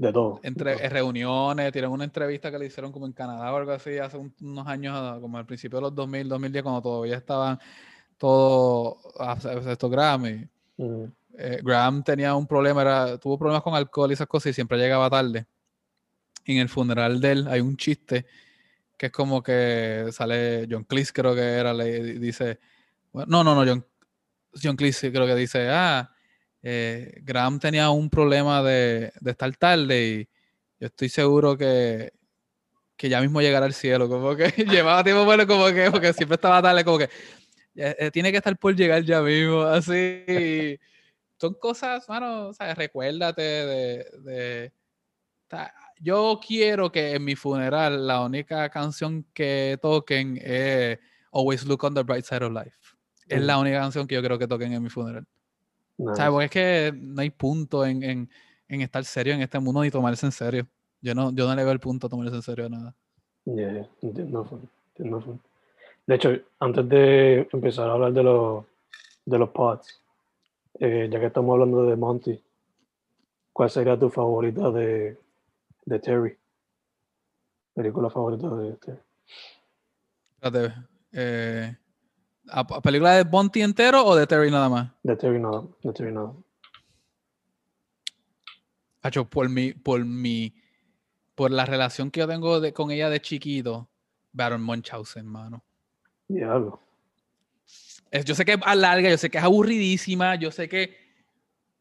de 0.00 0.12
todo. 0.12 0.40
Entre 0.42 0.72
eh, 0.72 0.88
reuniones, 0.88 1.70
tienen 1.72 1.90
una 1.90 2.04
entrevista 2.04 2.50
que 2.50 2.58
le 2.58 2.66
hicieron 2.66 2.90
como 2.90 3.04
en 3.06 3.12
Canadá 3.12 3.52
o 3.52 3.56
algo 3.56 3.72
así 3.72 3.98
hace 3.98 4.16
un- 4.16 4.34
unos 4.40 4.66
años, 4.66 5.20
como 5.20 5.36
al 5.36 5.44
principio 5.44 5.78
de 5.78 5.82
los 5.82 5.94
2000, 5.94 6.28
2010, 6.28 6.62
cuando 6.62 6.80
todavía 6.80 7.16
estaban 7.16 7.58
todos 8.16 8.96
estos 9.66 9.90
Grammy. 9.90 10.48
Mm, 10.78 11.04
eh, 11.38 11.60
Graham 11.62 12.02
tenía 12.02 12.34
un 12.34 12.46
problema, 12.46 12.82
era, 12.82 13.18
tuvo 13.18 13.38
problemas 13.38 13.62
con 13.62 13.74
alcohol 13.74 14.10
y 14.10 14.14
esas 14.14 14.26
cosas 14.26 14.50
y 14.50 14.54
siempre 14.54 14.78
llegaba 14.78 15.08
tarde. 15.10 15.46
En 16.46 16.58
el 16.58 16.68
funeral 16.68 17.20
de 17.20 17.32
él 17.32 17.48
hay 17.48 17.60
un 17.60 17.76
chiste 17.76 18.26
que 18.96 19.06
es 19.06 19.12
como 19.12 19.42
que 19.42 20.06
sale 20.12 20.66
John 20.70 20.84
Cleese, 20.84 21.12
creo 21.12 21.34
que 21.34 21.40
era, 21.42 21.72
le 21.72 22.02
di- 22.02 22.18
dice, 22.18 22.58
bueno, 23.12 23.42
no, 23.42 23.44
no, 23.44 23.54
no, 23.64 23.70
John, 23.70 23.84
John 24.62 24.76
Cleese 24.76 25.10
creo 25.12 25.26
que 25.26 25.34
dice, 25.34 25.68
ah, 25.70 26.10
eh, 26.62 27.20
Graham 27.22 27.58
tenía 27.58 27.90
un 27.90 28.10
problema 28.10 28.62
de, 28.62 29.12
de 29.20 29.30
estar 29.30 29.54
tarde 29.56 30.06
y 30.08 30.28
yo 30.78 30.86
estoy 30.86 31.08
seguro 31.08 31.56
que, 31.56 32.12
que 32.96 33.08
ya 33.08 33.20
mismo 33.20 33.40
llegará 33.40 33.66
al 33.66 33.74
cielo, 33.74 34.08
como 34.08 34.36
que 34.36 34.48
llevaba 34.68 35.04
tiempo 35.04 35.24
bueno, 35.24 35.46
como 35.46 35.66
que, 35.68 35.90
porque 35.90 36.12
siempre 36.12 36.34
estaba 36.34 36.62
tarde, 36.62 36.84
como 36.84 36.98
que 36.98 37.08
eh, 37.76 38.10
tiene 38.12 38.30
que 38.30 38.38
estar 38.38 38.56
por 38.58 38.74
llegar 38.74 39.02
ya 39.04 39.22
mismo, 39.22 39.62
así. 39.64 40.24
y 40.26 40.78
son 41.40 41.54
cosas, 41.54 42.06
mano, 42.08 42.48
o 42.48 42.52
sea, 42.52 42.74
recuérdate 42.74 43.40
de, 43.42 44.06
de- 44.22 44.72
yo 46.00 46.40
quiero 46.46 46.90
que 46.90 47.14
en 47.14 47.24
mi 47.24 47.34
funeral 47.34 48.06
la 48.06 48.22
única 48.22 48.68
canción 48.70 49.24
que 49.34 49.78
toquen 49.82 50.38
es 50.42 50.98
Always 51.32 51.64
Look 51.64 51.84
on 51.84 51.94
the 51.94 52.02
Bright 52.02 52.24
Side 52.24 52.44
of 52.44 52.52
Life. 52.52 52.76
Es 53.28 53.42
la 53.42 53.58
única 53.58 53.80
canción 53.80 54.06
que 54.06 54.14
yo 54.14 54.22
creo 54.22 54.38
que 54.38 54.46
toquen 54.48 54.72
en 54.72 54.82
mi 54.82 54.88
funeral. 54.88 55.26
Nice. 56.00 56.16
¿Sabes? 56.16 56.32
Porque 56.32 56.44
es 56.44 56.50
que 56.50 56.92
no 56.96 57.20
hay 57.20 57.30
punto 57.30 57.84
en, 57.84 58.02
en, 58.02 58.30
en 58.68 58.80
estar 58.80 59.04
serio 59.04 59.34
en 59.34 59.42
este 59.42 59.58
mundo 59.58 59.82
ni 59.82 59.90
tomarse 59.90 60.26
en 60.26 60.32
serio. 60.32 60.66
Yo 61.00 61.14
no, 61.14 61.32
yo 61.32 61.46
no 61.46 61.54
le 61.54 61.64
veo 61.64 61.72
el 61.72 61.80
punto 61.80 62.06
a 62.06 62.10
tomarse 62.10 62.34
en 62.36 62.42
serio 62.42 62.66
a 62.66 62.68
nada. 62.68 62.94
Yeah. 63.44 63.88
De 66.06 66.14
hecho, 66.14 66.30
antes 66.58 66.88
de 66.88 67.48
empezar 67.52 67.88
a 67.88 67.92
hablar 67.92 68.12
de 68.12 68.22
los 68.22 68.64
de 69.24 69.38
los 69.38 69.50
pods, 69.50 70.00
eh, 70.78 71.08
ya 71.10 71.20
que 71.20 71.26
estamos 71.26 71.52
hablando 71.54 71.84
de 71.84 71.96
Monty, 71.96 72.42
¿cuál 73.52 73.70
sería 73.70 73.98
tu 73.98 74.10
favorita 74.10 74.70
de, 74.70 75.18
de 75.84 75.98
Terry? 76.00 76.36
Película 77.74 78.10
favorita 78.10 78.48
de 78.48 78.72
Terry. 78.76 78.98
Espérate, 80.34 80.74
eh, 81.12 81.76
¿a, 82.50 82.60
a 82.60 82.80
película 82.82 83.12
de 83.14 83.24
Bonty 83.24 83.62
entero 83.62 84.04
o 84.04 84.14
de 84.16 84.26
Terry 84.26 84.50
nada 84.50 84.68
más? 84.68 84.90
De 85.02 85.16
Terry 85.16 85.38
nada, 85.40 85.62
de 85.82 85.92
Terry 85.92 86.12
nada. 86.12 86.32
Hacho, 89.02 89.24
por 89.28 89.48
mi, 89.48 89.72
por 89.72 90.04
mi, 90.04 90.54
por 91.34 91.50
la 91.50 91.64
relación 91.64 92.10
que 92.10 92.20
yo 92.20 92.28
tengo 92.28 92.60
de- 92.60 92.72
con 92.72 92.90
ella 92.90 93.08
de 93.08 93.20
chiquito, 93.20 93.88
Baron 94.32 94.62
Munchausen, 94.62 95.26
mano. 95.26 95.64
Diablo. 96.28 96.80
Es- 98.10 98.24
yo 98.24 98.34
sé 98.34 98.44
que 98.44 98.52
es 98.52 98.76
larga, 98.76 99.08
yo 99.08 99.16
sé 99.16 99.30
que 99.30 99.38
es 99.38 99.44
aburridísima, 99.44 100.34
yo 100.34 100.50
sé 100.50 100.68
que, 100.68 100.96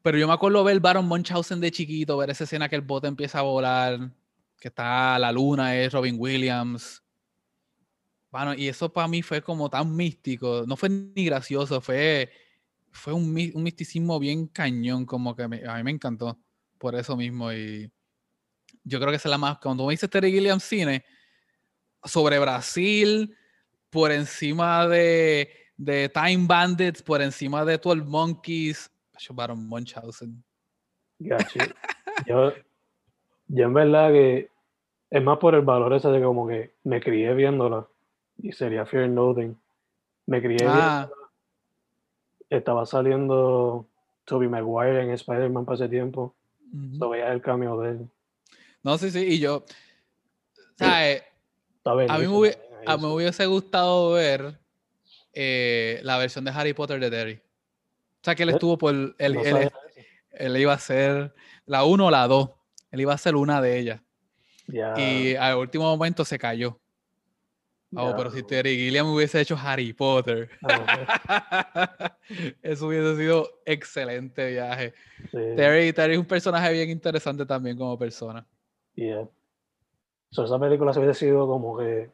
pero 0.01 0.17
yo 0.17 0.27
me 0.27 0.33
acuerdo 0.33 0.63
ver 0.63 0.79
Baron 0.79 1.07
Munchausen 1.07 1.59
de 1.59 1.71
chiquito, 1.71 2.17
ver 2.17 2.29
esa 2.29 2.45
escena 2.45 2.69
que 2.69 2.75
el 2.75 2.81
bote 2.81 3.07
empieza 3.07 3.39
a 3.39 3.43
volar, 3.43 3.99
que 4.59 4.69
está 4.69 5.19
la 5.19 5.31
luna, 5.31 5.75
es 5.75 5.91
Robin 5.91 6.15
Williams. 6.17 7.03
Bueno, 8.31 8.53
y 8.53 8.67
eso 8.67 8.91
para 8.91 9.07
mí 9.07 9.21
fue 9.21 9.41
como 9.41 9.69
tan 9.69 9.95
místico, 9.95 10.63
no 10.67 10.75
fue 10.75 10.89
ni 10.89 11.25
gracioso, 11.25 11.81
fue, 11.81 12.29
fue 12.91 13.13
un, 13.13 13.23
un 13.53 13.63
misticismo 13.63 14.19
bien 14.19 14.47
cañón, 14.47 15.05
como 15.05 15.35
que 15.35 15.43
a 15.43 15.47
mí 15.47 15.83
me 15.83 15.91
encantó 15.91 16.37
por 16.77 16.95
eso 16.95 17.17
mismo. 17.17 17.51
Y 17.51 17.91
yo 18.83 18.99
creo 18.99 19.09
que 19.09 19.17
es 19.17 19.25
la 19.25 19.37
más, 19.37 19.57
cuando 19.57 19.85
me 19.85 19.93
dice 19.93 20.07
Terry 20.07 20.31
Gilliam 20.31 20.59
cine, 20.59 21.03
sobre 22.03 22.37
Brasil, 22.37 23.35
por 23.89 24.11
encima 24.11 24.87
de, 24.87 25.49
de 25.75 26.09
Time 26.09 26.45
Bandits, 26.47 27.01
por 27.01 27.21
encima 27.21 27.65
de 27.65 27.77
12 27.77 28.03
Monkeys, 28.03 28.91
Baron 29.31 29.67
Munchausen. 29.67 30.43
Gacho. 31.19 31.59
Yo, 32.25 32.53
yo 33.47 33.65
en 33.65 33.73
verdad 33.73 34.11
que 34.11 34.49
es 35.09 35.23
más 35.23 35.37
por 35.39 35.55
el 35.55 35.61
valor 35.61 35.93
ese 35.93 36.09
de 36.09 36.21
como 36.21 36.47
que 36.47 36.75
me 36.83 37.01
crié 37.01 37.33
viéndola 37.33 37.87
y 38.41 38.51
sería 38.51 38.85
Fear 38.85 39.05
and 39.05 39.15
Loathing. 39.15 39.55
Me 40.25 40.41
crié 40.41 40.59
Ah. 40.65 41.09
Estaba 42.49 42.85
saliendo 42.85 43.85
Tobey 44.25 44.47
Maguire 44.47 45.01
en 45.03 45.11
Spider-Man 45.11 45.65
para 45.65 45.75
ese 45.75 45.89
tiempo. 45.89 46.33
ujú. 46.73 46.97
So 46.97 47.09
veía 47.09 47.31
el 47.31 47.41
cambio 47.41 47.77
de 47.79 47.91
él. 47.91 48.09
no, 48.83 48.97
sí, 48.97 49.11
sí, 49.11 49.19
y 49.25 49.39
yo, 49.39 49.63
A 50.79 51.15
mí 52.17 52.27
me, 52.27 52.57
a 52.85 52.97
mí 52.97 53.05
hubiese 53.05 53.45
gustado 53.45 54.11
ver 54.11 54.57
eh, 55.33 55.99
la 56.03 56.17
versión 56.17 56.45
de 56.45 56.51
Harry 56.51 56.73
Potter 56.73 56.99
de 56.99 57.09
Terry. 57.09 57.33
O 57.35 58.23
sea, 58.23 58.35
que 58.35 58.43
él 58.43 58.49
Eh, 58.49 58.53
estuvo 58.53 58.77
por. 58.77 58.93
Él, 59.17 59.33
No 59.33 59.41
él- 59.41 59.69
él 60.31 60.57
iba 60.57 60.73
a 60.73 60.79
ser 60.79 61.33
la 61.65 61.83
1 61.85 62.07
o 62.07 62.11
la 62.11 62.27
2. 62.27 62.49
Él 62.91 63.01
iba 63.01 63.13
a 63.13 63.17
ser 63.17 63.35
una 63.35 63.61
de 63.61 63.77
ellas. 63.79 64.01
Ya, 64.67 64.93
Y 64.99 65.35
al 65.35 65.57
último 65.57 65.83
momento 65.85 66.23
se 66.25 66.37
cayó. 66.39 66.78
Oh, 67.95 68.11
ya, 68.11 68.15
pero 68.15 68.29
si 68.31 68.43
Terry 68.43 68.75
Gilliam 68.77 69.07
hubiese 69.07 69.41
hecho 69.41 69.57
Harry 69.59 69.93
Potter, 69.93 70.49
eso 72.61 72.87
hubiese 72.87 73.15
sido 73.17 73.49
excelente 73.65 74.51
viaje. 74.51 74.93
sí, 75.31 75.37
Terry, 75.55 75.93
Terry 75.93 76.13
es 76.13 76.19
un 76.19 76.25
personaje 76.25 76.71
bien 76.71 76.89
interesante 76.89 77.45
también 77.45 77.77
como 77.77 77.97
persona. 77.97 78.45
yeah. 78.95 79.27
So, 80.31 80.45
esa 80.45 80.59
película 80.59 80.93
se 80.93 80.99
hubiese 80.99 81.19
sido 81.21 81.47
como 81.47 81.77
que 81.79 82.11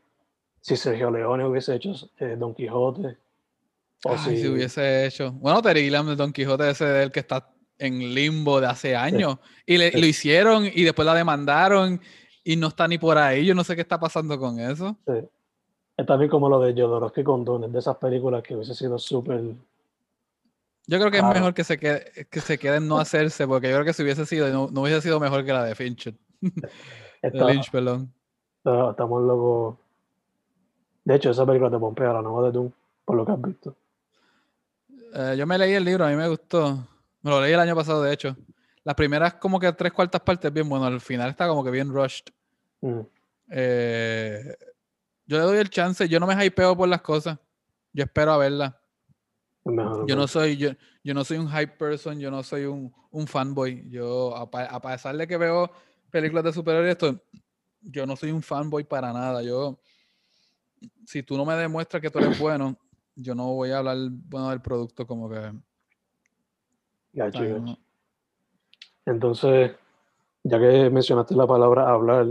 si 0.62 0.78
Sergio 0.78 1.12
Leone 1.12 1.44
hubiese 1.46 1.76
hecho 1.76 1.92
eh, 2.20 2.36
Don 2.38 2.56
Quijote. 2.56 3.18
O 4.06 4.12
Ay, 4.12 4.18
si, 4.20 4.38
si 4.38 4.48
hubiese 4.48 5.06
hecho. 5.08 5.34
Bueno, 5.34 5.62
Terry 5.62 5.82
Gilliam 5.82 6.08
de 6.08 6.16
Don 6.16 6.32
Quijote 6.32 6.70
ese 6.70 6.86
del 6.86 7.12
que 7.12 7.20
está 7.20 7.52
en 7.78 8.14
limbo 8.14 8.62
de 8.62 8.68
hace 8.68 8.96
años. 8.96 9.38
Y 9.66 9.78
le- 9.78 9.92
Sí. 9.92 10.00
lo 10.00 10.08
hicieron 10.08 10.66
y 10.66 10.84
después 10.84 11.06
la 11.06 11.14
demandaron 11.14 12.00
y 12.46 12.56
no 12.56 12.68
está 12.68 12.88
ni 12.88 12.98
por 12.98 13.18
ahí. 13.18 13.46
Yo 13.46 13.54
no 13.54 13.66
sé 13.66 13.76
qué 13.76 13.82
está 13.82 14.00
pasando 14.00 14.40
con 14.40 14.60
eso. 14.62 14.98
sí. 15.06 15.14
Es 15.98 16.06
también 16.06 16.30
como 16.30 16.50
lo 16.50 16.60
de 16.60 16.74
Jodorowsky 16.74 17.24
con 17.24 17.46
Dune, 17.46 17.68
de 17.70 17.80
esas 17.80 17.96
películas 17.98 18.44
que 18.44 18.56
hubiese 18.56 18.76
sido 18.76 18.98
súper. 19.00 19.42
Yo 20.88 21.00
creo 21.00 21.10
que 21.10 21.18
Claro. 21.20 21.30
es 21.34 21.40
mejor 21.40 21.54
que 21.54 21.64
se 21.64 21.80
quede, 21.80 22.28
que 22.30 22.42
se 22.42 22.60
quede 22.60 22.78
en 22.78 22.88
no 22.88 23.00
hacerse, 23.00 23.48
porque 23.48 23.70
yo 23.70 23.76
creo 23.76 23.86
que 23.86 23.94
si 23.94 24.04
hubiese 24.04 24.26
sido, 24.26 24.50
no, 24.50 24.68
no 24.72 24.82
hubiese 24.82 25.02
sido 25.02 25.20
mejor 25.20 25.46
que 25.46 25.54
la 25.54 25.64
de 25.64 25.74
Fincher. 25.76 26.14
De 27.22 27.32
Lynch, 27.46 27.72
perdón. 27.72 28.14
está- 28.58 28.92
estamos 28.92 29.24
locos. 29.24 29.78
De 31.06 31.16
hecho, 31.16 31.32
esa 31.32 31.46
película 31.46 31.72
te 31.72 31.80
pompea 31.80 32.14
la 32.14 32.22
nueva 32.22 32.44
de 32.48 32.52
Dune, 32.52 32.72
por 33.04 33.16
lo 33.16 33.26
que 33.26 33.32
has 33.32 33.42
visto. 33.42 33.76
Eh, 35.16 35.36
yo 35.38 35.48
me 35.48 35.58
leí 35.58 35.74
el 35.74 35.84
libro, 35.86 36.06
a 36.06 36.10
mí 36.10 36.16
me 36.16 36.28
gustó. 36.28 36.88
Me 37.24 37.32
lo 37.32 37.42
leí 37.42 37.54
el 37.54 37.60
año 37.60 37.76
pasado, 37.76 38.04
de 38.04 38.14
hecho. 38.14 38.36
Las 38.84 38.94
primeras 38.96 39.36
como 39.36 39.60
que 39.60 39.72
tres 39.74 39.92
cuartas 39.94 40.22
partes 40.22 40.54
bien 40.54 40.70
bueno, 40.70 40.86
al 40.86 41.02
final 41.02 41.30
está 41.32 41.48
como 41.48 41.64
que 41.64 41.72
bien 41.72 41.92
rushed. 41.92 42.26
Mm, 42.82 43.00
Eh, 43.50 44.56
yo 45.28 45.38
le 45.38 45.44
doy 45.44 45.58
el 45.58 45.70
chance, 45.70 46.08
yo 46.08 46.20
no 46.20 46.28
me 46.28 46.46
hypeo 46.46 46.76
por 46.76 46.88
las 46.88 47.02
cosas. 47.02 47.40
Yo 47.94 48.04
espero 48.04 48.34
a 48.34 48.38
verla. 48.38 48.80
Yo 49.66 50.16
no 50.16 50.28
soy, 50.28 50.58
yo, 50.58 50.70
yo 51.04 51.14
no 51.14 51.24
soy 51.24 51.38
un 51.38 51.50
hype 51.50 51.76
person, 51.78 52.20
yo 52.20 52.30
no 52.30 52.44
soy 52.44 52.66
un, 52.66 52.94
un 53.10 53.26
fanboy. 53.26 53.90
Yo, 53.90 54.36
a, 54.36 54.82
pesar 54.82 55.18
de 55.18 55.28
que 55.28 55.38
veo 55.38 55.72
películas 56.12 56.44
de 56.44 56.54
superhéroes, 56.54 56.92
esto, 56.92 57.20
yo 57.82 58.06
no 58.06 58.16
soy 58.16 58.32
un 58.32 58.44
fanboy 58.44 58.84
para 58.84 59.12
nada. 59.12 59.42
Yo, 59.42 59.80
si 61.06 61.24
tú 61.24 61.36
no 61.36 61.46
me 61.46 61.56
demuestras 61.56 62.02
que 62.02 62.12
tú 62.12 62.20
eres 62.20 62.38
bueno, 62.38 62.78
yo 63.16 63.34
no 63.34 63.54
voy 63.54 63.72
a 63.72 63.80
hablar 63.80 63.98
bueno 64.12 64.52
del 64.52 64.62
producto 64.62 65.08
como 65.08 65.30
que. 65.30 65.52
Gacho, 67.14 67.40
¿sabes? 67.40 67.54
gacho. 67.54 67.60
No. 67.60 67.80
Entonces, 69.06 69.72
ya 70.44 70.60
que 70.60 70.90
mencionaste 70.92 71.34
la 71.36 71.48
palabra 71.48 71.90
hablar, 71.90 72.28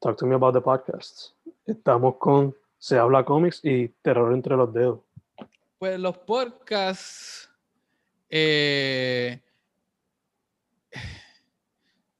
talk 0.00 0.16
to 0.16 0.26
me 0.26 0.36
about 0.36 0.54
the 0.54 0.60
podcast. 0.60 1.32
Estamos 1.68 2.16
con 2.16 2.56
Se 2.78 2.98
habla 2.98 3.26
cómics 3.26 3.60
y 3.62 3.88
Terror 4.00 4.32
entre 4.32 4.56
los 4.56 4.72
dedos. 4.72 5.00
Pues 5.78 6.00
los 6.00 6.16
podcasts. 6.16 7.50
eh, 8.30 9.38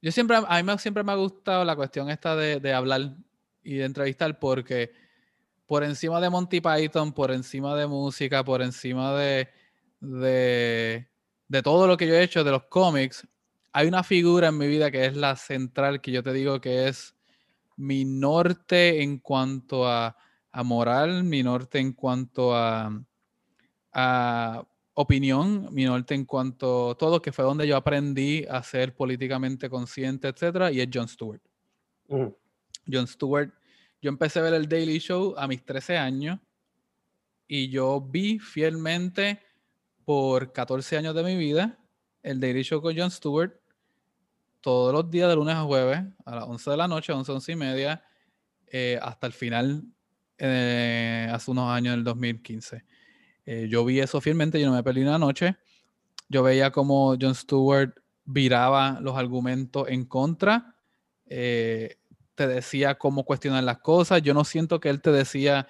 yo 0.01 0.11
siempre, 0.11 0.37
a 0.47 0.63
mí 0.63 0.77
siempre 0.77 1.03
me 1.03 1.13
ha 1.13 1.15
gustado 1.15 1.65
la 1.65 1.75
cuestión 1.75 2.11
esta 2.11 2.35
de, 2.35 2.59
de 2.59 2.73
hablar 2.73 3.15
y 3.63 3.77
de 3.77 3.85
entrevistar 3.85 4.37
porque 4.37 4.91
por 5.65 5.83
encima 5.83 6.21
de 6.21 6.29
Monty 6.29 6.61
Python, 6.61 7.11
por 7.11 7.31
encima 7.31 7.75
de 7.75 7.87
música, 7.87 8.43
por 8.43 8.61
encima 8.61 9.13
de, 9.15 9.49
de, 9.99 11.07
de 11.47 11.63
todo 11.63 11.87
lo 11.87 11.97
que 11.97 12.05
yo 12.05 12.13
he 12.13 12.21
hecho 12.21 12.43
de 12.43 12.51
los 12.51 12.65
cómics, 12.65 13.27
hay 13.71 13.87
una 13.87 14.03
figura 14.03 14.49
en 14.49 14.59
mi 14.59 14.67
vida 14.67 14.91
que 14.91 15.05
es 15.05 15.17
la 15.17 15.35
central, 15.35 16.01
que 16.01 16.11
yo 16.11 16.21
te 16.21 16.33
digo 16.33 16.61
que 16.61 16.87
es 16.87 17.15
mi 17.79 18.03
norte 18.03 19.01
en 19.01 19.19
cuanto 19.19 19.87
a, 19.87 20.15
a 20.51 20.63
moral, 20.63 21.23
mi 21.23 21.41
norte 21.41 21.79
en 21.79 21.93
cuanto 21.93 22.53
a, 22.53 22.91
a 23.93 24.67
opinión, 24.95 25.69
mi 25.71 25.85
norte 25.85 26.13
en 26.13 26.25
cuanto 26.25 26.91
a 26.91 26.97
todo, 26.97 27.21
que 27.21 27.31
fue 27.31 27.45
donde 27.45 27.65
yo 27.65 27.77
aprendí 27.77 28.45
a 28.49 28.61
ser 28.63 28.93
políticamente 28.93 29.69
consciente, 29.69 30.27
etcétera, 30.27 30.71
y 30.73 30.81
es 30.81 30.89
Jon 30.93 31.07
Stewart. 31.07 31.41
Mm, 32.09 32.27
Jon 32.91 33.07
Stewart, 33.07 33.53
yo 34.01 34.09
empecé 34.09 34.39
a 34.39 34.43
ver 34.43 34.55
el 34.55 34.67
Daily 34.67 34.99
Show 34.99 35.35
a 35.37 35.47
mis 35.47 35.63
13 35.63 35.97
años 35.97 36.37
y 37.47 37.69
yo 37.69 38.01
vi 38.01 38.39
fielmente 38.39 39.39
por 40.03 40.51
14 40.51 40.97
años 40.97 41.15
de 41.15 41.23
mi 41.23 41.37
vida 41.37 41.79
el 42.23 42.41
Daily 42.41 42.63
Show 42.63 42.81
con 42.81 42.97
Jon 42.97 43.09
Stewart 43.09 43.58
todos 44.61 44.93
los 44.93 45.09
días 45.09 45.29
de 45.29 45.35
lunes 45.35 45.55
a 45.55 45.63
jueves 45.63 46.01
a 46.25 46.35
las 46.35 46.43
11 46.45 46.71
de 46.71 46.77
la 46.77 46.87
noche, 46.87 47.13
11, 47.13 47.31
11 47.31 47.51
y 47.51 47.55
media, 47.55 48.03
eh, 48.67 48.99
hasta 49.01 49.27
el 49.27 49.33
final, 49.33 49.83
eh, 50.37 51.27
hace 51.31 51.51
unos 51.51 51.69
años, 51.69 51.93
en 51.93 51.99
el 51.99 52.03
2015. 52.03 52.85
Eh, 53.45 53.67
yo 53.69 53.83
vi 53.83 53.99
eso 53.99 54.21
fielmente, 54.21 54.59
yo 54.59 54.67
no 54.67 54.75
me 54.75 54.83
perdí 54.83 55.01
una 55.01 55.17
noche. 55.17 55.57
Yo 56.29 56.43
veía 56.43 56.71
como 56.71 57.15
Jon 57.19 57.35
Stewart 57.35 57.93
viraba 58.25 58.99
los 59.01 59.17
argumentos 59.17 59.87
en 59.89 60.05
contra, 60.05 60.75
eh, 61.25 61.97
te 62.35 62.47
decía 62.47 62.95
cómo 62.95 63.25
cuestionar 63.25 63.63
las 63.63 63.79
cosas. 63.79 64.21
Yo 64.21 64.33
no 64.33 64.45
siento 64.45 64.79
que 64.79 64.89
él 64.89 65.01
te 65.01 65.11
decía 65.11 65.67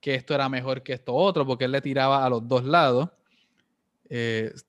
que 0.00 0.14
esto 0.14 0.34
era 0.34 0.48
mejor 0.48 0.82
que 0.82 0.92
esto 0.92 1.14
otro, 1.14 1.46
porque 1.46 1.64
él 1.64 1.72
le 1.72 1.80
tiraba 1.80 2.24
a 2.26 2.28
los 2.28 2.46
dos 2.46 2.64
lados. 2.64 3.10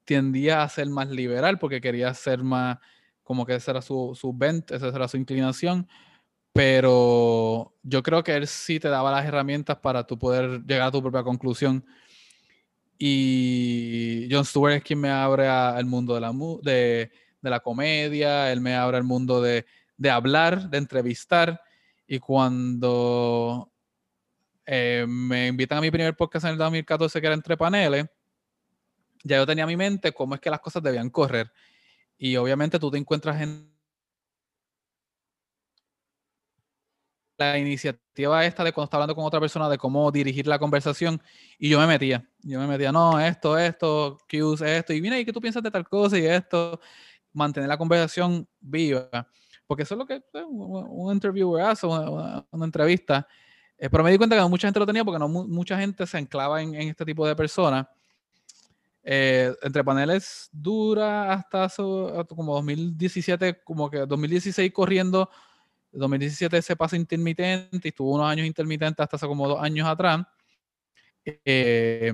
Tendía 0.06 0.62
a 0.62 0.70
ser 0.70 0.88
más 0.88 1.10
liberal 1.10 1.58
porque 1.58 1.82
quería 1.82 2.14
ser 2.14 2.44
más, 2.44 2.78
como 3.32 3.46
que 3.46 3.56
esa 3.56 3.72
era 3.72 3.82
su, 3.82 4.12
su 4.14 4.34
bent, 4.34 4.72
esa 4.72 4.90
era 4.90 5.08
su 5.08 5.16
inclinación. 5.16 5.88
Pero 6.52 7.74
yo 7.82 8.04
creo 8.04 8.26
que 8.26 8.36
él 8.36 8.46
sí 8.46 8.78
te 8.78 8.90
daba 8.90 9.10
las 9.10 9.26
herramientas 9.26 9.78
para 9.78 10.06
tú 10.06 10.20
poder 10.20 10.62
llegar 10.66 10.90
a 10.90 10.92
tu 10.92 11.02
propia 11.02 11.24
conclusión. 11.24 11.86
Y 12.98 14.28
Jon 14.30 14.44
Stewart 14.44 14.74
es 14.74 14.84
quien 14.84 15.00
me 15.00 15.10
abre 15.10 15.48
al 15.48 15.86
mundo 15.86 16.14
de 16.14 16.20
la, 16.20 16.34
de, 16.62 17.10
de 17.42 17.50
la 17.50 17.62
comedia, 17.62 18.52
él 18.52 18.60
me 18.60 18.76
abre 18.76 18.98
al 18.98 19.06
mundo 19.06 19.42
de, 19.42 19.66
de 19.96 20.10
hablar, 20.10 20.70
de 20.70 20.78
entrevistar. 20.78 21.62
Y 22.06 22.20
cuando 22.20 23.72
eh, 24.66 25.06
me 25.08 25.48
invitan 25.48 25.78
a 25.78 25.82
mi 25.82 25.90
primer 25.90 26.18
podcast 26.18 26.44
en 26.48 26.52
el 26.52 26.58
2014, 26.58 27.22
que 27.22 27.28
era 27.28 27.34
Entre 27.34 27.56
Paneles, 27.56 28.08
ya 29.24 29.38
yo 29.38 29.46
tenía 29.46 29.64
en 29.64 29.70
mi 29.70 29.78
mente 29.78 30.12
cómo 30.12 30.36
es 30.36 30.42
que 30.42 30.50
las 30.50 30.60
cosas 30.60 30.84
debían 30.84 31.10
correr. 31.10 31.50
Y 32.22 32.38
obviamente 32.38 32.80
tú 32.80 32.90
te 32.92 33.00
encuentras 33.00 33.42
en 33.42 33.70
la 37.38 37.58
iniciativa 37.58 38.46
esta 38.46 38.64
de 38.64 38.72
cuando 38.72 38.86
está 38.86 38.98
hablando 38.98 39.16
con 39.16 39.26
otra 39.26 39.40
persona 39.40 39.68
de 39.68 39.78
cómo 39.78 40.12
dirigir 40.12 40.46
la 40.46 40.60
conversación 40.60 41.20
y 41.58 41.70
yo 41.70 41.80
me 41.80 41.88
metía, 41.88 42.30
yo 42.44 42.60
me 42.60 42.68
metía, 42.68 42.92
no, 42.92 43.20
esto, 43.20 43.58
esto, 43.58 44.20
cues, 44.30 44.62
esto, 44.62 44.94
y 44.94 45.02
mira, 45.02 45.18
¿y 45.20 45.26
qué 45.26 45.34
tú 45.34 45.42
piensas 45.42 45.64
de 45.64 45.72
tal 45.72 45.88
cosa 45.88 46.20
y 46.20 46.26
esto? 46.26 46.80
Mantener 47.34 47.70
la 47.70 47.78
conversación 47.78 48.48
viva, 48.60 49.10
porque 49.66 49.84
eso 49.84 49.96
es 49.96 50.00
lo 50.00 50.06
que 50.06 50.16
eh, 50.16 50.44
un, 50.48 51.14
interviewer 51.14 51.64
hace, 51.64 51.88
una, 51.88 52.46
entrevista. 52.64 53.28
Eh, 53.78 53.90
pero 53.90 54.04
me 54.04 54.12
di 54.12 54.18
cuenta 54.18 54.36
que 54.38 54.44
mucha 54.50 54.68
gente 54.68 54.80
lo 54.80 54.86
tenía 54.86 55.04
porque 55.06 55.20
no 55.20 55.28
mu- 55.30 55.48
mucha 55.48 55.78
gente 55.80 56.06
se 56.08 56.18
anclaba 56.18 56.62
en, 56.62 56.76
en 56.76 56.90
este 56.90 57.06
tipo 57.06 57.28
de 57.28 57.36
personas. 57.36 57.88
Eh, 59.04 59.54
entre 59.64 59.84
paneles 59.84 60.50
dura 60.52 61.34
hasta, 61.34 61.70
su- 61.70 62.08
hasta 62.10 62.36
como 62.36 62.54
2017, 62.56 63.62
como 63.64 63.90
que 63.90 64.00
2016 64.00 64.72
corriendo 64.72 65.30
2017 65.92 66.62
se 66.62 66.76
pasa 66.76 66.96
intermitente 66.98 67.88
y 67.88 67.90
estuvo 67.90 68.14
unos 68.14 68.28
años 68.30 68.48
intermitente 68.48 69.02
hasta 69.04 69.16
hace 69.18 69.28
como 69.28 69.48
dos 69.48 69.62
años 69.62 69.88
atrás. 69.88 70.26
Eh, 71.26 72.14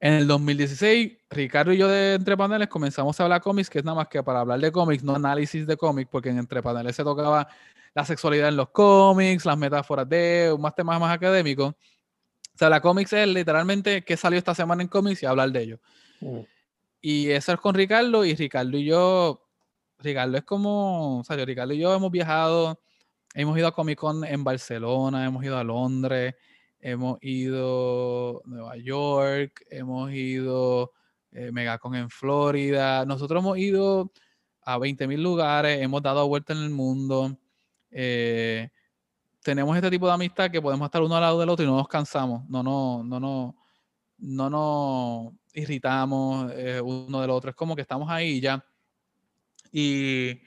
en 0.00 0.12
el 0.12 0.26
2016, 0.26 1.18
Ricardo 1.30 1.72
y 1.72 1.78
yo 1.78 1.88
de 1.88 2.14
Entre 2.14 2.36
Paneles 2.36 2.68
comenzamos 2.68 3.18
a 3.18 3.24
hablar 3.24 3.40
cómics, 3.40 3.70
que 3.70 3.78
es 3.78 3.84
nada 3.84 3.96
más 3.96 4.08
que 4.08 4.22
para 4.22 4.40
hablar 4.40 4.60
de 4.60 4.70
cómics, 4.72 5.02
no 5.02 5.14
análisis 5.14 5.66
de 5.66 5.76
cómics, 5.76 6.08
porque 6.10 6.28
en 6.30 6.38
Entre 6.38 6.62
Paneles 6.62 6.96
se 6.96 7.02
tocaba 7.04 7.48
la 7.94 8.04
sexualidad 8.04 8.48
en 8.48 8.56
los 8.56 8.68
cómics, 8.70 9.46
las 9.46 9.56
metáforas 9.56 10.08
de 10.08 10.54
más 10.58 10.74
temas 10.74 11.00
más 11.00 11.12
académicos. 11.14 11.70
O 11.70 11.98
sea, 12.58 12.70
la 12.70 12.80
cómics 12.80 13.12
es 13.14 13.28
literalmente 13.28 14.04
qué 14.04 14.16
salió 14.16 14.38
esta 14.38 14.54
semana 14.54 14.82
en 14.82 14.88
cómics 14.88 15.22
y 15.22 15.26
hablar 15.26 15.50
de 15.52 15.62
ello. 15.62 15.80
Mm, 16.20 16.40
Y 17.00 17.30
eso 17.30 17.52
es 17.52 17.60
con 17.60 17.74
Ricardo 17.74 18.24
y 18.24 18.34
Ricardo 18.34 18.76
y 18.76 18.84
yo, 18.84 19.42
Ricardo 19.98 20.36
es 20.36 20.44
como, 20.44 21.20
o 21.20 21.24
sea, 21.24 21.36
yo, 21.36 21.44
Ricardo 21.44 21.72
y 21.72 21.78
yo 21.78 21.94
hemos 21.94 22.10
viajado, 22.10 22.80
hemos 23.34 23.56
ido 23.58 23.68
a 23.68 23.72
Comic 23.72 23.98
Con 23.98 24.24
en 24.24 24.44
Barcelona, 24.44 25.24
hemos 25.26 25.44
ido 25.44 25.58
a 25.58 25.64
Londres, 25.64 26.34
hemos 26.80 27.18
ido 27.22 28.42
a 28.44 28.48
Nueva 28.48 28.76
York, 28.76 29.64
hemos 29.70 30.12
ido 30.12 30.92
eh, 31.32 31.50
Megacon 31.52 31.94
en 31.94 32.10
Florida, 32.10 33.04
nosotros 33.04 33.42
hemos 33.42 33.58
ido 33.58 34.10
a 34.62 34.78
20.000 34.78 35.20
lugares, 35.20 35.82
hemos 35.82 36.02
dado 36.02 36.26
vueltas 36.28 36.56
en 36.56 36.62
el 36.64 36.70
mundo, 36.70 37.36
eh, 37.90 38.68
tenemos 39.42 39.76
este 39.76 39.90
tipo 39.90 40.06
de 40.06 40.14
amistad 40.14 40.50
que 40.50 40.60
podemos 40.60 40.86
estar 40.86 41.02
uno 41.02 41.14
al 41.14 41.22
lado 41.22 41.38
del 41.38 41.48
otro 41.48 41.64
y 41.64 41.68
no 41.68 41.76
nos 41.76 41.88
cansamos, 41.88 42.48
no, 42.48 42.62
no, 42.62 43.04
no, 43.04 43.20
no, 43.20 43.56
no 44.18 44.50
nos 44.50 45.32
irritamos 45.56 46.52
eh, 46.54 46.80
uno 46.80 47.20
del 47.20 47.30
otro. 47.30 47.50
Es 47.50 47.56
como 47.56 47.74
que 47.74 47.82
estamos 47.82 48.08
ahí 48.10 48.40
ya. 48.40 48.64
Y 49.72 50.40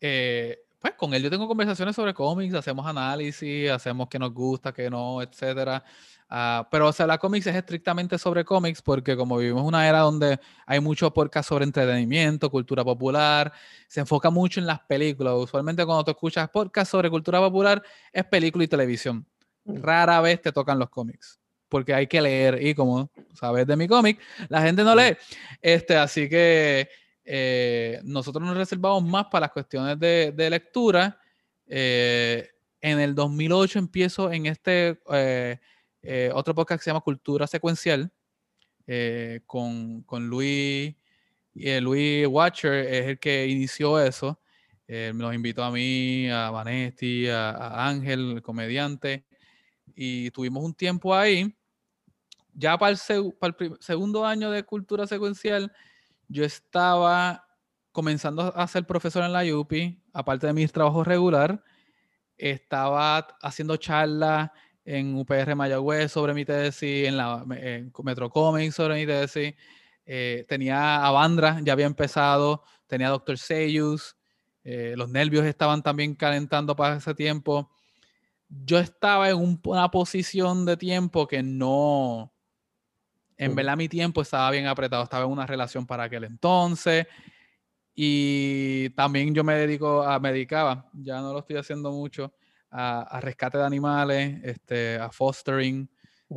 eh, 0.00 0.58
pues 0.78 0.94
con 0.94 1.14
él 1.14 1.22
yo 1.22 1.30
tengo 1.30 1.46
conversaciones 1.46 1.94
sobre 1.94 2.12
cómics, 2.12 2.54
hacemos 2.54 2.86
análisis, 2.86 3.70
hacemos 3.70 4.08
qué 4.08 4.18
nos 4.18 4.34
gusta, 4.34 4.72
qué 4.72 4.90
no, 4.90 5.22
etcétera. 5.22 5.84
Ah, 6.28 6.66
pero 6.70 6.88
o 6.88 6.92
sea, 6.92 7.06
la 7.06 7.18
cómics 7.18 7.46
es 7.46 7.54
estrictamente 7.54 8.18
sobre 8.18 8.44
cómics 8.44 8.82
porque 8.82 9.16
como 9.16 9.36
vivimos 9.36 9.62
una 9.64 9.86
era 9.88 10.00
donde 10.00 10.40
hay 10.66 10.80
mucho 10.80 11.12
podcast 11.12 11.48
sobre 11.48 11.64
entretenimiento, 11.64 12.50
cultura 12.50 12.84
popular, 12.84 13.52
se 13.86 14.00
enfoca 14.00 14.30
mucho 14.30 14.58
en 14.58 14.66
las 14.66 14.80
películas. 14.80 15.34
Usualmente 15.36 15.84
cuando 15.84 16.04
tú 16.04 16.10
escuchas 16.10 16.48
podcast 16.50 16.90
sobre 16.90 17.10
cultura 17.10 17.38
popular 17.38 17.82
es 18.12 18.24
película 18.24 18.64
y 18.64 18.68
televisión. 18.68 19.26
mm. 19.64 19.82
Rara 19.82 20.20
vez 20.20 20.42
te 20.42 20.52
tocan 20.52 20.78
los 20.78 20.90
cómics 20.90 21.41
porque 21.72 21.94
hay 21.94 22.06
que 22.06 22.20
leer 22.20 22.62
y 22.62 22.74
como 22.74 23.10
sabes 23.32 23.66
de 23.66 23.76
mi 23.76 23.88
cómic, 23.88 24.20
la 24.50 24.60
gente 24.60 24.84
no 24.84 24.94
lee. 24.94 25.16
Este, 25.62 25.96
así 25.96 26.28
que 26.28 26.86
eh, 27.24 27.98
nosotros 28.04 28.46
nos 28.46 28.54
reservamos 28.54 29.02
más 29.04 29.24
para 29.30 29.46
las 29.46 29.52
cuestiones 29.52 29.98
de, 29.98 30.34
de 30.36 30.50
lectura. 30.50 31.18
Eh, 31.66 32.46
en 32.82 33.00
el 33.00 33.14
2008 33.14 33.78
empiezo 33.78 34.30
en 34.30 34.44
este 34.44 35.00
eh, 35.14 35.58
eh, 36.02 36.30
otro 36.34 36.54
podcast 36.54 36.80
que 36.80 36.84
se 36.84 36.90
llama 36.90 37.00
Cultura 37.00 37.46
Secuencial 37.46 38.12
eh, 38.86 39.40
con, 39.46 40.02
con 40.02 40.28
Luis, 40.28 40.94
y 41.54 41.68
eh, 41.70 41.80
Luis 41.80 42.26
Watcher 42.26 42.74
es 42.74 43.06
el 43.06 43.18
que 43.18 43.46
inició 43.46 43.98
eso. 43.98 44.38
Nos 45.14 45.34
invitó 45.34 45.64
a 45.64 45.70
mí, 45.70 46.28
a 46.28 46.50
Vanetti, 46.50 47.26
a, 47.26 47.52
a 47.52 47.88
Ángel, 47.88 48.32
el 48.32 48.42
comediante, 48.42 49.24
y 49.94 50.30
tuvimos 50.32 50.62
un 50.62 50.74
tiempo 50.74 51.14
ahí. 51.14 51.54
Ya 52.52 52.76
para 52.76 52.92
el, 52.92 52.98
segundo 53.80 54.26
año 54.26 54.50
de 54.50 54.62
cultura 54.62 55.06
secuencial, 55.06 55.72
yo 56.28 56.44
estaba 56.44 57.46
comenzando 57.92 58.54
a 58.56 58.66
ser 58.66 58.86
profesor 58.86 59.24
en 59.24 59.32
la 59.32 59.42
UPI, 59.54 60.02
aparte 60.12 60.46
de 60.46 60.52
mi 60.52 60.66
trabajo 60.66 61.04
regular, 61.04 61.62
estaba 62.36 63.18
haciendo 63.42 63.76
charlas 63.76 64.50
en 64.84 65.14
UPR 65.16 65.54
Mayagüez 65.54 66.10
sobre 66.10 66.34
mi 66.34 66.44
tesis, 66.44 67.06
en 67.06 67.16
la 67.16 67.44
en 67.50 67.92
sobre 68.72 68.94
mi 68.94 69.06
tesis. 69.06 69.54
Eh, 70.04 70.44
tenía 70.48 71.04
Avandra, 71.06 71.60
ya 71.62 71.72
había 71.72 71.86
empezado, 71.86 72.64
tenía 72.86 73.08
Doctor 73.08 73.38
Seyus, 73.38 74.16
eh, 74.64 74.94
los 74.96 75.08
nervios 75.08 75.44
estaban 75.44 75.82
también 75.82 76.14
calentando 76.14 76.74
para 76.74 76.96
ese 76.96 77.14
tiempo. 77.14 77.70
Yo 78.48 78.78
estaba 78.78 79.30
en 79.30 79.58
una 79.64 79.90
posición 79.90 80.66
de 80.66 80.76
tiempo 80.76 81.26
que 81.26 81.42
no, 81.42 82.31
en 83.44 83.54
verdad 83.56 83.76
mi 83.76 83.88
tiempo 83.88 84.22
estaba 84.22 84.50
bien 84.50 84.66
apretado, 84.66 85.02
estaba 85.02 85.24
en 85.24 85.30
una 85.30 85.46
relación 85.46 85.84
para 85.84 86.04
aquel 86.04 86.24
entonces 86.24 87.06
y 87.94 88.90
también 88.90 89.34
yo 89.34 89.42
me 89.42 89.54
dedico 89.54 90.02
a, 90.02 90.18
medicaba, 90.20 90.88
ya 90.92 91.20
no 91.20 91.32
lo 91.32 91.40
estoy 91.40 91.56
haciendo 91.56 91.90
mucho, 91.90 92.32
a, 92.70 93.20
rescate 93.20 93.58
de 93.58 93.64
animales, 93.64 94.40
este, 94.44 94.96
a 94.96 95.10
fostering. 95.10 95.90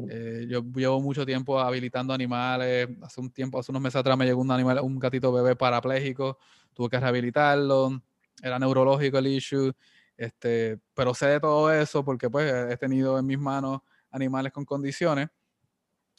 Eh, 0.10 0.47
yo 0.49 0.62
llevo 0.76 0.99
mucho 0.99 1.26
tiempo 1.26 1.58
habilitando 1.58 2.14
animales. 2.14 2.89
Hace 3.01 3.22
un 3.22 3.32
tiempo, 3.32 3.58
hace 3.58 3.72
unos 3.72 3.82
meses 3.82 3.95
atrás 3.95 4.18
me 4.18 4.26
llegó 4.26 4.41
un 4.41 4.51
animal, 4.51 4.80
un 4.82 4.99
gatito 4.99 5.32
bebé 5.32 5.56
parapléjico, 5.56 6.38
tuve 6.74 6.89
que 6.89 6.99
rehabilitarlo, 6.99 8.01
era 8.43 8.60
neurológico 8.60 9.20
el 9.20 9.28
issue, 9.28 9.72
este, 10.18 10.78
pero 10.93 11.14
sé 11.14 11.28
de 11.28 11.39
todo 11.39 11.72
eso 11.72 12.03
porque 12.03 12.30
pues 12.30 12.51
he 12.70 12.76
tenido 12.76 13.18
en 13.18 13.26
mis 13.26 13.39
manos 13.39 13.80
animales 14.12 14.51
con 14.51 14.66
condiciones 14.66 15.30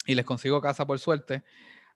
y 0.07 0.15
les 0.15 0.25
consigo 0.25 0.59
casa 0.59 0.87
por 0.87 0.97
suerte. 0.97 1.43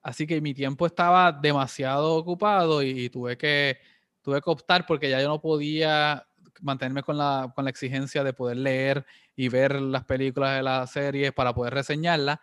Así 0.02 0.26
que 0.26 0.40
mi 0.40 0.54
tiempo 0.54 0.86
estaba 0.86 1.32
demasiado 1.32 2.14
ocupado 2.14 2.82
y, 2.82 3.08
tuve, 3.08 3.36
que, 3.36 3.78
tuve 4.20 4.40
que 4.40 4.50
optar 4.50 4.84
porque 4.86 5.08
ya 5.10 5.20
yo 5.20 5.28
no 5.28 5.40
podía 5.40 6.26
mantenerme 6.60 7.02
con 7.02 7.16
la, 7.16 7.50
con 7.54 7.64
la 7.64 7.70
exigencia 7.70 8.22
de 8.22 8.32
poder 8.32 8.58
leer 8.58 9.06
y 9.34 9.48
ver 9.48 9.80
las 9.80 10.04
películas 10.04 10.56
de 10.56 10.62
las 10.62 10.90
series 10.90 11.32
para 11.32 11.54
poder 11.54 11.74
reseñarlas. 11.74 12.38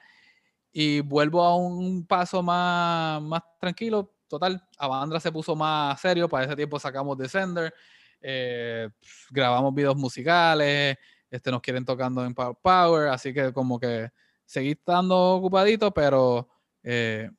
Y 0.71 1.01
vuelvo 1.01 1.43
a 1.43 1.55
un 1.55 2.05
paso 2.05 2.41
más, 2.41 3.21
más 3.21 3.41
tranquilo. 3.59 4.13
Total, 4.27 4.61
Avandra 4.77 5.19
se 5.19 5.31
puso 5.31 5.55
más 5.55 5.99
serio. 5.99 6.29
Para 6.29 6.45
ese 6.45 6.55
tiempo 6.55 6.79
sacamos 6.79 7.17
Descender. 7.17 7.73
Eh, 8.21 8.89
grabamos 9.29 9.73
videos 9.73 9.95
musicales. 9.95 10.97
Este, 11.29 11.51
nos 11.51 11.61
quieren 11.61 11.85
tocando 11.85 12.25
en 12.25 12.33
Power. 12.33 13.09
Así 13.09 13.33
que 13.33 13.51
como 13.51 13.79
que 13.79 14.09
seguí 14.49 14.71
estando 14.71 15.35
ocupadito, 15.35 15.91
pero 15.93 16.49
eh, 16.81 17.29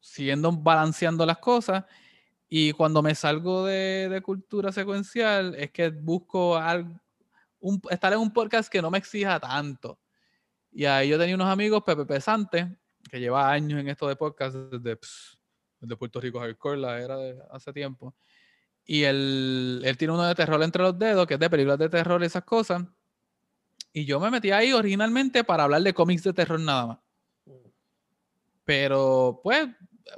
siguiendo 0.00 0.50
balanceando 0.52 1.26
las 1.26 1.36
cosas. 1.36 1.84
Y 2.48 2.72
cuando 2.72 3.02
me 3.02 3.14
salgo 3.14 3.66
de, 3.66 4.22
cultura 4.24 4.72
secuencial, 4.72 5.54
es 5.56 5.70
que 5.70 5.90
busco 5.90 6.58
un, 7.60 7.78
estar 7.90 8.10
en 8.14 8.20
un 8.20 8.32
podcast 8.32 8.72
que 8.72 8.80
no 8.80 8.90
me 8.90 8.96
exija 8.96 9.38
tanto. 9.38 10.00
Y 10.72 10.86
ahí 10.86 11.10
yo 11.10 11.18
tenía 11.18 11.34
unos 11.34 11.48
amigos, 11.48 11.82
Pepe 11.84 12.06
Pesante, 12.06 12.78
que 13.10 13.20
lleva 13.20 13.52
años 13.52 13.80
en 13.80 13.88
esto 13.88 14.08
de 14.08 14.16
podcast, 14.16 14.56
desde, 14.56 14.98
desde 15.78 15.96
Puerto 15.96 16.22
Rico 16.22 16.40
Hardcore, 16.40 16.78
la 16.78 16.98
era 17.00 17.18
de 17.18 17.38
hace 17.50 17.70
tiempo. 17.74 18.16
Y 18.86 19.02
él, 19.02 19.82
él 19.84 19.98
tiene 19.98 20.14
uno 20.14 20.24
de 20.24 20.34
terror 20.34 20.62
entre 20.62 20.82
los 20.82 20.98
dedos, 20.98 21.26
que 21.26 21.34
es 21.34 21.40
de 21.40 21.50
películas 21.50 21.78
de 21.78 21.90
terror 21.90 22.22
y 22.22 22.26
esas 22.26 22.44
cosas. 22.44 22.82
Y 23.92 24.04
yo 24.04 24.20
me 24.20 24.30
metí 24.30 24.50
ahí 24.50 24.72
originalmente 24.72 25.44
para 25.44 25.64
hablar 25.64 25.82
de 25.82 25.94
cómics 25.94 26.22
de 26.22 26.32
terror 26.32 26.60
nada 26.60 26.86
más. 26.86 26.98
Pero 28.64 29.40
pues 29.42 29.68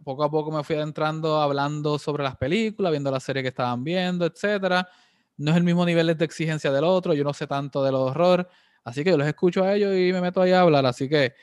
poco 0.05 0.25
a 0.25 0.31
poco 0.31 0.51
me 0.51 0.65
fui 0.65 0.77
adentrando 0.77 1.41
hablando 1.41 1.99
sobre 1.99 2.23
las 2.23 2.37
películas, 2.37 2.91
viendo 2.91 3.11
la 3.11 3.21
serie 3.21 3.43
que 3.43 3.49
estaban 3.49 3.83
viendo, 3.85 4.27
etcétera. 4.27 4.89
No 5.37 5.53
es 5.53 5.57
el 5.57 5.65
mismo 5.65 5.85
nivel 5.85 6.17
de 6.17 6.25
exigencia 6.25 6.71
del 6.71 6.85
otro, 6.85 7.15
yo 7.15 7.25
no 7.25 7.33
sé 7.33 7.47
tanto 7.47 7.83
de 7.83 7.93
los 7.93 8.11
horror, 8.11 8.49
así 8.85 9.03
que 9.03 9.11
yo 9.11 9.17
los 9.17 9.27
escucho 9.27 9.65
a 9.65 9.75
ellos 9.75 9.95
y 9.97 10.13
me 10.13 10.21
meto 10.21 10.41
ahí 10.43 10.53
a 10.53 10.61
hablar. 10.61 10.87
Así 10.87 11.09
que 11.09 11.35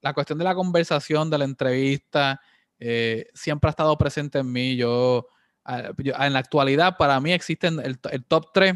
la 0.00 0.14
cuestión 0.14 0.38
de 0.38 0.44
la 0.44 0.54
conversación, 0.54 1.30
de 1.30 1.38
la 1.38 1.44
entrevista, 1.44 2.40
eh, 2.78 3.26
siempre 3.34 3.68
ha 3.68 3.70
estado 3.70 3.96
presente 3.98 4.38
en 4.38 4.52
mí. 4.52 4.76
Yo, 4.76 5.28
en 5.66 6.32
la 6.32 6.38
actualidad, 6.38 6.96
para 6.96 7.20
mí 7.20 7.32
existen 7.32 7.80
el, 7.80 7.98
top 7.98 8.52
3 8.52 8.74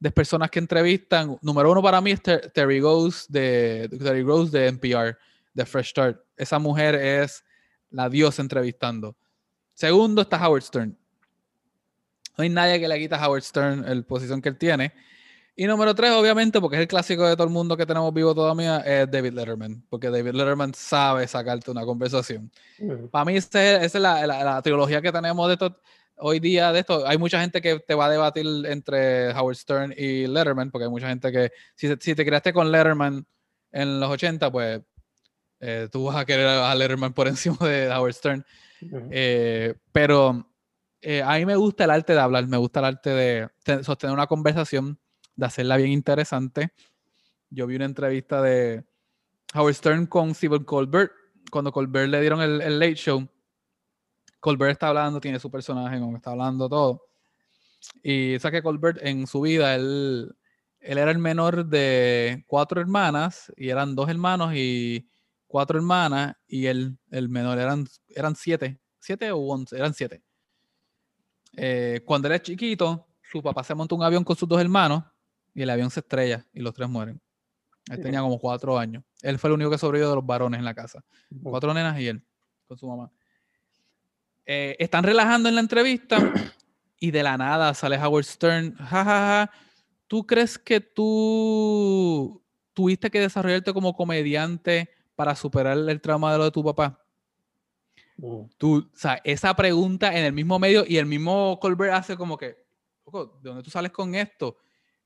de 0.00 0.10
personas 0.10 0.50
que 0.50 0.58
entrevistan. 0.58 1.38
Número 1.42 1.70
uno 1.70 1.82
para 1.82 2.00
mí 2.00 2.10
es 2.12 2.22
Terry 2.22 2.80
Rose 2.80 3.26
de, 3.28 3.88
Terry 4.02 4.22
Rose 4.22 4.50
de 4.50 4.66
NPR, 4.68 5.16
de 5.52 5.66
Fresh 5.66 5.90
Start. 5.90 6.20
Esa 6.36 6.58
mujer 6.58 6.94
es 6.94 7.44
la 7.90 8.08
diosa 8.08 8.42
entrevistando. 8.42 9.14
Segundo 9.74 10.22
está 10.22 10.44
Howard 10.46 10.62
Stern. 10.62 10.96
No 12.36 12.42
hay 12.42 12.48
nadie 12.48 12.80
que 12.80 12.88
le 12.88 12.98
quita 12.98 13.22
a 13.22 13.28
Howard 13.28 13.42
Stern 13.42 13.84
la 13.86 14.02
posición 14.02 14.40
que 14.40 14.48
él 14.48 14.56
tiene. 14.56 14.92
Y 15.54 15.66
número 15.66 15.94
tres, 15.94 16.12
obviamente, 16.12 16.58
porque 16.58 16.76
es 16.76 16.80
el 16.80 16.88
clásico 16.88 17.26
de 17.26 17.34
todo 17.34 17.46
el 17.46 17.52
mundo 17.52 17.76
que 17.76 17.84
tenemos 17.84 18.14
vivo 18.14 18.34
todavía, 18.34 18.78
es 18.78 19.10
David 19.10 19.34
Letterman. 19.34 19.84
Porque 19.90 20.08
David 20.08 20.32
Letterman 20.32 20.72
sabe 20.72 21.26
sacarte 21.28 21.70
una 21.70 21.84
conversación. 21.84 22.50
Para 23.10 23.26
mí, 23.26 23.36
esa 23.36 23.82
es, 23.82 23.94
la, 23.96 24.26
la, 24.26 24.62
trilogía 24.62 25.02
que 25.02 25.12
tenemos 25.12 25.46
de 25.48 25.54
esto, 25.54 25.76
hoy 26.20 26.40
día. 26.40 26.72
De 26.72 26.80
esto, 26.80 27.06
hay 27.06 27.18
mucha 27.18 27.40
gente 27.40 27.60
que 27.60 27.80
te 27.80 27.94
va 27.94 28.06
a 28.06 28.10
debatir 28.10 28.46
entre 28.66 29.32
Howard 29.32 29.56
Stern 29.56 29.94
y 29.96 30.26
Letterman, 30.26 30.70
porque 30.70 30.84
hay 30.84 30.90
mucha 30.90 31.08
gente 31.08 31.32
que, 31.32 31.52
si, 31.74 31.88
si 32.00 32.14
te 32.14 32.24
creaste 32.24 32.52
con 32.52 32.70
Letterman 32.70 33.26
en 33.72 34.00
los 34.00 34.10
80, 34.10 34.50
pues 34.50 34.80
eh, 35.60 35.88
tú 35.92 36.04
vas 36.04 36.16
a 36.16 36.24
querer 36.24 36.46
a 36.46 36.74
Letterman 36.74 37.12
por 37.12 37.28
encima 37.28 37.56
de 37.60 37.88
Howard 37.88 38.14
Stern. 38.14 38.44
Eh, 39.10 39.74
pero 39.92 40.46
eh, 41.02 41.22
a 41.22 41.36
mí 41.36 41.46
me 41.46 41.56
gusta 41.56 41.84
el 41.84 41.90
arte 41.90 42.14
de 42.14 42.20
hablar, 42.20 42.46
me 42.46 42.56
gusta 42.56 42.80
el 42.80 42.86
arte 42.86 43.10
de 43.10 43.48
sostener 43.82 44.14
una 44.14 44.26
conversación, 44.26 44.98
de 45.36 45.46
hacerla 45.46 45.76
bien 45.76 45.90
interesante. 45.90 46.70
Yo 47.50 47.66
vi 47.66 47.76
una 47.76 47.84
entrevista 47.84 48.40
de 48.42 48.84
Howard 49.54 49.74
Stern 49.74 50.06
con 50.06 50.34
Stephen 50.34 50.64
Colbert, 50.64 51.12
cuando 51.50 51.72
Colbert 51.72 52.08
le 52.08 52.20
dieron 52.20 52.40
el, 52.40 52.60
el 52.60 52.78
Late 52.78 52.94
Show. 52.94 53.28
Colbert 54.40 54.72
está 54.72 54.88
hablando, 54.88 55.20
tiene 55.20 55.38
su 55.38 55.50
personaje, 55.50 55.98
como 56.00 56.16
está 56.16 56.30
hablando 56.30 56.68
todo. 56.68 57.02
Y 58.02 58.38
sabe 58.40 58.58
que 58.58 58.62
Colbert 58.62 58.98
en 59.02 59.26
su 59.26 59.42
vida, 59.42 59.74
él, 59.74 60.34
él 60.80 60.98
era 60.98 61.10
el 61.10 61.18
menor 61.18 61.66
de 61.66 62.44
cuatro 62.46 62.80
hermanas 62.80 63.52
y 63.56 63.68
eran 63.68 63.94
dos 63.94 64.08
hermanos 64.08 64.52
y 64.54 65.08
cuatro 65.46 65.78
hermanas 65.78 66.34
y 66.46 66.66
el, 66.66 66.98
el 67.10 67.28
menor 67.28 67.58
eran, 67.58 67.86
eran 68.08 68.34
siete, 68.34 68.80
siete 68.98 69.30
o 69.32 69.38
once, 69.38 69.76
eran 69.76 69.94
siete. 69.94 70.22
Eh, 71.56 72.02
cuando 72.04 72.28
él 72.28 72.34
es 72.34 72.42
chiquito, 72.42 73.06
su 73.22 73.42
papá 73.42 73.64
se 73.64 73.74
montó 73.74 73.96
un 73.96 74.02
avión 74.02 74.24
con 74.24 74.36
sus 74.36 74.48
dos 74.48 74.60
hermanos 74.60 75.04
y 75.54 75.62
el 75.62 75.70
avión 75.70 75.90
se 75.90 76.00
estrella 76.00 76.46
y 76.52 76.60
los 76.60 76.74
tres 76.74 76.88
mueren. 76.88 77.20
Él 77.90 78.00
tenía 78.00 78.20
como 78.20 78.38
cuatro 78.38 78.78
años. 78.78 79.02
Él 79.22 79.38
fue 79.38 79.48
el 79.48 79.54
único 79.54 79.70
que 79.70 79.78
sobrevivió 79.78 80.10
de 80.10 80.16
los 80.16 80.26
varones 80.26 80.58
en 80.58 80.64
la 80.64 80.74
casa. 80.74 81.02
Cuatro 81.42 81.74
nenas 81.74 81.98
y 81.98 82.06
él, 82.06 82.24
con 82.68 82.78
su 82.78 82.86
mamá. 82.86 83.10
Eh, 84.52 84.74
están 84.80 85.04
relajando 85.04 85.48
en 85.48 85.54
la 85.54 85.60
entrevista 85.60 86.18
y 86.98 87.12
de 87.12 87.22
la 87.22 87.38
nada 87.38 87.72
sale 87.72 87.96
Howard 87.96 88.24
Stern. 88.24 88.74
Ja, 88.74 88.84
ja, 88.84 89.04
ja. 89.04 89.50
¿Tú 90.08 90.26
crees 90.26 90.58
que 90.58 90.80
tú 90.80 92.42
tuviste 92.72 93.12
que 93.12 93.20
desarrollarte 93.20 93.72
como 93.72 93.94
comediante 93.94 94.90
para 95.14 95.36
superar 95.36 95.78
el 95.78 96.00
trauma 96.00 96.32
de 96.32 96.38
lo 96.38 96.44
de 96.46 96.50
tu 96.50 96.64
papá? 96.64 97.00
Tú, 98.58 98.90
o 98.92 98.98
sea, 98.98 99.20
esa 99.22 99.54
pregunta 99.54 100.18
en 100.18 100.24
el 100.24 100.32
mismo 100.32 100.58
medio 100.58 100.84
y 100.84 100.96
el 100.96 101.06
mismo 101.06 101.60
Colbert 101.60 101.92
hace 101.92 102.16
como 102.16 102.36
que, 102.36 102.46
¿de 102.46 103.28
dónde 103.42 103.62
tú 103.62 103.70
sales 103.70 103.92
con 103.92 104.16
esto? 104.16 104.56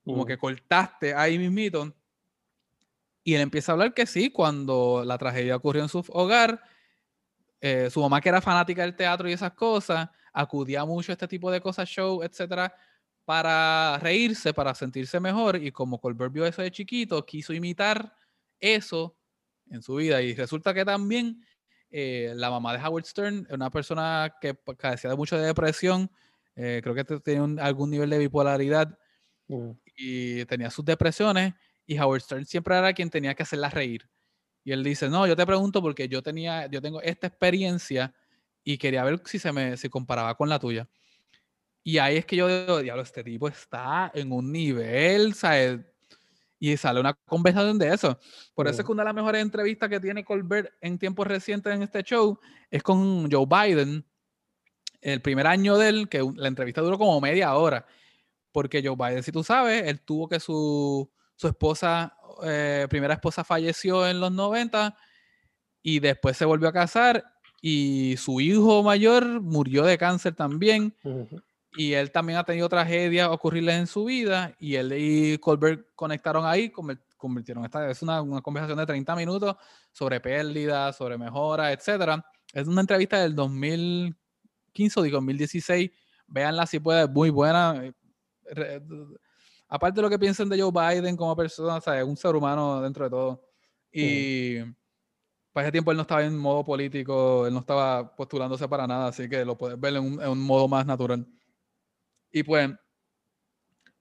Como 0.03 0.22
mm. 0.22 0.26
que 0.26 0.38
cortaste 0.38 1.12
ahí 1.12 1.38
mismito. 1.38 1.95
Y 3.22 3.34
él 3.34 3.42
empieza 3.42 3.72
a 3.72 3.74
hablar 3.74 3.92
que 3.92 4.07
sí, 4.07 4.30
cuando 4.30 5.03
la 5.05 5.18
tragedia 5.18 5.57
ocurrió 5.57 5.82
en 5.82 5.90
su 5.90 6.03
hogar, 6.09 6.62
eh, 7.66 7.88
su 7.88 7.98
mamá 7.98 8.20
que 8.20 8.28
era 8.28 8.42
fanática 8.42 8.82
del 8.82 8.94
teatro 8.94 9.26
y 9.26 9.32
esas 9.32 9.54
cosas, 9.54 10.10
acudía 10.34 10.84
mucho 10.84 11.12
a 11.12 11.14
este 11.14 11.26
tipo 11.26 11.50
de 11.50 11.62
cosas, 11.62 11.88
show, 11.88 12.22
etcétera, 12.22 12.74
para 13.24 13.98
reírse, 14.02 14.52
para 14.52 14.74
sentirse 14.74 15.18
mejor. 15.18 15.56
Y 15.56 15.72
como 15.72 15.98
Colbert 15.98 16.30
vio 16.30 16.44
eso 16.44 16.60
de 16.60 16.70
chiquito, 16.70 17.24
quiso 17.24 17.54
imitar 17.54 18.14
eso 18.60 19.16
en 19.70 19.80
su 19.80 19.94
vida. 19.94 20.20
Y 20.20 20.34
resulta 20.34 20.74
que 20.74 20.84
también 20.84 21.42
eh, 21.90 22.34
la 22.36 22.50
mamá 22.50 22.76
de 22.76 22.84
Howard 22.84 23.06
Stern, 23.06 23.46
una 23.48 23.70
persona 23.70 24.36
que 24.42 24.52
padecía 24.52 25.08
de 25.08 25.16
mucho 25.16 25.38
de 25.38 25.46
depresión, 25.46 26.10
eh, 26.56 26.82
creo 26.82 26.94
que 26.94 27.04
tenía 27.04 27.64
algún 27.64 27.88
nivel 27.88 28.10
de 28.10 28.18
bipolaridad 28.18 28.98
mm. 29.48 29.70
y 29.96 30.44
tenía 30.44 30.68
sus 30.68 30.84
depresiones. 30.84 31.54
Y 31.86 31.98
Howard 31.98 32.20
Stern 32.20 32.44
siempre 32.44 32.76
era 32.76 32.92
quien 32.92 33.08
tenía 33.08 33.34
que 33.34 33.42
hacerla 33.42 33.70
reír. 33.70 34.06
Y 34.64 34.72
él 34.72 34.82
dice, 34.82 35.08
no, 35.08 35.26
yo 35.26 35.36
te 35.36 35.44
pregunto 35.46 35.82
porque 35.82 36.08
yo 36.08 36.22
tenía, 36.22 36.66
yo 36.66 36.80
tengo 36.80 37.02
esta 37.02 37.26
experiencia 37.26 38.14
y 38.64 38.78
quería 38.78 39.04
ver 39.04 39.20
si 39.26 39.38
se 39.38 39.52
me 39.52 39.76
si 39.76 39.88
comparaba 39.88 40.34
con 40.34 40.48
la 40.48 40.58
tuya. 40.58 40.88
Y 41.82 41.98
ahí 41.98 42.16
es 42.16 42.24
que 42.24 42.36
yo 42.36 42.48
digo, 42.48 42.80
diablo, 42.80 43.02
este 43.02 43.22
tipo 43.22 43.46
está 43.46 44.10
en 44.14 44.32
un 44.32 44.50
nivel, 44.50 45.34
¿sabes? 45.34 45.80
y 46.58 46.76
sale 46.78 46.98
una 46.98 47.12
conversación 47.12 47.78
de 47.78 47.92
eso. 47.92 48.18
Por 48.54 48.66
eso 48.66 48.80
es 48.80 48.86
que 48.86 48.92
una 48.92 49.02
de 49.02 49.08
las 49.08 49.14
mejores 49.14 49.42
entrevistas 49.42 49.90
que 49.90 50.00
tiene 50.00 50.24
Colbert 50.24 50.72
en 50.80 50.98
tiempos 50.98 51.26
recientes 51.26 51.74
en 51.74 51.82
este 51.82 52.02
show 52.02 52.38
es 52.70 52.82
con 52.82 53.30
Joe 53.30 53.46
Biden. 53.46 54.02
El 55.02 55.20
primer 55.20 55.46
año 55.46 55.76
de 55.76 55.88
él, 55.90 56.08
que 56.08 56.26
la 56.36 56.48
entrevista 56.48 56.80
duró 56.80 56.96
como 56.96 57.20
media 57.20 57.54
hora. 57.54 57.86
Porque 58.50 58.82
Joe 58.82 58.96
Biden, 58.96 59.22
si 59.22 59.30
tú 59.30 59.44
sabes, 59.44 59.82
él 59.86 60.00
tuvo 60.00 60.26
que 60.26 60.40
su, 60.40 61.10
su 61.36 61.48
esposa, 61.48 62.16
eh, 62.43 62.87
primera 62.89 63.14
esposa 63.14 63.45
falleció 63.45 64.07
en 64.07 64.20
los 64.20 64.32
90 64.32 64.97
y 65.82 66.01
después 66.01 66.37
se 66.37 66.45
volvió 66.45 66.68
a 66.68 66.72
casar 66.72 67.24
y 67.61 68.16
su 68.18 68.41
hijo 68.41 68.82
mayor 68.82 69.41
murió 69.41 69.85
de 69.85 69.99
cáncer 69.99 70.35
también. 70.35 70.95
Y 71.76 71.93
él 71.95 72.11
también 72.11 72.39
ha 72.39 72.45
tenido 72.45 72.68
tragedias 72.68 73.28
ocurrirles 73.28 73.76
en 73.76 73.87
su 73.87 74.05
vida 74.05 74.55
y 74.59 74.76
él 74.76 74.93
y 74.97 75.39
Colbert 75.39 75.89
conectaron 75.95 76.47
ahí, 76.47 76.70
convirtieron 77.16 77.64
esta, 77.64 77.91
es 77.91 78.03
una, 78.03 78.22
una 78.22 78.41
conversación 78.41 78.78
de 78.78 78.87
30 78.87 79.16
minutos 79.16 79.57
sobre 79.91 80.20
pérdidas, 80.20 80.97
sobre 80.97 81.18
mejoras, 81.18 81.72
etcétera. 81.72 82.24
Es 82.53 82.68
una 82.68 82.82
entrevista 82.82 83.20
del 83.20 83.35
2015 83.35 85.01
o 85.01 85.03
2016. 85.09 85.91
Véanla 86.26 86.66
si 86.66 86.78
puede, 86.78 87.09
muy 87.09 87.30
buena. 87.30 87.82
Eh, 87.85 88.80
aparte 89.75 89.97
de 89.97 90.03
lo 90.03 90.11
que 90.11 90.20
piensen 90.20 90.49
de 90.49 90.61
Joe 90.61 90.70
Biden 90.70 91.16
como 91.16 91.35
persona, 91.35 91.79
o 91.85 91.93
es 91.93 92.05
un 92.05 92.16
ser 92.16 92.37
humano 92.37 92.81
dentro 92.81 93.05
de 93.07 93.11
todo. 93.11 93.43
Y 93.91 94.61
para 95.53 95.66
ese 95.66 95.72
tiempo 95.72 95.91
él 95.91 95.97
no 95.97 96.03
estaba 96.03 96.22
en 96.22 96.39
modo 96.39 96.64
político, 96.64 97.45
él 97.45 97.53
no 97.53 97.59
estaba 97.59 98.14
postulándose 98.14 98.68
para 98.68 98.87
nada, 98.87 99.09
así 99.09 99.29
que 99.29 99.45
lo 99.45 99.59
puedes 99.59 99.79
ver 99.81 99.97
en 99.97 100.05
un, 100.05 100.22
en 100.22 100.29
un 100.29 100.41
modo 100.41 100.68
más 100.68 100.87
natural. 100.87 101.27
Y 102.31 102.45
pues, 102.45 102.70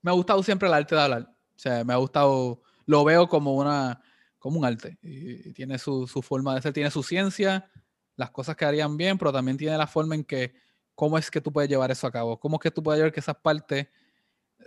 me 0.04 0.12
ha 0.12 0.14
gustado 0.14 0.44
siempre 0.44 0.68
el 0.68 0.76
arte 0.76 0.94
de 0.94 1.02
hablar. 1.02 1.36
O 1.56 1.60
sea, 1.60 1.84
me 1.84 1.94
ha 1.94 1.98
gustado, 1.98 2.62
lo 2.86 3.04
veo 3.04 3.28
como 3.28 3.56
una, 3.56 4.00
como 4.38 4.60
un 4.60 4.66
arte. 4.66 5.00
Y, 5.02 5.54
tiene 5.54 5.80
su, 5.80 6.06
su, 6.06 6.22
forma 6.22 6.54
de 6.54 6.62
ser, 6.62 6.74
tiene 6.74 6.92
su 6.92 7.02
ciencia, 7.02 7.68
las 8.16 8.30
cosas 8.30 8.56
que 8.56 8.66
harían 8.66 8.96
bien, 8.96 9.18
pero 9.18 9.34
también 9.34 9.58
tiene 9.58 9.76
la 9.76 9.88
forma 9.88 10.14
en 10.14 10.24
que, 10.24 10.54
cómo 10.94 11.18
es 11.18 11.32
que 11.32 11.42
tú 11.42 11.52
puedes 11.52 11.68
llevar 11.68 11.90
eso 11.90 12.06
a 12.06 12.12
cabo. 12.12 12.40
Cómo 12.40 12.58
es 12.58 12.62
que 12.62 12.70
tú 12.70 12.84
puedes 12.84 13.00
llevar 13.00 13.12
que 13.12 13.22
esas 13.22 13.38
partes 13.38 13.88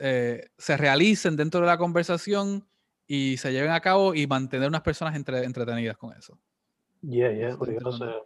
eh, 0.01 0.49
se 0.59 0.77
realicen 0.77 1.37
dentro 1.37 1.61
de 1.61 1.67
la 1.67 1.79
conversación 1.79 2.67
y 3.07 3.37
se 3.37 3.53
lleven 3.53 3.71
a 3.71 3.81
cabo 3.81 4.15
y 4.15 4.27
mantener 4.27 4.69
unas 4.69 4.83
personas 4.83 5.15
entre, 5.15 5.45
entretenidas 5.45 5.97
con 5.97 6.17
eso. 6.17 6.39
Yeah, 7.03 7.33
yeah, 7.33 7.57
porque 7.57 7.77
no 7.77 7.93
sea, 7.93 8.17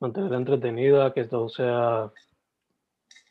mantener 0.00 0.32
entretenida, 0.34 1.12
que 1.12 1.24
todo 1.24 1.48
sea 1.48 2.12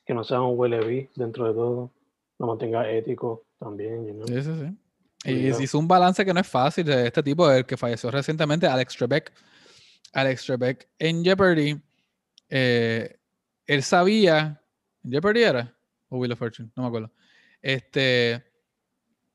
que 0.06 0.14
no 0.14 0.24
sea 0.24 0.42
un 0.42 0.58
huele 0.58 1.10
dentro 1.16 1.48
de 1.48 1.54
todo, 1.54 1.92
lo 2.40 2.48
mantenga 2.48 2.90
ético 2.90 3.46
también. 3.58 4.22
Sí, 4.28 4.42
sí, 4.42 4.52
sí. 4.60 4.78
Y 5.26 5.64
hizo 5.64 5.80
un 5.80 5.88
balance 5.88 6.26
que 6.26 6.34
no 6.34 6.42
es 6.42 6.48
fácil 6.48 6.86
de 6.86 7.08
este 7.08 7.24
tipo, 7.24 7.50
el 7.50 7.66
que 7.66 7.78
falleció 7.78 8.12
recientemente, 8.12 8.68
Alex 8.68 8.98
Trebek. 8.98 9.32
Alex 10.12 10.46
Trebek 10.46 10.90
en 11.00 11.24
Jeopardy, 11.24 11.82
eh, 12.50 13.18
él 13.66 13.84
sabía, 13.84 14.38
¿en 14.38 14.63
Jeopardy 15.04 15.44
era? 15.44 15.76
O 16.10 16.18
Wheel 16.18 16.32
of 16.32 16.40
Fortune, 16.40 16.72
no 16.76 16.84
me 16.84 16.88
acuerdo. 16.88 17.12
Este, 17.62 18.44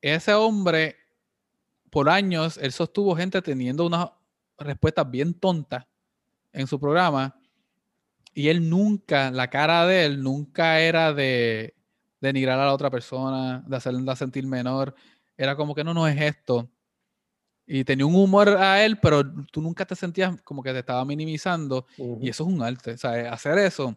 ese 0.01 0.35
hombre, 0.35 0.97
por 1.91 2.09
años, 2.09 2.59
él 2.59 2.73
sostuvo 2.73 3.17
gente 3.17 3.41
teniendo 3.43 3.87
unas 3.87 4.11
respuestas 4.59 5.11
bien 5.11 5.35
tontas 5.35 5.87
en 6.53 6.67
su 6.67 6.79
programa 6.79 7.39
y 8.39 8.49
él 8.51 8.69
nunca, 8.71 9.31
la 9.31 9.49
cara 9.51 9.87
de 9.87 10.05
él 10.05 10.23
nunca 10.23 10.81
era 10.81 11.13
de 11.13 11.75
denigrar 12.21 12.59
a 12.61 12.67
la 12.67 12.73
otra 12.73 12.91
persona, 12.91 13.65
de 13.67 13.77
hacerla 13.77 14.15
sentir 14.15 14.47
menor. 14.47 14.95
Era 15.37 15.57
como 15.57 15.75
que 15.75 15.83
no, 15.83 15.93
no 15.93 16.07
es 16.07 16.21
esto. 16.21 16.71
Y 17.67 17.83
tenía 17.83 18.07
un 18.07 18.15
humor 18.15 18.51
a 18.51 18.85
él, 18.85 18.99
pero 19.01 19.23
tú 19.51 19.61
nunca 19.61 19.85
te 19.85 19.97
sentías 19.97 20.41
como 20.43 20.63
que 20.63 20.73
te 20.73 20.79
estaba 20.79 21.05
minimizando. 21.05 21.87
Y 21.97 22.29
eso 22.29 22.45
es 22.45 22.55
un 22.55 22.63
arte. 22.63 22.93
O 22.93 22.97
sea, 22.99 23.33
hacer 23.33 23.59
eso, 23.59 23.97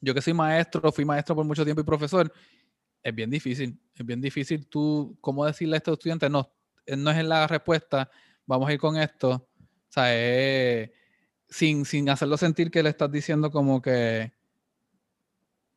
yo 0.00 0.14
que 0.14 0.20
soy 0.20 0.32
maestro, 0.32 0.92
fui 0.92 1.04
maestro 1.04 1.34
por 1.34 1.44
mucho 1.44 1.64
tiempo 1.64 1.80
y 1.80 1.84
profesor, 1.84 2.32
es 3.02 3.14
bien 3.14 3.30
difícil. 3.30 3.78
Es 3.94 4.04
bien 4.04 4.20
difícil 4.20 4.66
tú, 4.66 5.16
¿cómo 5.20 5.44
decirle 5.44 5.76
a 5.76 5.78
estos 5.78 5.94
estudiantes? 5.94 6.30
No, 6.30 6.50
no 6.96 7.10
es 7.10 7.24
la 7.24 7.46
respuesta, 7.46 8.10
vamos 8.46 8.68
a 8.68 8.72
ir 8.72 8.78
con 8.78 8.96
esto. 8.96 9.30
O 9.30 9.90
sea, 9.90 10.14
es 10.14 10.90
sin, 11.48 11.84
sin 11.84 12.08
hacerlo 12.10 12.36
sentir 12.36 12.70
que 12.70 12.82
le 12.82 12.90
estás 12.90 13.10
diciendo 13.10 13.50
como 13.50 13.80
que 13.80 14.32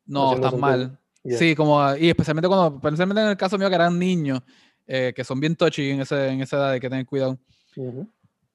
no, 0.06 0.34
estás 0.34 0.56
mal. 0.56 0.98
Sí, 1.24 1.54
como, 1.54 1.80
y 1.96 2.08
especialmente 2.08 2.48
cuando, 2.48 2.76
especialmente 2.76 3.22
en 3.22 3.28
el 3.28 3.36
caso 3.36 3.56
mío 3.56 3.68
que 3.68 3.76
eran 3.76 3.98
niños, 3.98 4.40
eh, 4.86 5.12
que 5.14 5.22
son 5.22 5.38
bien 5.38 5.54
touchy 5.54 5.90
en, 5.90 6.00
ese, 6.00 6.28
en 6.28 6.40
esa 6.40 6.56
edad, 6.56 6.70
hay 6.70 6.80
que 6.80 6.90
tener 6.90 7.06
cuidado. 7.06 7.38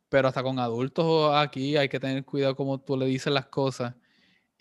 Pero 0.09 0.27
hasta 0.27 0.43
con 0.43 0.59
adultos 0.59 1.31
aquí 1.33 1.77
hay 1.77 1.89
que 1.89 1.99
tener 1.99 2.23
cuidado 2.25 2.55
como 2.55 2.79
tú 2.79 2.97
le 2.97 3.05
dices 3.05 3.31
las 3.31 3.47
cosas. 3.47 3.95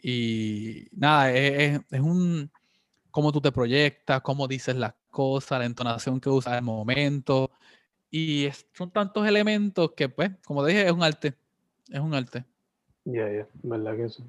Y 0.09 0.87
nada, 0.93 1.33
es, 1.33 1.81
es, 1.91 2.01
un, 2.01 2.49
cómo 3.11 3.33
tú 3.33 3.41
te 3.41 3.51
proyectas, 3.51 4.21
cómo 4.21 4.47
dices 4.47 4.77
las 4.77 4.95
cosas, 5.11 5.59
la 5.59 5.67
entonación 5.67 6.21
que 6.21 6.29
usas 6.29 6.55
el 6.55 6.63
momento. 6.63 7.51
Y 8.09 8.49
son 8.73 8.93
tantos 8.93 9.27
elementos 9.27 9.93
que, 9.97 10.09
pues, 10.09 10.31
como 10.45 10.65
dije, 10.65 10.87
es 10.87 10.93
un 10.93 11.03
arte 11.03 11.35
es 11.91 12.01
un 12.01 12.15
arte. 12.15 12.45
Ya, 13.05 13.31
ya, 13.31 13.47
verdad 13.63 13.97
que 13.97 14.09
sí. 14.09 14.25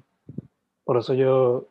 Por 0.84 0.98
eso 0.98 1.14
yo, 1.14 1.66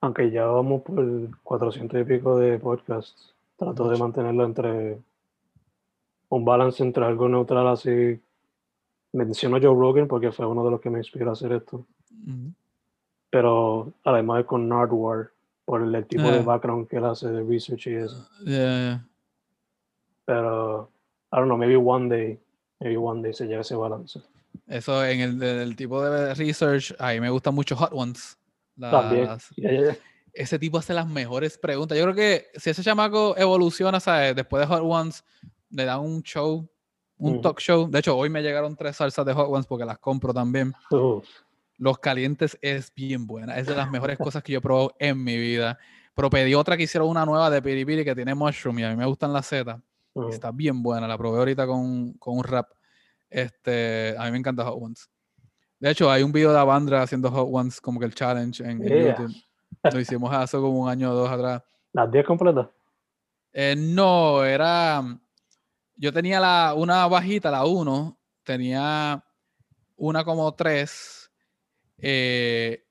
aunque 0.00 0.30
ya 0.30 0.46
vamos 0.46 0.82
por 0.82 1.04
400 1.42 2.00
y 2.00 2.04
pico 2.04 2.38
de 2.38 2.58
podcasts, 2.58 3.34
trato 3.56 3.88
de 3.88 3.98
mantenerlo 3.98 4.44
entre 4.44 4.98
un 6.30 6.44
balance 6.44 6.82
entre 6.82 7.04
algo 7.04 7.28
neutral 7.28 7.68
así. 7.68 8.20
Menciono 9.12 9.58
Joe 9.58 9.74
Rogan 9.74 10.08
porque 10.08 10.32
fue 10.32 10.46
uno 10.46 10.64
de 10.64 10.70
los 10.70 10.80
que 10.80 10.90
me 10.90 10.98
inspiró 10.98 11.30
a 11.30 11.32
hacer 11.32 11.52
esto. 11.52 11.86
Pero 13.30 13.92
además 14.04 14.44
con 14.44 14.68
Nardwar, 14.68 15.30
por 15.64 15.82
el, 15.82 16.06
tipo 16.06 16.30
de 16.30 16.40
background 16.40 16.88
que 16.88 16.96
él 16.96 17.04
hace 17.04 17.28
de 17.28 17.42
research 17.42 17.88
y 17.88 17.94
eso. 17.96 18.26
Pero, 20.24 20.90
I 21.30 21.36
don't 21.36 21.46
know, 21.46 21.58
maybe 21.58 21.76
one 21.76 22.08
day, 22.08 22.38
maybe 22.80 22.96
one 22.96 23.22
day 23.22 23.34
se 23.34 23.44
llega 23.44 23.58
a 23.58 23.60
ese 23.60 23.76
balance. 23.76 24.20
Eso 24.66 25.04
en 25.04 25.42
el, 25.42 25.76
tipo 25.76 26.02
de 26.02 26.34
research, 26.34 26.94
a 26.98 27.12
mí 27.12 27.20
me 27.20 27.30
gusta 27.30 27.50
mucho 27.50 27.76
Hot 27.76 27.90
Ones. 27.92 28.38
También. 28.78 29.28
Ese 30.32 30.58
tipo 30.58 30.78
hace 30.78 30.94
las 30.94 31.06
mejores 31.06 31.58
preguntas. 31.58 31.98
Yo 31.98 32.04
creo 32.04 32.14
que 32.14 32.46
si 32.54 32.70
ese 32.70 32.82
chamaco 32.82 33.36
evoluciona, 33.36 34.00
¿sabes? 34.00 34.36
Después 34.36 34.60
de 34.60 34.66
Hot 34.66 34.82
Ones, 34.82 35.24
le 35.70 35.84
dan 35.84 36.00
un 36.00 36.22
show, 36.22 36.66
un 37.18 37.42
talk 37.42 37.60
show. 37.60 37.90
De 37.90 37.98
hecho, 37.98 38.16
hoy 38.16 38.30
me 38.30 38.42
llegaron 38.42 38.76
tres 38.76 38.96
salsas 38.96 39.26
de 39.26 39.34
Hot 39.34 39.48
Ones 39.50 39.66
porque 39.66 39.84
las 39.84 39.98
compro 39.98 40.32
también. 40.32 40.72
Los 41.78 41.98
calientes 41.98 42.58
es 42.60 42.92
bien 42.94 43.26
buena. 43.26 43.56
Es 43.56 43.66
de 43.66 43.74
las 43.74 43.90
mejores 43.90 44.18
cosas 44.18 44.42
que 44.42 44.52
yo 44.52 44.58
he 44.58 44.62
probado 44.62 44.94
en 44.98 45.22
mi 45.22 45.38
vida. 45.38 45.78
Pero 46.14 46.28
pedí 46.30 46.54
otra 46.54 46.76
que 46.76 46.82
hicieron 46.82 47.08
una 47.08 47.24
nueva 47.24 47.48
de 47.48 47.62
piripiri 47.62 48.04
que 48.04 48.14
tiene 48.14 48.34
mushroom 48.34 48.78
y 48.80 48.84
a 48.84 48.90
mí 48.90 48.96
me 48.96 49.06
gustan 49.06 49.32
las 49.32 49.46
setas. 49.46 49.80
Está 50.30 50.50
bien 50.50 50.82
buena. 50.82 51.06
La 51.06 51.16
probé 51.16 51.38
ahorita 51.38 51.66
con, 51.66 52.14
con 52.14 52.38
un 52.38 52.44
rap. 52.44 52.68
Este, 53.30 54.14
a 54.18 54.24
mí 54.24 54.32
me 54.32 54.38
encanta 54.38 54.64
Hot 54.64 54.82
Ones. 54.82 55.08
De 55.78 55.90
hecho, 55.90 56.10
hay 56.10 56.22
un 56.22 56.32
video 56.32 56.52
de 56.52 56.58
Avandra 56.58 57.02
haciendo 57.02 57.30
Hot 57.30 57.48
Ones 57.50 57.80
como 57.80 58.00
que 58.00 58.06
el 58.06 58.14
challenge 58.14 58.64
en, 58.64 58.82
YouTube. 58.82 59.32
Lo 59.92 60.00
hicimos 60.00 60.32
hace 60.34 60.56
como 60.56 60.82
un 60.82 60.88
año 60.88 61.12
o 61.12 61.14
dos 61.14 61.30
atrás. 61.30 61.62
¿Las 61.92 62.10
10 62.10 62.26
completas? 62.26 62.66
Eh, 63.52 63.76
no, 63.76 64.44
era. 64.44 65.02
Yo 65.94 66.12
tenía 66.12 66.40
la, 66.40 66.74
una 66.76 67.06
bajita, 67.06 67.50
la 67.50 67.64
1. 67.64 68.18
Tenía 68.42 69.24
una 69.96 70.24
como 70.24 70.52
3. 70.52 71.17
Eh, 71.98 72.84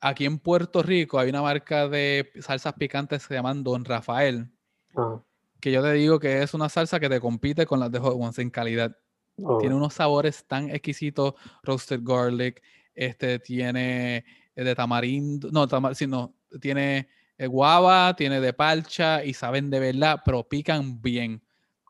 aquí 0.00 0.24
en 0.24 0.38
Puerto 0.38 0.82
Rico 0.82 1.18
hay 1.18 1.30
una 1.30 1.42
marca 1.42 1.88
de 1.88 2.30
salsas 2.40 2.74
picantes 2.74 3.22
que 3.22 3.28
se 3.28 3.34
llaman 3.34 3.62
Don 3.62 3.84
Rafael. 3.84 4.50
Ah. 4.96 5.20
Que 5.60 5.70
yo 5.70 5.82
te 5.82 5.92
digo 5.92 6.18
que 6.18 6.42
es 6.42 6.54
una 6.54 6.68
salsa 6.68 6.98
que 6.98 7.08
te 7.08 7.20
compite 7.20 7.66
con 7.66 7.80
las 7.80 7.90
de 7.90 7.98
Hot 7.98 8.16
Ones 8.18 8.38
en 8.38 8.50
calidad. 8.50 8.96
Tiene 9.36 9.74
oh. 9.74 9.78
unos 9.78 9.94
sabores 9.94 10.44
tan 10.46 10.70
exquisitos, 10.70 11.34
roasted 11.62 12.00
garlic, 12.02 12.62
este 12.94 13.38
tiene 13.38 14.24
eh, 14.54 14.64
de 14.64 14.74
tamarindo, 14.74 15.50
no, 15.50 15.94
sino 15.94 16.34
tiene 16.60 17.08
eh, 17.38 17.46
guava, 17.46 18.14
tiene 18.14 18.40
de 18.40 18.52
palcha 18.52 19.24
y 19.24 19.34
saben 19.34 19.70
de 19.70 19.80
verdad, 19.80 20.20
pero 20.24 20.46
pican 20.46 21.00
bien. 21.00 21.42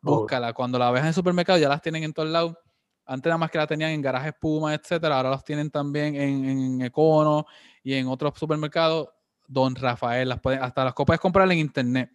Oh. 0.03 0.21
Búscala. 0.21 0.53
Cuando 0.53 0.79
la 0.79 0.91
ves 0.91 1.03
en 1.03 1.09
el 1.09 1.15
supermercado 1.15 1.59
ya 1.59 1.69
las 1.69 1.83
tienen 1.83 2.05
en 2.05 2.13
todos 2.13 2.29
lados. 2.29 2.57
Antes 3.05 3.31
nada 3.31 3.39
más 3.39 3.51
que 3.51 3.59
la 3.59 3.67
tenían 3.67 3.91
en 3.91 4.03
garajes 4.03 4.33
Puma, 4.41 4.75
etcétera. 4.75 5.17
Ahora 5.17 5.31
las 5.31 5.45
tienen 5.45 5.71
también 5.71 6.15
en, 6.17 6.45
en 6.45 6.83
Econo 6.83 7.47
y 7.83 7.95
en 7.95 8.09
otros 8.09 8.39
supermercados. 8.39 9.09
Don 9.47 9.75
Rafael, 9.75 10.29
las 10.29 10.41
hasta 10.61 10.85
las 10.85 10.95
puedes 10.95 11.21
comprar 11.21 11.51
en 11.53 11.59
internet. 11.59 12.11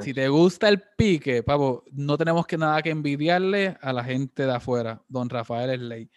Si 0.00 0.12
te 0.12 0.28
gusta 0.28 0.68
el 0.68 0.82
pique, 0.96 1.42
pavo, 1.42 1.84
no 1.92 2.18
tenemos 2.18 2.46
que 2.46 2.58
nada 2.58 2.82
que 2.82 2.90
envidiarle 2.90 3.76
a 3.80 3.92
la 3.92 4.02
gente 4.02 4.44
de 4.44 4.52
afuera. 4.52 5.00
Don 5.08 5.28
Rafael 5.28 5.70
es 5.70 5.78
ley. 5.78 6.10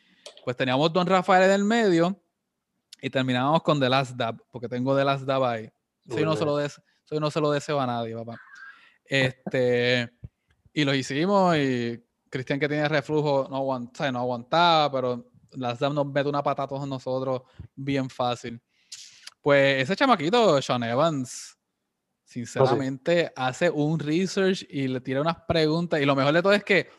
Pues 0.43 0.57
teníamos 0.57 0.91
Don 0.91 1.05
Rafael 1.05 1.43
en 1.43 1.51
el 1.51 1.63
medio 1.63 2.19
y 3.01 3.09
terminamos 3.09 3.61
con 3.61 3.79
The 3.79 3.89
Last 3.89 4.15
Dab, 4.15 4.41
porque 4.51 4.67
tengo 4.67 4.95
The 4.95 5.05
Last 5.05 5.25
Dab 5.25 5.43
ahí. 5.43 5.69
Soy 6.09 6.23
no, 6.23 6.35
se 6.35 6.45
lo 6.45 6.57
soy 7.03 7.19
no 7.19 7.29
se 7.29 7.39
lo 7.39 7.51
deseo 7.51 7.79
a 7.79 7.85
nadie, 7.85 8.15
papá. 8.15 8.39
Este, 9.05 10.11
y 10.73 10.83
lo 10.83 10.95
hicimos 10.95 11.55
y 11.57 12.03
Cristian 12.35 12.59
que 12.59 12.67
tiene 12.67 12.87
reflujo 12.89 13.47
no, 13.49 13.57
aguantaba, 13.57 14.11
no 14.11 14.19
aguantaba, 14.19 14.91
pero 14.91 15.31
Last 15.51 15.79
Dab 15.79 15.93
nos 15.93 16.05
mete 16.05 16.27
una 16.27 16.43
patata 16.43 16.63
a 16.63 16.67
todos 16.67 16.87
nosotros 16.87 17.43
bien 17.75 18.09
fácil. 18.09 18.61
Pues 19.41 19.83
ese 19.83 19.95
chamaquito, 19.95 20.61
Sean 20.61 20.83
Evans, 20.83 21.55
Sinceramente, 22.25 23.31
hace 23.35 23.69
un 23.69 23.99
research 23.99 24.65
y 24.69 24.87
le 24.87 24.99
tira 24.99 25.21
unas 25.21 25.37
preguntas. 25.47 26.01
Y 26.01 26.05
lo 26.05 26.15
mejor 26.15 26.33
de 26.33 26.41
todo 26.41 26.53
es 26.53 26.63
que 26.63 26.89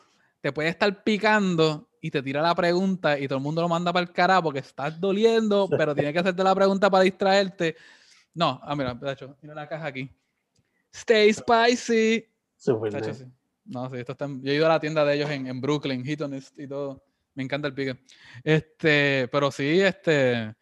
te 0.41 0.51
puede 0.51 0.69
estar 0.69 1.03
picando 1.03 1.89
y 2.01 2.09
te 2.09 2.23
tira 2.23 2.41
la 2.41 2.55
pregunta 2.55 3.19
y 3.19 3.27
todo 3.27 3.37
el 3.37 3.43
mundo 3.43 3.61
lo 3.61 3.69
manda 3.69 3.91
para 3.91 4.05
el 4.05 4.11
carajo 4.13 4.43
porque 4.43 4.59
estás 4.59 4.99
doliendo, 4.99 5.67
pero 5.69 5.93
tiene 5.93 6.13
que 6.13 6.19
hacerte 6.19 6.43
la 6.43 6.55
pregunta 6.55 6.89
para 6.89 7.03
distraerte. 7.03 7.75
No, 8.33 8.59
ah, 8.63 8.75
mira, 8.75 8.93
de 8.95 9.11
hecho, 9.11 9.37
mira 9.41 9.53
la 9.53 9.67
caja 9.67 9.85
aquí. 9.85 10.09
Stay 10.91 11.31
spicy. 11.33 12.25
No, 13.67 13.89
sí, 13.89 13.97
esto 13.97 14.13
está, 14.13 14.27
yo 14.27 14.51
he 14.51 14.55
ido 14.55 14.65
a 14.65 14.69
la 14.69 14.79
tienda 14.79 15.03
de 15.05 15.15
ellos 15.15 15.29
en, 15.29 15.47
en 15.47 15.61
Brooklyn, 15.61 16.03
Heatonist 16.05 16.57
y 16.59 16.67
todo. 16.67 17.03
Me 17.35 17.43
encanta 17.43 17.67
el 17.67 17.73
pique. 17.73 17.97
Este, 18.43 19.27
pero 19.31 19.51
sí, 19.51 19.81
este, 19.81 20.55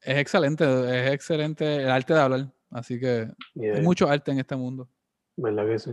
es 0.00 0.18
excelente, 0.18 0.64
es 0.64 1.12
excelente 1.12 1.76
el 1.76 1.90
arte 1.90 2.14
de 2.14 2.20
hablar. 2.20 2.52
Así 2.70 2.98
que 2.98 3.28
hay 3.60 3.82
mucho 3.82 4.08
arte 4.08 4.30
en 4.30 4.38
este 4.38 4.56
mundo. 4.56 4.88
¿Verdad 5.36 5.66
que 5.66 5.78
sí? 5.78 5.90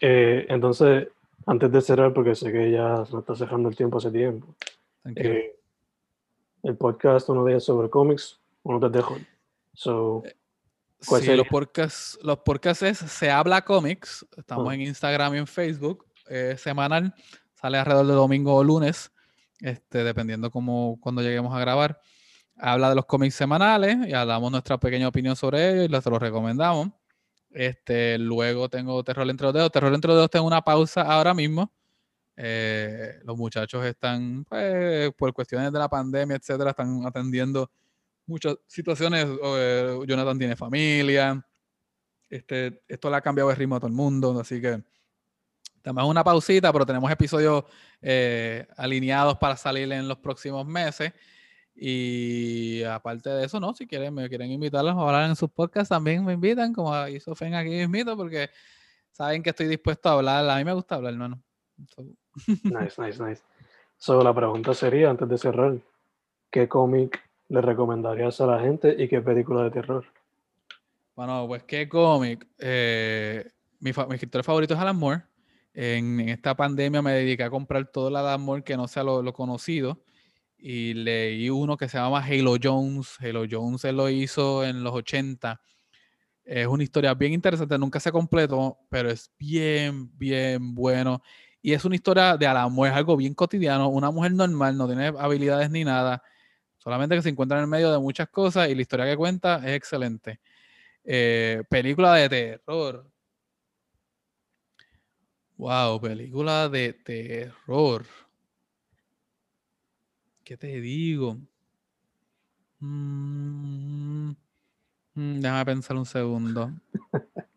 Eh, 0.00 0.46
entonces, 0.48 1.08
antes 1.46 1.72
de 1.72 1.80
cerrar, 1.80 2.12
porque 2.12 2.34
sé 2.34 2.52
que 2.52 2.70
ya 2.70 3.04
se 3.06 3.16
está 3.16 3.34
cerrando 3.34 3.68
el 3.68 3.76
tiempo 3.76 3.98
hace 3.98 4.10
tiempo. 4.10 4.54
Eh, 5.16 5.56
el 6.62 6.76
podcast, 6.76 7.28
uno 7.30 7.44
de 7.44 7.52
ellos 7.52 7.64
sobre 7.64 7.88
cómics, 7.88 8.38
uno 8.62 8.78
de 8.78 8.90
dejo. 8.90 9.16
So, 9.72 10.22
eh, 10.26 10.36
sí, 11.00 11.36
los 11.36 11.46
podcasts, 11.46 12.18
los 12.22 12.38
podcasts 12.38 12.82
es 12.82 12.98
Se 12.98 13.30
Habla 13.30 13.62
Cómics. 13.62 14.26
Estamos 14.36 14.72
en 14.74 14.82
Instagram 14.82 15.34
y 15.34 15.38
en 15.38 15.46
Facebook. 15.46 16.06
semanal. 16.56 17.14
Sale 17.54 17.78
alrededor 17.78 18.06
de 18.06 18.12
domingo 18.12 18.54
o 18.54 18.62
lunes 18.62 19.10
este, 19.60 20.04
dependiendo 20.04 20.50
cómo, 20.50 20.98
cuando 21.00 21.22
lleguemos 21.22 21.54
a 21.54 21.60
grabar. 21.60 22.00
Habla 22.56 22.90
de 22.90 22.96
los 22.96 23.06
cómics 23.06 23.34
semanales 23.34 24.08
y 24.08 24.12
hablamos 24.12 24.50
nuestra 24.50 24.78
pequeña 24.78 25.08
opinión 25.08 25.36
sobre 25.36 25.70
ellos 25.70 25.84
y 25.84 25.88
los, 25.88 26.04
los 26.06 26.20
recomendamos. 26.20 26.90
Este, 27.50 28.18
luego 28.18 28.68
tengo 28.68 29.02
Terror 29.04 29.28
entre 29.30 29.46
los 29.46 29.54
dedos. 29.54 29.70
Terror 29.70 29.94
entre 29.94 30.08
los 30.08 30.18
dedos 30.18 30.30
tengo 30.30 30.46
una 30.46 30.62
pausa 30.62 31.02
ahora 31.02 31.34
mismo. 31.34 31.72
Eh, 32.36 33.18
los 33.24 33.36
muchachos 33.36 33.84
están, 33.84 34.44
pues, 34.44 35.12
por 35.14 35.32
cuestiones 35.32 35.72
de 35.72 35.78
la 35.78 35.88
pandemia, 35.88 36.36
etcétera, 36.36 36.70
están 36.70 37.04
atendiendo 37.04 37.70
muchas 38.28 38.56
situaciones. 38.66 39.26
Eh, 39.26 39.98
Jonathan 40.06 40.38
tiene 40.38 40.54
familia. 40.54 41.44
Este, 42.28 42.82
esto 42.86 43.10
le 43.10 43.16
ha 43.16 43.20
cambiado 43.20 43.50
el 43.50 43.56
ritmo 43.56 43.76
a 43.76 43.80
todo 43.80 43.88
el 43.88 43.94
mundo, 43.94 44.38
así 44.38 44.60
que 44.60 44.82
Tenemos 45.80 46.10
una 46.10 46.22
pausita, 46.22 46.72
pero 46.72 46.84
tenemos 46.84 47.10
episodios 47.10 47.64
eh, 48.02 48.66
alineados 48.76 49.38
para 49.38 49.56
salir 49.56 49.90
en 49.92 50.06
los 50.06 50.18
próximos 50.18 50.66
meses. 50.66 51.12
Y 51.74 52.82
aparte 52.82 53.30
de 53.30 53.46
eso, 53.46 53.60
no, 53.60 53.72
si 53.72 53.86
quieren, 53.86 54.12
me 54.12 54.28
quieren 54.28 54.50
invitarlos 54.50 54.96
a 54.96 55.00
hablar 55.00 55.28
en 55.30 55.36
sus 55.36 55.48
podcasts, 55.48 55.88
también 55.88 56.24
me 56.24 56.32
invitan, 56.32 56.74
como 56.74 57.06
hizo 57.06 57.34
Fen 57.34 57.54
aquí 57.54 57.86
mismo, 57.86 58.16
porque 58.16 58.50
saben 59.12 59.42
que 59.42 59.50
estoy 59.50 59.68
dispuesto 59.68 60.08
a 60.08 60.12
hablar. 60.14 60.50
A 60.50 60.56
mí 60.56 60.64
me 60.64 60.72
gusta 60.72 60.96
hablar, 60.96 61.12
hermano. 61.12 61.40
Nice, 62.64 63.00
nice, 63.00 63.22
nice. 63.22 63.42
So, 63.96 64.22
la 64.22 64.34
pregunta 64.34 64.74
sería, 64.74 65.08
antes 65.10 65.28
de 65.28 65.38
cerrar, 65.38 65.78
¿qué 66.50 66.68
cómic 66.68 67.27
le 67.48 67.60
recomendarías 67.60 68.40
a 68.40 68.46
la 68.46 68.60
gente 68.60 68.94
y 68.98 69.08
qué 69.08 69.20
película 69.20 69.64
de 69.64 69.70
terror? 69.70 70.04
Bueno, 71.16 71.46
pues 71.48 71.64
qué 71.64 71.88
cómic. 71.88 72.46
Eh, 72.58 73.44
mi, 73.80 73.90
escritor 73.90 74.44
favorito 74.44 74.74
es 74.74 74.80
Alan 74.80 74.96
Moore. 74.96 75.22
En, 75.74 76.20
esta 76.28 76.56
pandemia 76.56 77.02
me 77.02 77.12
dediqué 77.12 77.44
a 77.44 77.50
comprar 77.50 77.86
todo 77.86 78.08
el 78.08 78.16
Adam 78.16 78.62
que 78.62 78.76
no 78.76 78.88
sea 78.88 79.02
lo, 79.02 79.32
conocido 79.32 80.02
y 80.56 80.94
leí 80.94 81.50
uno 81.50 81.76
que 81.76 81.88
se 81.88 81.98
llama 81.98 82.24
Halo 82.24 82.56
Jones. 82.62 83.16
Halo 83.20 83.44
Jones 83.50 83.84
él 83.84 83.96
lo 83.96 84.08
hizo 84.08 84.64
en 84.64 84.82
los 84.82 84.92
80. 84.92 85.60
Es 86.44 86.66
una 86.66 86.82
historia 86.82 87.14
bien 87.14 87.32
interesante, 87.32 87.78
nunca 87.78 88.00
se 88.00 88.10
completó, 88.10 88.78
pero 88.88 89.10
es 89.10 89.30
bien, 89.38 90.10
bien 90.16 90.74
bueno. 90.74 91.22
Y 91.60 91.72
es 91.72 91.84
una 91.84 91.96
historia 91.96 92.36
de 92.36 92.46
Alan 92.46 92.72
es 92.86 92.92
algo 92.92 93.16
bien 93.16 93.34
cotidiano, 93.34 93.88
una 93.88 94.10
mujer 94.10 94.32
normal, 94.32 94.76
no 94.76 94.86
tiene 94.86 95.08
habilidades 95.08 95.70
ni 95.70 95.84
nada, 95.84 96.22
solamente 96.78 97.16
que 97.16 97.22
se 97.22 97.28
encuentra 97.28 97.58
en 97.58 97.64
el 97.64 97.70
medio 97.70 97.92
de 97.92 97.98
muchas 97.98 98.28
cosas 98.28 98.68
y 98.68 98.74
la 98.74 98.82
historia 98.82 99.06
que 99.06 99.16
cuenta 99.16 99.56
es 99.58 99.76
excelente. 99.76 100.40
Eh, 101.04 101.62
película 101.68 102.14
de 102.14 102.28
terror. 102.28 103.10
Wow, 105.56 106.00
película 106.00 106.68
de 106.68 106.92
terror. 106.92 108.04
¿Qué 110.44 110.56
te 110.56 110.80
digo? 110.80 111.36
Mm, 112.80 114.30
mm, 115.14 115.40
déjame 115.40 115.64
pensar 115.64 115.96
un 115.96 116.06
segundo. 116.06 116.70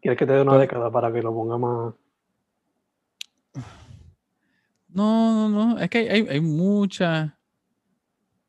¿Quieres 0.00 0.18
que 0.18 0.26
te 0.26 0.34
dé 0.34 0.42
una 0.42 0.58
década 0.58 0.90
para 0.90 1.10
que 1.10 1.22
lo 1.22 1.32
ponga 1.32 1.56
más? 1.56 1.94
No, 4.88 5.48
no, 5.48 5.48
no. 5.48 5.78
Es 5.78 5.88
que 5.88 6.10
hay, 6.10 6.26
hay 6.28 6.40
muchas. 6.40 7.32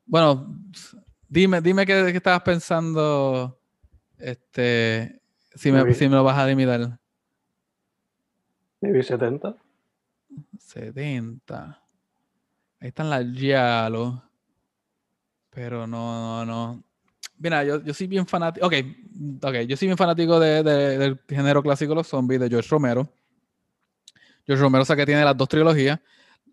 Bueno, 0.06 0.60
dime, 1.28 1.62
dime 1.62 1.86
qué, 1.86 2.10
estabas 2.10 2.42
pensando. 2.42 3.60
Este, 4.18 5.22
si 5.54 5.72
me, 5.72 5.94
si 5.94 6.08
me 6.08 6.16
lo 6.16 6.24
vas 6.24 6.38
a 6.38 6.48
limitar. 6.48 7.00
70. 8.82 9.56
70. 10.60 11.82
Ahí 12.80 12.88
están 12.88 13.10
las 13.10 13.26
Yalo. 13.34 14.24
Pero 15.50 15.88
no, 15.88 16.46
no, 16.46 16.46
no. 16.46 16.84
Mira, 17.38 17.64
yo, 17.64 17.82
yo 17.82 17.94
soy 17.94 18.08
bien 18.08 18.26
fanático. 18.28 18.66
Ok, 18.66 18.74
ok, 19.42 19.56
yo 19.68 19.78
soy 19.78 19.88
bien 19.88 19.98
fanático 19.98 20.40
de, 20.40 20.64
del 20.64 21.20
género 21.28 21.64
clásico 21.64 21.96
los 21.96 22.08
zombies 22.08 22.40
de 22.42 22.50
George 22.50 22.70
Romero. 22.70 23.10
George 24.46 24.62
Romero, 24.62 24.84
o 24.84 24.86
sea 24.86 24.96
que 24.96 25.06
tiene 25.06 25.24
las 25.24 25.36
dos 25.36 25.50
trilogías. 25.50 26.00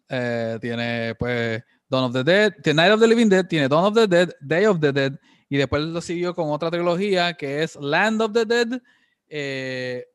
Eh, 0.08 0.58
tiene, 0.60 1.14
pues, 1.18 1.62
Dawn 1.92 2.04
of 2.04 2.12
the 2.14 2.24
Dead, 2.24 2.54
tiene 2.62 2.76
Night 2.76 2.90
of 2.90 3.00
the 3.00 3.06
Living 3.06 3.28
Dead, 3.28 3.46
tiene 3.46 3.68
Dawn 3.68 3.84
of 3.84 3.94
the 3.94 4.08
Dead, 4.08 4.34
Day 4.40 4.64
of 4.64 4.80
the 4.80 4.90
Dead, 4.90 5.12
y 5.50 5.58
después 5.58 5.82
lo 5.82 6.00
siguió 6.00 6.34
con 6.34 6.50
otra 6.50 6.70
trilogía 6.70 7.34
que 7.34 7.62
es 7.62 7.76
Land 7.76 8.22
of 8.22 8.32
the 8.32 8.46
Dead, 8.46 8.80
eh, 9.28 10.06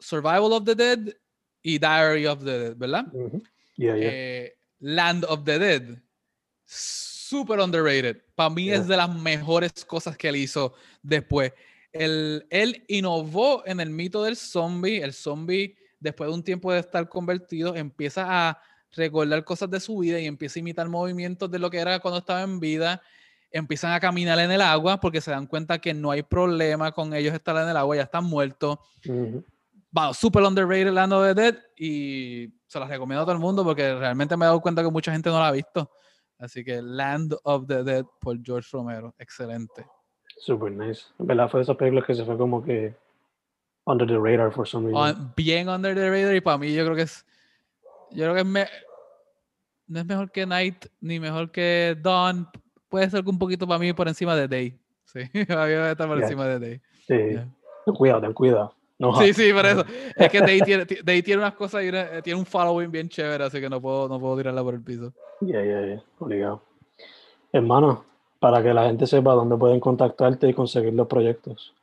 Survival 0.00 0.52
of 0.52 0.64
the 0.64 0.74
Dead 0.74 0.98
y 1.62 1.78
Diary 1.78 2.26
of 2.26 2.44
the 2.44 2.58
Dead, 2.58 2.76
¿verdad? 2.76 3.06
Eh, 3.78 4.52
Land 4.80 5.26
of 5.28 5.44
the 5.44 5.58
Dead. 5.60 5.82
Super 6.64 7.60
underrated. 7.60 8.20
Para 8.34 8.50
mí 8.50 8.72
es 8.72 8.88
de 8.88 8.96
las 8.96 9.14
mejores 9.14 9.84
cosas 9.84 10.16
que 10.16 10.28
él 10.28 10.36
hizo 10.36 10.74
después. 11.02 11.52
Él, 11.92 12.44
él 12.50 12.84
innovó 12.88 13.62
en 13.64 13.78
el 13.78 13.90
mito 13.90 14.24
del 14.24 14.36
zombie. 14.36 15.00
El 15.00 15.12
zombie, 15.12 15.76
después 16.00 16.28
de 16.28 16.34
un 16.34 16.42
tiempo 16.42 16.72
de 16.72 16.80
estar 16.80 17.08
convertido, 17.08 17.76
empieza 17.76 18.26
a 18.26 18.60
recordar 18.92 19.44
cosas 19.44 19.70
de 19.70 19.80
su 19.80 19.98
vida 19.98 20.18
y 20.20 20.26
empieza 20.26 20.58
a 20.58 20.60
imitar 20.60 20.88
movimientos 20.88 21.50
de 21.50 21.58
lo 21.58 21.70
que 21.70 21.78
era 21.78 21.98
cuando 22.00 22.18
estaba 22.18 22.42
en 22.42 22.60
vida. 22.60 23.02
Empiezan 23.50 23.92
a 23.92 24.00
caminar 24.00 24.38
en 24.38 24.50
el 24.50 24.60
agua 24.60 25.00
porque 25.00 25.20
se 25.20 25.30
dan 25.30 25.46
cuenta 25.46 25.78
que 25.78 25.92
no 25.92 26.10
hay 26.10 26.22
problema 26.22 26.92
con 26.92 27.14
ellos 27.14 27.34
estar 27.34 27.56
en 27.56 27.68
el 27.68 27.76
agua, 27.76 27.96
ya 27.96 28.02
están 28.02 28.24
muertos 28.24 28.78
wow, 29.92 30.12
super 30.12 30.42
underrated 30.42 30.92
Land 30.92 31.12
of 31.12 31.26
the 31.26 31.34
Dead 31.34 31.58
y 31.76 32.48
se 32.66 32.78
las 32.78 32.88
recomiendo 32.88 33.22
a 33.22 33.24
todo 33.24 33.34
el 33.34 33.40
mundo 33.40 33.64
porque 33.64 33.94
realmente 33.94 34.36
me 34.36 34.44
he 34.44 34.48
dado 34.48 34.60
cuenta 34.60 34.82
que 34.82 34.90
mucha 34.90 35.12
gente 35.12 35.30
no 35.30 35.38
la 35.38 35.48
ha 35.48 35.52
visto. 35.52 35.90
Así 36.38 36.64
que 36.64 36.80
Land 36.80 37.36
of 37.42 37.66
the 37.66 37.82
Dead 37.82 38.04
por 38.20 38.42
George 38.42 38.68
Romero, 38.72 39.14
excelente. 39.18 39.84
Super 40.38 40.72
nice. 40.72 41.02
En 41.18 41.26
verdad 41.26 41.50
fue 41.50 41.58
de 41.58 41.62
esas 41.62 41.76
películas 41.76 42.06
que 42.06 42.14
se 42.14 42.24
fue 42.24 42.38
como 42.38 42.64
que 42.64 42.94
under 43.84 44.06
the 44.06 44.18
radar 44.18 44.52
for 44.52 44.66
some 44.66 44.90
reason. 44.90 45.32
bien 45.36 45.68
under 45.68 45.94
the 45.94 46.08
radar 46.08 46.34
y 46.34 46.40
para 46.40 46.58
mí 46.58 46.72
yo 46.72 46.84
creo 46.84 46.96
que 46.96 47.02
es 47.02 47.26
yo 48.12 48.24
creo 48.24 48.34
que 48.34 48.40
es 48.40 48.70
no 49.86 49.98
es 49.98 50.06
mejor 50.06 50.30
que 50.30 50.46
Night 50.46 50.86
ni 51.00 51.18
mejor 51.18 51.50
que 51.50 51.96
Dawn. 52.00 52.48
Puede 52.88 53.10
ser 53.10 53.22
que 53.22 53.30
un 53.30 53.38
poquito 53.38 53.66
para 53.66 53.78
mí 53.78 53.92
por 53.92 54.08
encima 54.08 54.36
de 54.36 54.48
Day. 54.48 54.80
Sí, 55.04 55.20
a 55.48 55.66
mí 55.66 55.72
estar 55.72 56.08
por 56.08 56.22
encima 56.22 56.46
de 56.46 56.58
Day. 56.58 56.80
Sí. 57.06 57.38
Ten 57.84 57.94
cuidado, 57.94 58.20
ten 58.20 58.32
cuidado 58.32 58.74
sí, 59.18 59.34
sí, 59.34 59.52
por 59.52 59.66
eso. 59.66 59.84
Es 60.16 60.30
que 60.30 60.40
Day 60.40 60.60
tiene, 60.60 60.86
tiene 60.86 61.36
unas 61.36 61.54
cosas 61.54 61.84
y 61.84 61.90
tiene 62.22 62.38
un 62.38 62.46
following 62.46 62.90
bien 62.90 63.08
chévere, 63.08 63.44
así 63.44 63.60
que 63.60 63.70
no 63.70 63.80
puedo, 63.80 64.08
no 64.08 64.18
puedo 64.20 64.36
tirarla 64.36 64.62
por 64.62 64.74
el 64.74 64.82
piso. 64.82 65.14
Ya, 65.40 65.64
ya, 65.64 65.86
ya, 65.86 66.02
obligado. 66.18 66.62
Hermano, 67.52 68.04
para 68.38 68.62
que 68.62 68.74
la 68.74 68.84
gente 68.84 69.06
sepa 69.06 69.32
dónde 69.32 69.56
pueden 69.56 69.80
contactarte 69.80 70.48
y 70.48 70.54
conseguir 70.54 70.94
los 70.94 71.08
proyectos. 71.08 71.74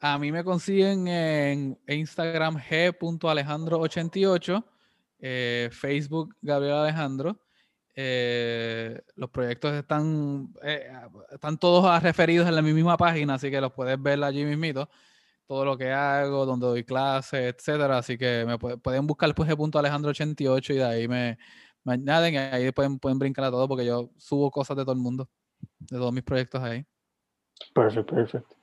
A 0.00 0.18
mí 0.18 0.32
me 0.32 0.44
consiguen 0.44 1.08
en 1.08 1.78
Instagram 1.88 2.56
g.alejandro88, 2.56 4.62
eh, 5.18 5.68
Facebook 5.72 6.34
Gabriel 6.40 6.74
Alejandro. 6.74 7.38
Eh, 7.94 9.00
los 9.14 9.30
proyectos 9.30 9.72
están, 9.72 10.52
eh, 10.62 10.90
están 11.30 11.58
todos 11.58 12.02
referidos 12.02 12.46
en 12.46 12.54
la 12.54 12.62
misma 12.62 12.96
página, 12.96 13.34
así 13.34 13.50
que 13.50 13.60
los 13.60 13.72
puedes 13.72 14.00
ver 14.00 14.22
allí 14.22 14.44
mismito 14.44 14.88
todo 15.46 15.64
lo 15.64 15.78
que 15.78 15.92
hago, 15.92 16.44
donde 16.44 16.66
doy 16.66 16.84
clases, 16.84 17.54
etcétera. 17.54 17.98
Así 17.98 18.18
que 18.18 18.44
me 18.46 18.58
pueden 18.58 19.06
buscar 19.06 19.32
de 19.32 19.56
punto 19.56 19.78
Alejandro88 19.78 20.70
y 20.70 20.76
de 20.76 20.84
ahí 20.84 21.08
me, 21.08 21.38
me 21.84 21.94
añaden 21.94 22.34
y 22.34 22.36
ahí 22.36 22.72
pueden, 22.72 22.98
pueden 22.98 23.18
brincar 23.18 23.44
a 23.44 23.50
todo 23.50 23.68
porque 23.68 23.86
yo 23.86 24.10
subo 24.16 24.50
cosas 24.50 24.76
de 24.76 24.82
todo 24.82 24.92
el 24.92 24.98
mundo, 24.98 25.28
de 25.78 25.96
todos 25.96 26.12
mis 26.12 26.24
proyectos 26.24 26.62
ahí. 26.62 26.84
Perfecto, 27.72 28.14
perfecto. 28.14 28.56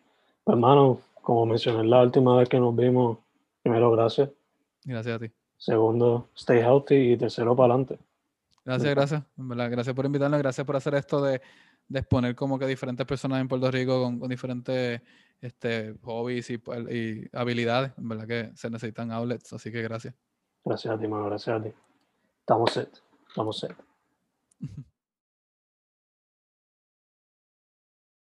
Pues, 0.43 0.56
hermano, 0.56 0.99
como 1.22 1.45
mencioné 1.45 1.88
la 1.88 2.01
última 2.01 2.38
vez 2.38 2.49
que 2.49 2.60
nos 2.60 2.76
vimos, 2.76 3.18
primero, 3.62 3.91
gracias. 3.91 4.30
Gracias 4.84 5.16
a 5.16 5.20
ti. 5.20 5.42
Segundo, 5.64 6.30
stay 6.36 6.59
healthy. 6.59 7.14
Y 7.14 7.18
tercero, 7.18 7.55
para 7.55 7.74
adelante. 7.74 7.97
Gracias, 8.66 8.89
gracias. 8.93 9.24
Gracias 9.38 9.95
por 9.95 10.05
invitarnos. 10.05 10.38
Gracias 10.39 10.68
por 10.68 10.76
hacer 10.76 10.93
esto 10.95 11.24
de, 11.24 11.41
de 11.88 11.99
exponer 11.99 12.36
como 12.36 12.59
que 12.59 12.68
diferentes 12.68 13.05
personas 13.05 13.39
en 13.39 13.47
Puerto 13.47 13.72
Rico 13.72 14.03
con, 14.03 14.20
con 14.20 14.28
diferentes 14.28 15.01
este, 15.39 15.95
hobbies 16.01 16.49
y, 16.49 16.61
y, 16.89 17.30
habilidades. 17.32 17.93
En 17.97 18.09
verdad 18.09 18.28
que 18.28 18.51
se 18.55 18.70
necesitan 18.70 19.09
outlets. 19.14 19.53
Así 19.53 19.72
que 19.72 19.82
gracias. 19.82 20.14
Gracias 20.66 20.93
a 20.93 20.99
ti, 20.99 21.07
mano. 21.07 21.28
Gracias 21.28 21.57
a 21.57 21.64
ti. 21.64 21.70
Estamos 22.41 22.72
set. 22.74 23.01
Estamos 23.30 23.57
set. 23.57 23.76